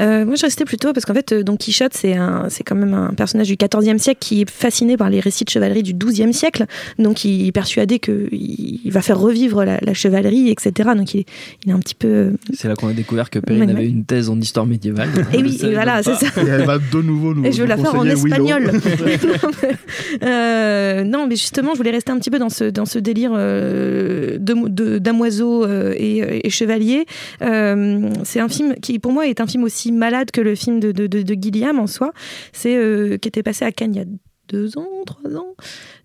Euh, 0.00 0.24
moi, 0.24 0.36
je 0.36 0.42
restais 0.42 0.64
plutôt 0.64 0.92
parce 0.92 1.04
qu'en 1.04 1.14
fait, 1.14 1.32
euh, 1.32 1.42
Don 1.42 1.56
Quichotte, 1.56 1.92
c'est 1.94 2.14
un, 2.14 2.46
c'est 2.48 2.62
quand 2.64 2.74
même 2.76 2.94
un 2.94 3.12
personnage 3.14 3.48
du 3.48 3.56
XIVe 3.56 3.98
siècle 3.98 4.18
qui 4.20 4.42
est 4.42 4.50
fasciné 4.50 4.96
par 4.96 5.10
les 5.10 5.20
récits 5.20 5.44
de 5.44 5.50
chevalerie 5.50 5.82
du 5.82 5.92
XIIe 5.94 6.32
siècle. 6.32 6.66
Donc, 6.98 7.24
il 7.24 7.46
est 7.48 7.52
persuadé 7.52 7.98
qu'il 7.98 8.28
il 8.32 8.90
va 8.92 9.02
faire 9.02 9.18
revivre 9.18 9.64
la, 9.64 9.78
la 9.82 9.94
chevalerie, 9.94 10.50
etc. 10.50 10.90
Donc, 10.96 11.14
il 11.14 11.20
est, 11.20 11.26
il 11.64 11.70
est 11.70 11.74
un 11.74 11.78
petit 11.80 11.94
peu. 11.94 12.08
euh, 12.08 12.30
C'est 12.54 12.68
là 12.68 12.74
qu'on 12.74 12.88
a 12.88 12.92
découvert 12.92 13.30
que 13.30 13.38
Perrine 13.38 13.70
avait 13.70 13.88
une 13.88 14.04
thèse 14.04 14.28
en 14.30 14.40
histoire 14.40 14.66
médiévale. 14.66 15.08
Et 15.32 15.38
Je 15.38 15.42
oui, 15.44 15.58
et 15.62 15.74
voilà, 15.74 16.02
c'est 16.02 16.14
ça. 16.14 16.26
Et 16.42 16.46
elle 16.46 16.64
va 16.64 16.78
de 16.78 17.02
nouveau 17.02 17.34
nous 17.34 17.44
Et 17.44 17.52
je 17.52 17.60
veux 17.62 17.68
la 17.68 17.76
faire 17.76 17.94
en 17.94 18.04
espagnol. 18.04 18.70
non, 18.72 18.80
mais, 19.62 19.68
euh, 20.28 21.04
non, 21.04 21.26
mais 21.26 21.36
justement, 21.36 21.72
je 21.72 21.78
voulais 21.78 21.90
rester 21.90 22.12
un 22.12 22.18
petit 22.18 22.30
peu 22.30 22.38
dans 22.38 22.48
ce, 22.48 22.64
dans 22.64 22.86
ce 22.86 22.98
délire 22.98 23.32
euh, 23.34 24.38
de- 24.38 24.68
de- 24.68 24.98
damoiseau 24.98 25.64
euh, 25.64 25.94
et, 25.96 26.46
et 26.46 26.50
chevalier. 26.50 27.06
Euh, 27.42 28.08
c'est 28.24 28.40
un 28.40 28.48
film 28.48 28.74
qui, 28.80 28.98
pour 28.98 29.12
moi, 29.12 29.26
est 29.26 29.40
un 29.40 29.46
film 29.46 29.64
aussi 29.64 29.87
malade 29.96 30.30
que 30.30 30.40
le 30.40 30.54
film 30.54 30.80
de, 30.80 30.92
de, 30.92 31.06
de, 31.06 31.34
Gilliam 31.40 31.78
en 31.78 31.86
soi. 31.86 32.12
C'est 32.52 32.76
euh, 32.76 33.16
qui 33.16 33.28
était 33.28 33.42
passé 33.42 33.64
à 33.64 33.72
Cannes 33.72 33.94
il 33.94 33.98
y 33.98 34.02
a 34.02 34.06
deux 34.48 34.78
ans, 34.78 34.88
trois 35.04 35.36
ans, 35.36 35.54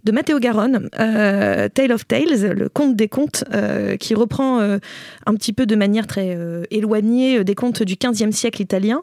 de 0.03 0.11
Matteo 0.11 0.37
Garonne, 0.37 0.89
euh, 0.99 1.69
Tale 1.69 1.93
of 1.93 2.05
Tales, 2.05 2.51
le 2.53 2.67
conte 2.67 2.97
des 2.97 3.07
contes, 3.07 3.45
euh, 3.53 3.95
qui 3.95 4.15
reprend 4.15 4.59
un 4.59 5.35
petit 5.35 5.53
peu 5.53 5.65
de 5.65 5.75
manière 5.77 6.07
très 6.07 6.37
éloignée 6.69 7.45
des 7.45 7.55
contes 7.55 7.83
du 7.83 7.95
15e 7.95 8.33
siècle 8.33 8.61
italien 8.61 9.01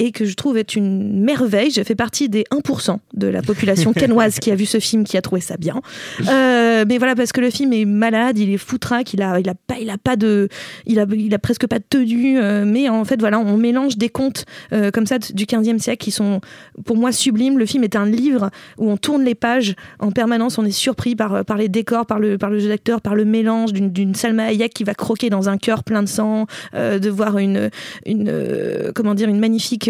et 0.00 0.12
que 0.12 0.24
je 0.24 0.34
trouve 0.34 0.56
être 0.56 0.76
une 0.76 1.20
merveille. 1.22 1.70
Je 1.70 1.82
fais 1.82 1.94
partie 1.94 2.28
des 2.28 2.44
1% 2.52 2.98
de 3.14 3.26
la 3.26 3.42
population 3.42 3.92
kennoise 3.94 4.38
qui 4.38 4.50
a 4.50 4.54
vu 4.54 4.66
ce 4.66 4.78
film, 4.78 5.04
qui 5.04 5.16
a 5.16 5.22
trouvé 5.22 5.40
ça 5.40 5.56
bien. 5.56 5.80
Euh, 6.28 6.84
mais 6.86 6.98
voilà, 6.98 7.14
parce 7.14 7.32
que 7.32 7.40
le 7.40 7.50
film 7.50 7.72
est 7.72 7.84
malade, 7.84 8.38
il 8.38 8.50
est 8.52 8.58
foutraque, 8.58 9.14
il 9.14 9.22
a, 9.22 9.40
il 9.40 9.48
a 9.48 9.54
pas, 9.54 9.76
il 9.80 9.88
a 9.88 9.96
pas 9.98 10.16
de, 10.16 10.48
il 10.84 11.00
a, 11.00 11.06
il 11.10 11.32
a 11.32 11.38
presque 11.38 11.66
pas 11.66 11.78
de 11.78 11.84
tenue. 11.88 12.38
euh, 12.38 12.64
mais 12.66 12.88
en 12.88 13.04
fait, 13.04 13.18
voilà, 13.18 13.38
on 13.38 13.56
mélange 13.56 13.96
des 13.96 14.08
contes 14.08 14.44
euh, 14.72 14.90
comme 14.90 15.06
ça 15.06 15.18
du 15.18 15.46
15e 15.46 15.78
siècle 15.78 16.04
qui 16.04 16.10
sont, 16.10 16.40
pour 16.84 16.96
moi, 16.96 17.12
sublimes. 17.12 17.58
Le 17.58 17.66
film 17.66 17.84
est 17.84 17.96
un 17.96 18.04
livre 18.04 18.50
où 18.76 18.90
on 18.90 18.96
tourne 18.96 19.24
les 19.24 19.34
pages 19.34 19.74
en 20.00 20.10
permanence, 20.10 20.58
on 20.58 20.64
est 20.64 20.70
surpris 20.70 21.16
par, 21.16 21.44
par 21.44 21.56
les 21.56 21.68
décors, 21.68 22.06
par 22.06 22.18
le, 22.18 22.36
par 22.36 22.50
le 22.50 22.58
jeu 22.58 22.68
d'acteur, 22.68 23.00
par 23.00 23.14
le 23.14 23.24
mélange 23.24 23.72
d'une, 23.72 24.14
Salma 24.14 24.44
Hayek 24.44 24.74
qui 24.74 24.84
va 24.84 24.94
croquer 24.94 25.30
dans 25.30 25.48
un 25.48 25.56
cœur 25.56 25.82
plein 25.84 26.02
de 26.02 26.08
sang, 26.08 26.46
de 26.74 27.08
voir 27.08 27.38
une, 27.38 27.70
une 28.06 28.92
comment 28.94 29.14
dire, 29.14 29.28
une 29.28 29.40
magnifique, 29.40 29.87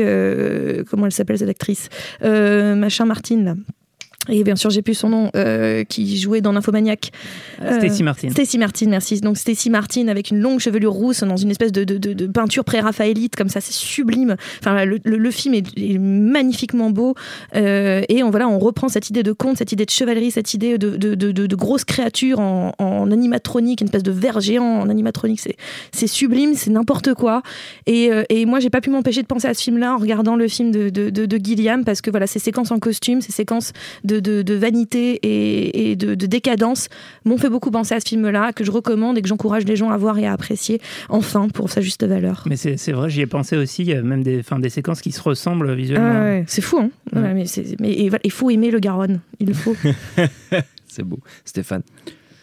comment 0.88 1.06
elle 1.06 1.12
s'appelle 1.12 1.38
cette 1.38 1.48
actrice, 1.48 1.88
euh, 2.22 2.74
machin 2.74 3.04
Martine. 3.04 3.56
Et 4.28 4.44
bien 4.44 4.56
sûr, 4.56 4.70
j'ai 4.70 4.82
plus 4.82 4.94
son 4.94 5.08
nom, 5.08 5.30
euh, 5.36 5.84
qui 5.84 6.18
jouait 6.18 6.40
dans 6.40 6.52
Nymphomaniac. 6.52 7.10
Euh, 7.62 7.78
Stacy 7.78 8.02
Martin. 8.02 8.30
Stacy 8.30 8.58
Martin, 8.58 8.86
merci. 8.88 9.20
Donc 9.20 9.38
Stacy 9.38 9.70
Martin 9.70 10.08
avec 10.08 10.30
une 10.30 10.38
longue 10.38 10.60
chevelure 10.60 10.92
rousse 10.92 11.22
dans 11.22 11.36
une 11.36 11.50
espèce 11.50 11.72
de, 11.72 11.84
de, 11.84 11.98
de- 11.98 12.12
de 12.12 12.26
peinture 12.26 12.64
pré-raphaélite, 12.64 13.36
comme 13.36 13.48
ça, 13.48 13.60
c'est 13.60 13.72
sublime. 13.72 14.36
Enfin, 14.60 14.84
le, 14.84 14.98
le- 15.04 15.16
le 15.18 15.30
film 15.30 15.54
est, 15.54 15.64
est 15.76 15.98
magnifiquement 15.98 16.90
beau. 16.90 17.14
Euh, 17.56 18.02
et 18.08 18.22
on, 18.22 18.30
voilà, 18.30 18.48
on 18.48 18.58
reprend 18.58 18.88
cette 18.88 19.10
idée 19.10 19.22
de 19.22 19.32
conte, 19.32 19.56
cette 19.58 19.72
idée 19.72 19.84
de 19.86 19.90
chevalerie, 19.90 20.30
cette 20.30 20.54
idée 20.54 20.78
de, 20.78 20.96
de, 20.96 21.56
grosses 21.56 21.84
créatures 21.84 22.40
en, 22.40 22.72
en 22.78 23.10
animatronique, 23.10 23.80
une 23.80 23.86
espèce 23.86 24.02
de 24.02 24.12
ver 24.12 24.40
géant 24.40 24.64
en 24.80 24.88
animatronique. 24.88 25.40
C'est, 25.40 25.56
c'est 25.92 26.06
sublime, 26.06 26.54
c'est 26.54 26.70
n'importe 26.70 27.14
quoi. 27.14 27.42
Et, 27.86 28.12
euh, 28.12 28.22
et 28.28 28.44
moi, 28.46 28.60
j'ai 28.60 28.70
pas 28.70 28.80
pu 28.80 28.90
m'empêcher 28.90 29.22
de 29.22 29.26
penser 29.26 29.48
à 29.48 29.54
ce 29.54 29.62
film-là 29.62 29.94
en 29.94 29.98
regardant 29.98 30.36
le 30.36 30.46
film 30.48 30.70
de, 30.70 30.90
de, 30.90 31.10
de, 31.10 31.26
de 31.26 31.36
Gilliam, 31.42 31.84
parce 31.84 32.00
que 32.00 32.10
voilà, 32.10 32.26
ces 32.26 32.38
séquences 32.38 32.70
en 32.70 32.78
costume, 32.78 33.20
ces 33.20 33.32
séquences 33.32 33.72
de, 34.04 34.17
de, 34.20 34.42
de 34.42 34.54
vanité 34.54 35.18
et, 35.22 35.90
et 35.90 35.96
de, 35.96 36.14
de 36.14 36.26
décadence 36.26 36.88
m'ont 37.24 37.38
fait 37.38 37.50
beaucoup 37.50 37.70
penser 37.70 37.94
à 37.94 38.00
ce 38.00 38.08
film-là, 38.08 38.52
que 38.52 38.64
je 38.64 38.70
recommande 38.70 39.18
et 39.18 39.22
que 39.22 39.28
j'encourage 39.28 39.64
les 39.64 39.76
gens 39.76 39.90
à 39.90 39.96
voir 39.96 40.18
et 40.18 40.26
à 40.26 40.32
apprécier, 40.32 40.80
enfin, 41.08 41.48
pour 41.48 41.70
sa 41.70 41.80
juste 41.80 42.04
valeur. 42.04 42.44
Mais 42.46 42.56
c'est, 42.56 42.92
vrai, 42.92 43.10
j'y 43.10 43.20
ai 43.20 43.26
pensé 43.26 43.56
aussi. 43.56 43.82
Il 43.82 43.88
y 43.88 43.94
a 43.94 44.02
même 44.02 44.22
des, 44.22 44.40
enfin, 44.40 44.58
des 44.58 44.70
séquences 44.70 45.00
qui 45.00 45.12
se 45.12 45.20
ressemblent 45.20 45.74
visuellement. 45.74 46.12
Ah 46.14 46.24
ouais, 46.24 46.44
c'est 46.46 46.62
fou, 46.62 46.78
hein 46.78 46.90
mais, 47.12 48.08
voilà, 48.08 48.20
il 48.24 48.32
faut 48.32 48.50
aimer 48.50 48.70
le 48.70 48.78
Garonne, 48.78 49.20
il 49.40 49.48
le 49.48 49.54
faut. 49.54 49.76
C'est 50.86 51.02
beau. 51.02 51.18
Stéphane. 51.44 51.82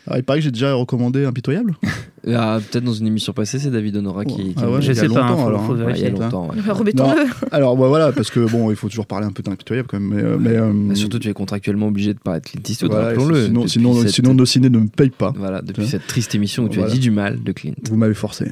Ah, 0.08 0.18
il 0.18 0.24
paraît 0.24 0.40
que 0.40 0.46
j'ai 0.46 0.52
déjà 0.52 0.74
recommandé 0.74 1.26
Impitoyable. 1.26 1.76
Ah, 2.28 2.58
Peut-être 2.72 2.84
dans 2.84 2.92
une 2.94 3.06
émission 3.06 3.34
passée, 3.34 3.60
c'est 3.60 3.70
David 3.70 3.98
Honora 3.98 4.26
qui. 4.26 4.36
qui 4.36 4.56
Ah 4.58 4.68
ouais, 4.72 4.82
Je 4.82 4.92
il 4.92 4.96
y 4.96 4.98
a 4.98 5.02
sais 5.04 5.08
pas, 5.10 5.14
longtemps, 5.14 5.34
hein, 5.34 5.38
faut- 5.44 5.48
alors, 5.48 5.64
faut 5.68 5.74
hein. 5.74 5.86
Ouais, 5.86 5.92
il 5.96 6.02
y 6.02 6.06
a 6.06 6.10
vérifier. 6.10 6.20
longtemps. 6.24 6.50
ouais. 6.50 6.72
Remettons-le. 6.72 7.22
Alors 7.52 7.78
bah, 7.78 7.88
voilà, 7.88 8.12
parce 8.14 8.32
que 8.32 8.40
bon, 8.50 8.72
il 8.72 8.76
faut 8.76 8.90
toujours 8.90 9.06
parler 9.06 9.28
un 9.28 9.32
peu 9.32 9.44
d'Impitoyable 9.44 9.88
quand 9.88 10.00
même. 10.00 10.12
Mais, 10.12 10.24
euh, 10.24 10.38
mais, 10.40 10.50
euh, 10.58 10.74
Mais 10.74 10.96
surtout, 10.96 11.20
tu 11.20 11.30
es 11.30 11.34
contractuellement 11.34 11.86
obligé 11.86 12.16
de 12.16 12.20
parler 12.20 12.40
de 12.40 12.46
Clint 12.48 12.62
Eastwood, 12.68 12.90
voilà, 12.90 13.10
rappelons-le. 13.10 13.46
Sinon, 13.46 13.60
depuis 13.60 13.70
sinon, 13.70 13.94
cette- 14.02 14.10
sinon 14.10 14.34
nos 14.34 14.46
ciné 14.48 14.72
ne 14.72 14.80
me 14.80 14.88
payent 14.88 15.12
pas. 15.12 15.34
Voilà, 15.38 15.62
depuis 15.62 15.84
vois. 15.84 15.92
cette 15.92 16.08
triste 16.08 16.34
émission 16.34 16.64
où 16.64 16.68
tu 16.70 16.80
as 16.80 16.82
Voilà. 16.82 16.94
dit 16.96 17.00
du 17.00 17.12
mal 17.12 17.44
de 17.44 17.52
Clint. 17.52 17.76
Vous 17.88 17.96
m'avez 17.96 18.16
forcé. 18.16 18.46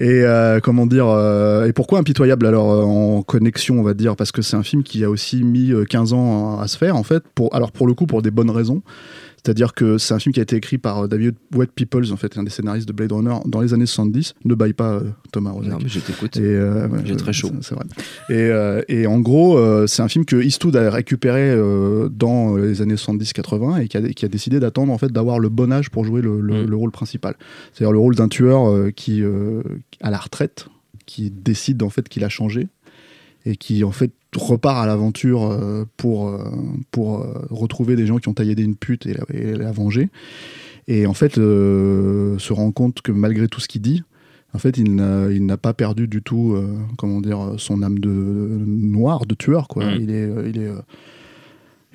Et 0.00 0.22
euh, 0.24 0.58
comment 0.58 0.86
dire 0.86 1.06
euh, 1.06 1.66
Et 1.66 1.72
pourquoi 1.72 2.00
Impitoyable 2.00 2.46
Alors 2.46 2.72
euh, 2.72 2.82
en 2.82 3.22
connexion, 3.22 3.78
on 3.78 3.84
va 3.84 3.94
dire, 3.94 4.16
parce 4.16 4.32
que 4.32 4.42
c'est 4.42 4.56
un 4.56 4.64
film 4.64 4.82
qui 4.82 5.04
a 5.04 5.10
aussi 5.10 5.44
mis 5.44 5.70
euh, 5.70 5.84
15 5.84 6.14
ans 6.14 6.58
à 6.58 6.66
se 6.66 6.76
faire 6.76 6.96
en 6.96 7.04
fait. 7.04 7.22
Pour 7.36 7.54
alors 7.54 7.70
pour 7.70 7.86
le 7.86 7.94
coup, 7.94 8.06
pour 8.08 8.22
des 8.22 8.32
bonnes 8.32 8.50
raisons. 8.50 8.82
C'est-à-dire 9.48 9.72
que 9.72 9.96
c'est 9.96 10.12
un 10.12 10.18
film 10.18 10.34
qui 10.34 10.40
a 10.40 10.42
été 10.42 10.56
écrit 10.56 10.76
par 10.76 11.04
euh, 11.04 11.08
David 11.08 11.34
Wet 11.54 11.68
Peoples, 11.74 12.12
en 12.12 12.18
fait, 12.18 12.36
un 12.36 12.42
des 12.42 12.50
scénaristes 12.50 12.86
de 12.86 12.92
Blade 12.92 13.12
Runner 13.12 13.34
dans 13.46 13.62
les 13.62 13.72
années 13.72 13.86
70. 13.86 14.34
Ne 14.44 14.54
baille 14.54 14.74
pas 14.74 14.92
euh, 14.96 15.04
Thomas 15.32 15.52
Rozek. 15.52 15.70
Non, 15.70 15.78
mais 15.82 15.88
je 15.88 16.00
t'écoute. 16.00 16.36
Euh, 16.36 16.86
ouais, 16.86 16.98
J'ai 17.06 17.16
très 17.16 17.32
chaud. 17.32 17.50
c'est- 17.62 17.74
vrai. 17.74 17.86
Et, 18.28 18.34
euh, 18.34 18.82
et 18.88 19.06
en 19.06 19.20
gros, 19.20 19.58
c'est 19.86 20.02
un 20.02 20.08
film 20.08 20.26
que 20.26 20.36
Eastwood 20.36 20.76
a 20.76 20.90
récupéré 20.90 21.56
dans 22.10 22.56
les 22.56 22.82
années 22.82 22.96
70-80 22.96 23.80
et 23.80 23.88
qui 23.88 23.96
a, 23.96 24.02
qui 24.02 24.26
a 24.26 24.28
décidé 24.28 24.60
d'attendre 24.60 24.92
en 24.92 24.98
fait 24.98 25.10
d'avoir 25.10 25.38
le 25.38 25.48
bon 25.48 25.72
âge 25.72 25.88
pour 25.88 26.04
jouer 26.04 26.20
le, 26.20 26.42
le- 26.42 26.64
Mm. 26.64 26.66
le 26.68 26.76
rôle 26.76 26.90
principal. 26.90 27.34
C'est-à-dire 27.72 27.92
le 27.92 27.98
rôle 28.00 28.16
d'un 28.16 28.28
tueur 28.28 28.92
qui 28.94 29.22
à 30.02 30.10
la 30.10 30.18
retraite, 30.18 30.66
qui 31.06 31.30
décide 31.30 31.82
en 31.82 31.88
fait 31.88 32.06
qu'il 32.10 32.22
a 32.22 32.28
changé 32.28 32.68
et 33.46 33.56
qui 33.56 33.82
en 33.82 33.92
fait 33.92 34.10
repart 34.36 34.78
à 34.78 34.86
l'aventure 34.86 35.44
euh, 35.44 35.84
pour, 35.96 36.28
euh, 36.28 36.44
pour 36.90 37.20
euh, 37.20 37.46
retrouver 37.50 37.96
des 37.96 38.06
gens 38.06 38.18
qui 38.18 38.28
ont 38.28 38.34
taillé 38.34 38.60
une 38.60 38.76
pute 38.76 39.06
et 39.06 39.14
la, 39.14 39.24
et 39.32 39.54
la 39.54 39.72
venger. 39.72 40.08
Et 40.86 41.06
en 41.06 41.14
fait, 41.14 41.38
euh, 41.38 42.38
se 42.38 42.52
rend 42.52 42.72
compte 42.72 43.02
que 43.02 43.12
malgré 43.12 43.48
tout 43.48 43.60
ce 43.60 43.68
qu'il 43.68 43.82
dit, 43.82 44.02
en 44.54 44.58
fait, 44.58 44.78
il 44.78 44.94
n'a, 44.94 45.56
pas 45.58 45.74
perdu 45.74 46.08
du 46.08 46.22
tout, 46.22 46.54
euh, 46.54 46.78
comment 46.96 47.20
dire, 47.20 47.54
son 47.58 47.82
âme 47.82 47.98
de 47.98 48.08
noir, 48.10 49.26
de 49.26 49.34
tueur, 49.34 49.68
quoi. 49.68 49.84
Mm. 49.84 49.98
Il 50.00 50.10
est, 50.10 50.30
il 50.48 50.58
est, 50.58 50.70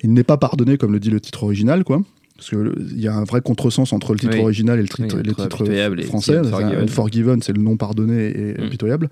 il 0.02 0.12
n'est 0.12 0.24
pas 0.24 0.36
pardonné, 0.36 0.78
comme 0.78 0.92
le 0.92 1.00
dit 1.00 1.10
le 1.10 1.20
titre 1.20 1.42
original, 1.42 1.82
quoi. 1.82 2.02
Parce 2.36 2.50
qu'il 2.50 3.00
y 3.00 3.06
a 3.06 3.14
un 3.14 3.22
vrai 3.22 3.40
contresens 3.40 3.92
entre 3.92 4.12
le 4.12 4.18
titre 4.18 4.34
Oui. 4.34 4.40
original 4.42 4.78
et 4.80 4.82
le 4.82 4.88
titre, 4.88 5.16
Oui, 5.16 5.22
les 5.24 5.34
titres 5.34 5.64
français. 6.06 6.36
Unforgiven. 6.38 6.78
Unforgiven, 6.82 7.42
c'est 7.42 7.56
le 7.56 7.62
non 7.62 7.76
pardonné 7.76 8.26
et 8.36 8.54
Mm. 8.60 8.64
impitoyable. 8.66 9.08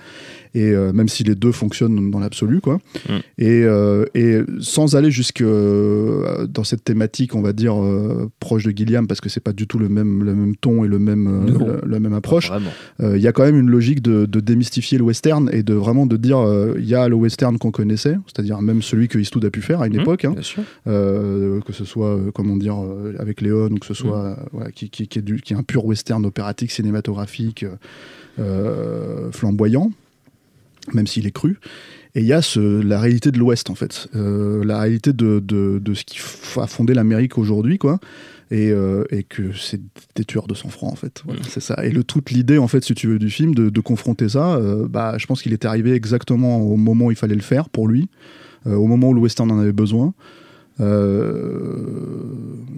Et 0.55 0.71
euh, 0.73 0.93
même 0.93 1.09
si 1.09 1.23
les 1.23 1.35
deux 1.37 1.53
fonctionnent 1.53 2.11
dans 2.11 2.19
l'absolu, 2.19 2.61
quoi. 2.61 2.79
Mm. 3.09 3.13
Et, 3.39 3.63
euh, 3.65 4.05
et 4.15 4.41
sans 4.61 4.97
aller 4.97 5.11
jusque 5.13 5.41
euh, 5.41 6.47
dans 6.49 6.65
cette 6.65 6.83
thématique, 6.83 7.35
on 7.37 7.43
va 7.43 7.53
dire 7.53 7.75
proche 8.41 8.65
de 8.65 8.71
Gilliam, 8.77 9.07
parce 9.07 9.21
que 9.21 9.29
c'est 9.29 9.41
pas 9.41 9.53
du 9.53 9.67
tout 9.69 9.79
le 9.79 9.89
même, 9.89 10.25
le 10.25 10.35
même 10.35 10.57
ton 10.57 10.85
et 10.85 10.89
le 10.89 10.99
même, 10.99 11.47
la, 11.47 11.77
la 11.87 12.01
même 12.01 12.15
approche. 12.15 12.51
Il 13.01 13.19
y 13.21 13.29
a 13.29 13.33
quand 13.33 13.45
même 13.45 13.57
une 13.59 13.71
logique 13.71 14.03
de, 14.03 14.27
de 14.27 14.41
démystifier 14.41 14.99
le 14.99 15.05
western 15.05 15.49
et 15.53 15.63
de 15.63 15.75
vraiment 15.75 16.07
de 16.07 16.17
dire 16.17 16.39
il 16.77 16.85
y 16.85 16.95
a 16.97 17.09
le 17.09 17.15
western 17.15 17.57
qu'on 17.59 17.71
connaissait, 17.71 18.17
c'est-à-dire 18.27 18.61
même 18.63 18.83
celui 18.83 19.07
que 19.09 19.19
Eastwood 19.19 19.45
a 19.45 19.51
pu 19.51 19.61
faire 19.63 19.81
à 19.81 19.87
une 19.87 19.93
Mmh, 19.97 20.01
époque, 20.01 20.25
hein, 20.25 20.35
que 20.85 21.73
ce 21.73 21.85
soit 21.85 22.19
comment 22.35 22.57
dire 22.57 22.77
avec 23.23 23.41
Léon 23.41 23.71
ou 23.71 23.79
que 23.79 23.87
ce 23.87 23.93
Mmh. 23.93 24.07
soit 24.07 24.25
euh, 24.25 24.37
voilà, 24.53 24.71
qui, 24.73 24.91
qui, 24.91 25.07
qui 25.09 25.19
est 25.19 25.23
du, 25.23 25.41
qui 25.41 25.53
est 25.55 25.57
un 25.57 25.63
pur 25.63 25.85
western 25.85 26.25
opératique 26.27 26.71
cinématographique 26.71 27.63
euh, 27.63 27.77
euh, 28.39 29.33
flamboyant, 29.33 29.91
même 30.93 31.07
s'il 31.07 31.27
est 31.27 31.33
cru. 31.41 31.59
Et 32.15 32.21
il 32.21 32.27
y 32.27 32.35
a 32.35 32.43
ce, 32.43 32.83
la 32.83 33.01
réalité 33.01 33.31
de 33.31 33.39
l'Ouest, 33.39 33.71
en 33.71 33.75
fait. 33.75 34.09
Euh, 34.15 34.63
la 34.65 34.79
réalité 34.81 35.15
de, 35.15 35.41
de, 35.41 35.81
de 35.83 35.95
ce 35.95 36.05
qui 36.05 36.19
a 36.57 36.67
fondé 36.67 36.93
l'Amérique 36.93 37.39
aujourd'hui, 37.39 37.79
quoi. 37.79 38.01
et, 38.51 38.71
euh, 38.71 39.05
et 39.11 39.23
que 39.23 39.53
c'est 39.55 39.81
des 40.15 40.25
tueurs 40.27 40.47
de 40.47 40.55
sang-froid 40.55 40.91
en 40.91 40.95
fait. 40.95 41.23
Voilà, 41.25 41.41
c'est 41.49 41.61
ça. 41.63 41.83
Et 41.85 41.91
le 41.91 42.05
toute 42.05 42.31
l'idée 42.31 42.59
en 42.59 42.69
fait, 42.69 42.85
si 42.85 42.95
tu 42.95 43.07
veux, 43.07 43.19
du 43.19 43.31
film, 43.31 43.55
de, 43.55 43.71
de 43.71 43.81
confronter 43.81 44.29
ça, 44.29 44.57
euh, 44.57 44.87
bah, 44.87 45.17
je 45.17 45.27
pense 45.27 45.41
qu'il 45.43 45.55
était 45.55 45.69
arrivé 45.69 45.95
exactement 45.95 46.61
au 46.61 46.77
moment 46.77 47.07
où 47.07 47.11
il 47.11 47.17
fallait 47.17 47.35
le 47.35 47.41
faire 47.41 47.71
pour 47.71 47.89
lui, 47.89 48.09
au 48.67 48.87
moment 48.87 49.09
où 49.09 49.15
le 49.15 49.21
western 49.21 49.51
en 49.51 49.59
avait 49.59 49.73
besoin. 49.73 50.13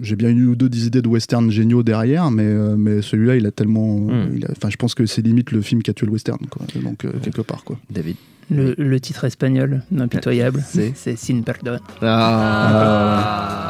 J'ai 0.05 0.15
bien 0.15 0.29
eu 0.29 0.55
deux 0.55 0.69
idées 0.85 1.01
de 1.01 1.07
western 1.07 1.49
géniaux 1.51 1.83
derrière, 1.83 2.29
mais, 2.31 2.43
euh, 2.45 2.75
mais 2.77 3.01
celui-là, 3.01 3.35
il 3.35 3.45
a 3.45 3.51
tellement. 3.51 3.97
Mm. 3.99 4.39
a- 4.47 4.51
Enfin, 4.55 4.69
je 4.69 4.77
pense 4.77 4.93
que 4.95 5.05
c'est 5.05 5.21
limite 5.21 5.51
le 5.51 5.61
film 5.61 5.81
qui 5.81 5.89
a 5.89 5.93
tué 5.93 6.05
le 6.05 6.11
western, 6.13 6.37
quoi. 6.49 6.61
Donc, 6.81 7.03
euh, 7.05 7.11
quelque 7.23 7.41
part, 7.41 7.63
quoi. 7.63 7.77
David. 7.89 8.15
Le, 8.51 8.75
le 8.77 8.99
titre 8.99 9.23
espagnol, 9.23 9.81
impitoyable, 9.97 10.61
C'est 10.67 10.91
c'est 10.95 11.17
Sin 11.17 11.41
Perdón. 11.41 11.79
Ah, 12.03 13.64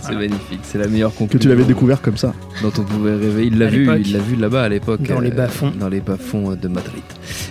c'est 0.00 0.14
magnifique, 0.14 0.60
c'est 0.62 0.78
la 0.78 0.88
meilleure 0.88 1.14
conclusion. 1.14 1.38
Que 1.38 1.42
tu 1.42 1.48
l'avais 1.48 1.64
découvert 1.64 2.00
comme 2.00 2.16
ça. 2.16 2.34
dont 2.62 2.72
on 2.78 2.82
pouvait 2.82 3.14
rêver. 3.14 3.46
Il 3.46 3.58
l'a 3.58 3.66
vu, 3.66 3.88
il 4.00 4.12
l'a 4.12 4.18
vu 4.18 4.36
là-bas 4.36 4.62
à 4.62 4.68
l'époque. 4.68 5.02
Dans 5.02 5.20
les 5.20 5.30
bas-fonds. 5.30 5.72
Dans 5.78 5.88
les 5.88 6.00
bas-fonds 6.00 6.54
de 6.54 6.68
Madrid. 6.68 7.02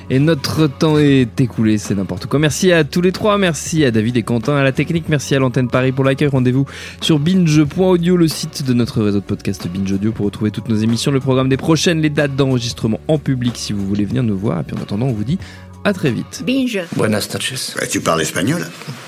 Et 0.10 0.20
notre 0.20 0.68
temps 0.68 0.98
est 0.98 1.40
écoulé, 1.40 1.78
c'est 1.78 1.96
n'importe 1.96 2.26
quoi. 2.26 2.40
Merci 2.40 2.72
à 2.72 2.84
tous 2.84 3.02
les 3.02 3.12
trois, 3.12 3.38
merci 3.38 3.84
à 3.86 3.92
David 3.92 4.18
et 4.18 4.24
Quentin 4.24 4.56
à 4.56 4.64
la 4.64 4.72
technique, 4.72 5.06
merci 5.10 5.36
à 5.36 5.40
l'antenne 5.40 5.68
Paris 5.68 5.92
pour 5.92 6.04
l'accueil. 6.04 6.28
Rendez-vous 6.30 6.66
sur 7.02 7.20
binge.audio, 7.20 8.18
le 8.18 8.28
site 8.28 8.64
de 8.66 8.74
notre 8.74 9.02
réseau 9.04 9.20
de 9.20 9.26
podcast 9.26 9.68
Binge 9.68 9.92
Audio 9.92 10.12
pour 10.12 10.26
retrouver 10.26 10.52
toutes 10.52 10.70
nos 10.70 10.76
émissions, 10.76 11.12
le 11.12 11.20
programme 11.20 11.50
des 11.50 11.58
prochaines, 11.58 12.02
les 12.02 12.10
dates 12.10 12.36
d'enregistrement 12.36 13.00
en 13.08 13.18
public 13.18 13.54
si 13.56 13.74
vous 13.74 13.86
voulez 13.86 14.06
venir 14.06 14.24
nous 14.24 14.38
voir. 14.38 14.62
Et 14.62 14.64
puis 14.64 14.76
en 14.78 14.82
attendant, 14.82 15.08
on 15.08 15.14
vous 15.14 15.24
dit 15.24 15.40
à 15.84 15.94
très 15.94 16.12
vite. 16.12 16.44
Binge. 16.46 16.80
Buenas 16.96 17.30
noches. 17.34 17.76
Tu 17.90 18.02
parles 18.02 18.22
espagnol? 18.22 18.66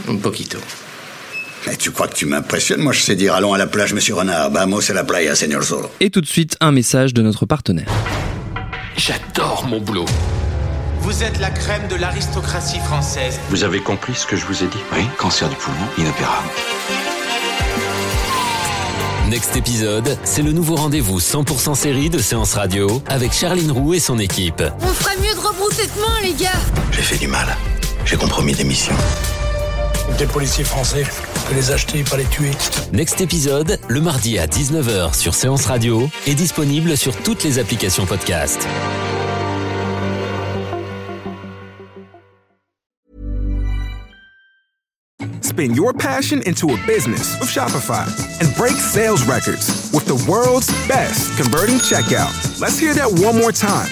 Un 0.07 0.15
poquito. 0.15 0.57
Mais 1.67 1.75
tu 1.75 1.91
crois 1.91 2.07
que 2.07 2.15
tu 2.15 2.25
m'impressionnes 2.25 2.81
Moi, 2.81 2.93
je 2.93 3.01
sais 3.01 3.15
dire 3.15 3.33
allons 3.35 3.53
à 3.53 3.57
la 3.57 3.67
plage, 3.67 3.93
monsieur 3.93 4.15
Renard. 4.15 4.49
Vamos 4.51 4.89
a 4.89 4.93
la 4.93 5.03
playa, 5.03 5.35
señor 5.35 5.61
Zorro. 5.63 5.89
Et 5.99 6.09
tout 6.09 6.21
de 6.21 6.25
suite, 6.27 6.57
un 6.59 6.71
message 6.71 7.13
de 7.13 7.21
notre 7.21 7.45
partenaire. 7.45 7.87
J'adore 8.97 9.65
mon 9.67 9.79
boulot. 9.79 10.05
Vous 11.01 11.23
êtes 11.23 11.39
la 11.39 11.49
crème 11.49 11.87
de 11.87 11.95
l'aristocratie 11.95 12.79
française. 12.79 13.39
Vous 13.49 13.63
avez 13.63 13.79
compris 13.79 14.13
ce 14.15 14.25
que 14.27 14.35
je 14.35 14.45
vous 14.45 14.63
ai 14.63 14.67
dit 14.67 14.77
Oui, 14.93 15.03
cancer 15.17 15.49
du 15.49 15.55
poumon, 15.55 15.85
inopérable. 15.97 16.49
Next 19.29 19.55
épisode, 19.55 20.17
c'est 20.23 20.41
le 20.41 20.51
nouveau 20.51 20.75
rendez-vous 20.75 21.19
100% 21.19 21.73
série 21.73 22.09
de 22.09 22.19
Séance 22.19 22.53
Radio 22.55 23.01
avec 23.07 23.31
Charline 23.31 23.71
Roux 23.71 23.93
et 23.93 23.99
son 23.99 24.19
équipe. 24.19 24.61
On 24.81 24.87
ferait 24.87 25.15
mieux 25.17 25.33
de 25.33 25.39
rebrousser 25.39 25.83
chemin, 25.83 26.21
les 26.21 26.33
gars 26.33 26.49
J'ai 26.91 27.01
fait 27.01 27.17
du 27.17 27.27
mal. 27.27 27.47
J'ai 28.05 28.17
compromis 28.17 28.53
des 28.53 28.65
missions. 28.65 28.95
Des 30.17 30.25
policiers 30.25 30.65
français, 30.65 31.05
que 31.51 31.55
les 31.55 31.71
acheter, 31.71 32.03
pas 32.03 32.17
les 32.17 32.25
tuer. 32.25 32.51
Next 32.93 33.19
épisode, 33.19 33.77
le 33.89 34.01
mardi 34.01 34.39
à 34.39 34.47
19h 34.47 35.13
sur 35.13 35.35
Séance 35.35 35.65
Radio, 35.65 36.09
est 36.25 36.33
disponible 36.33 36.95
sur 36.95 37.15
toutes 37.15 37.43
les 37.43 37.59
applications 37.59 38.05
podcast. 38.05 38.65
Spin 45.41 45.73
your 45.73 45.93
passion 45.93 46.41
into 46.45 46.69
a 46.69 46.77
business 46.87 47.37
with 47.41 47.49
Shopify 47.49 48.07
and 48.39 48.55
break 48.55 48.77
sales 48.77 49.25
records 49.25 49.91
with 49.93 50.05
the 50.05 50.15
world's 50.29 50.71
best 50.87 51.37
converting 51.37 51.77
checkout. 51.79 52.31
Let's 52.61 52.79
hear 52.79 52.93
that 52.93 53.11
one 53.11 53.37
more 53.37 53.51
time. 53.51 53.91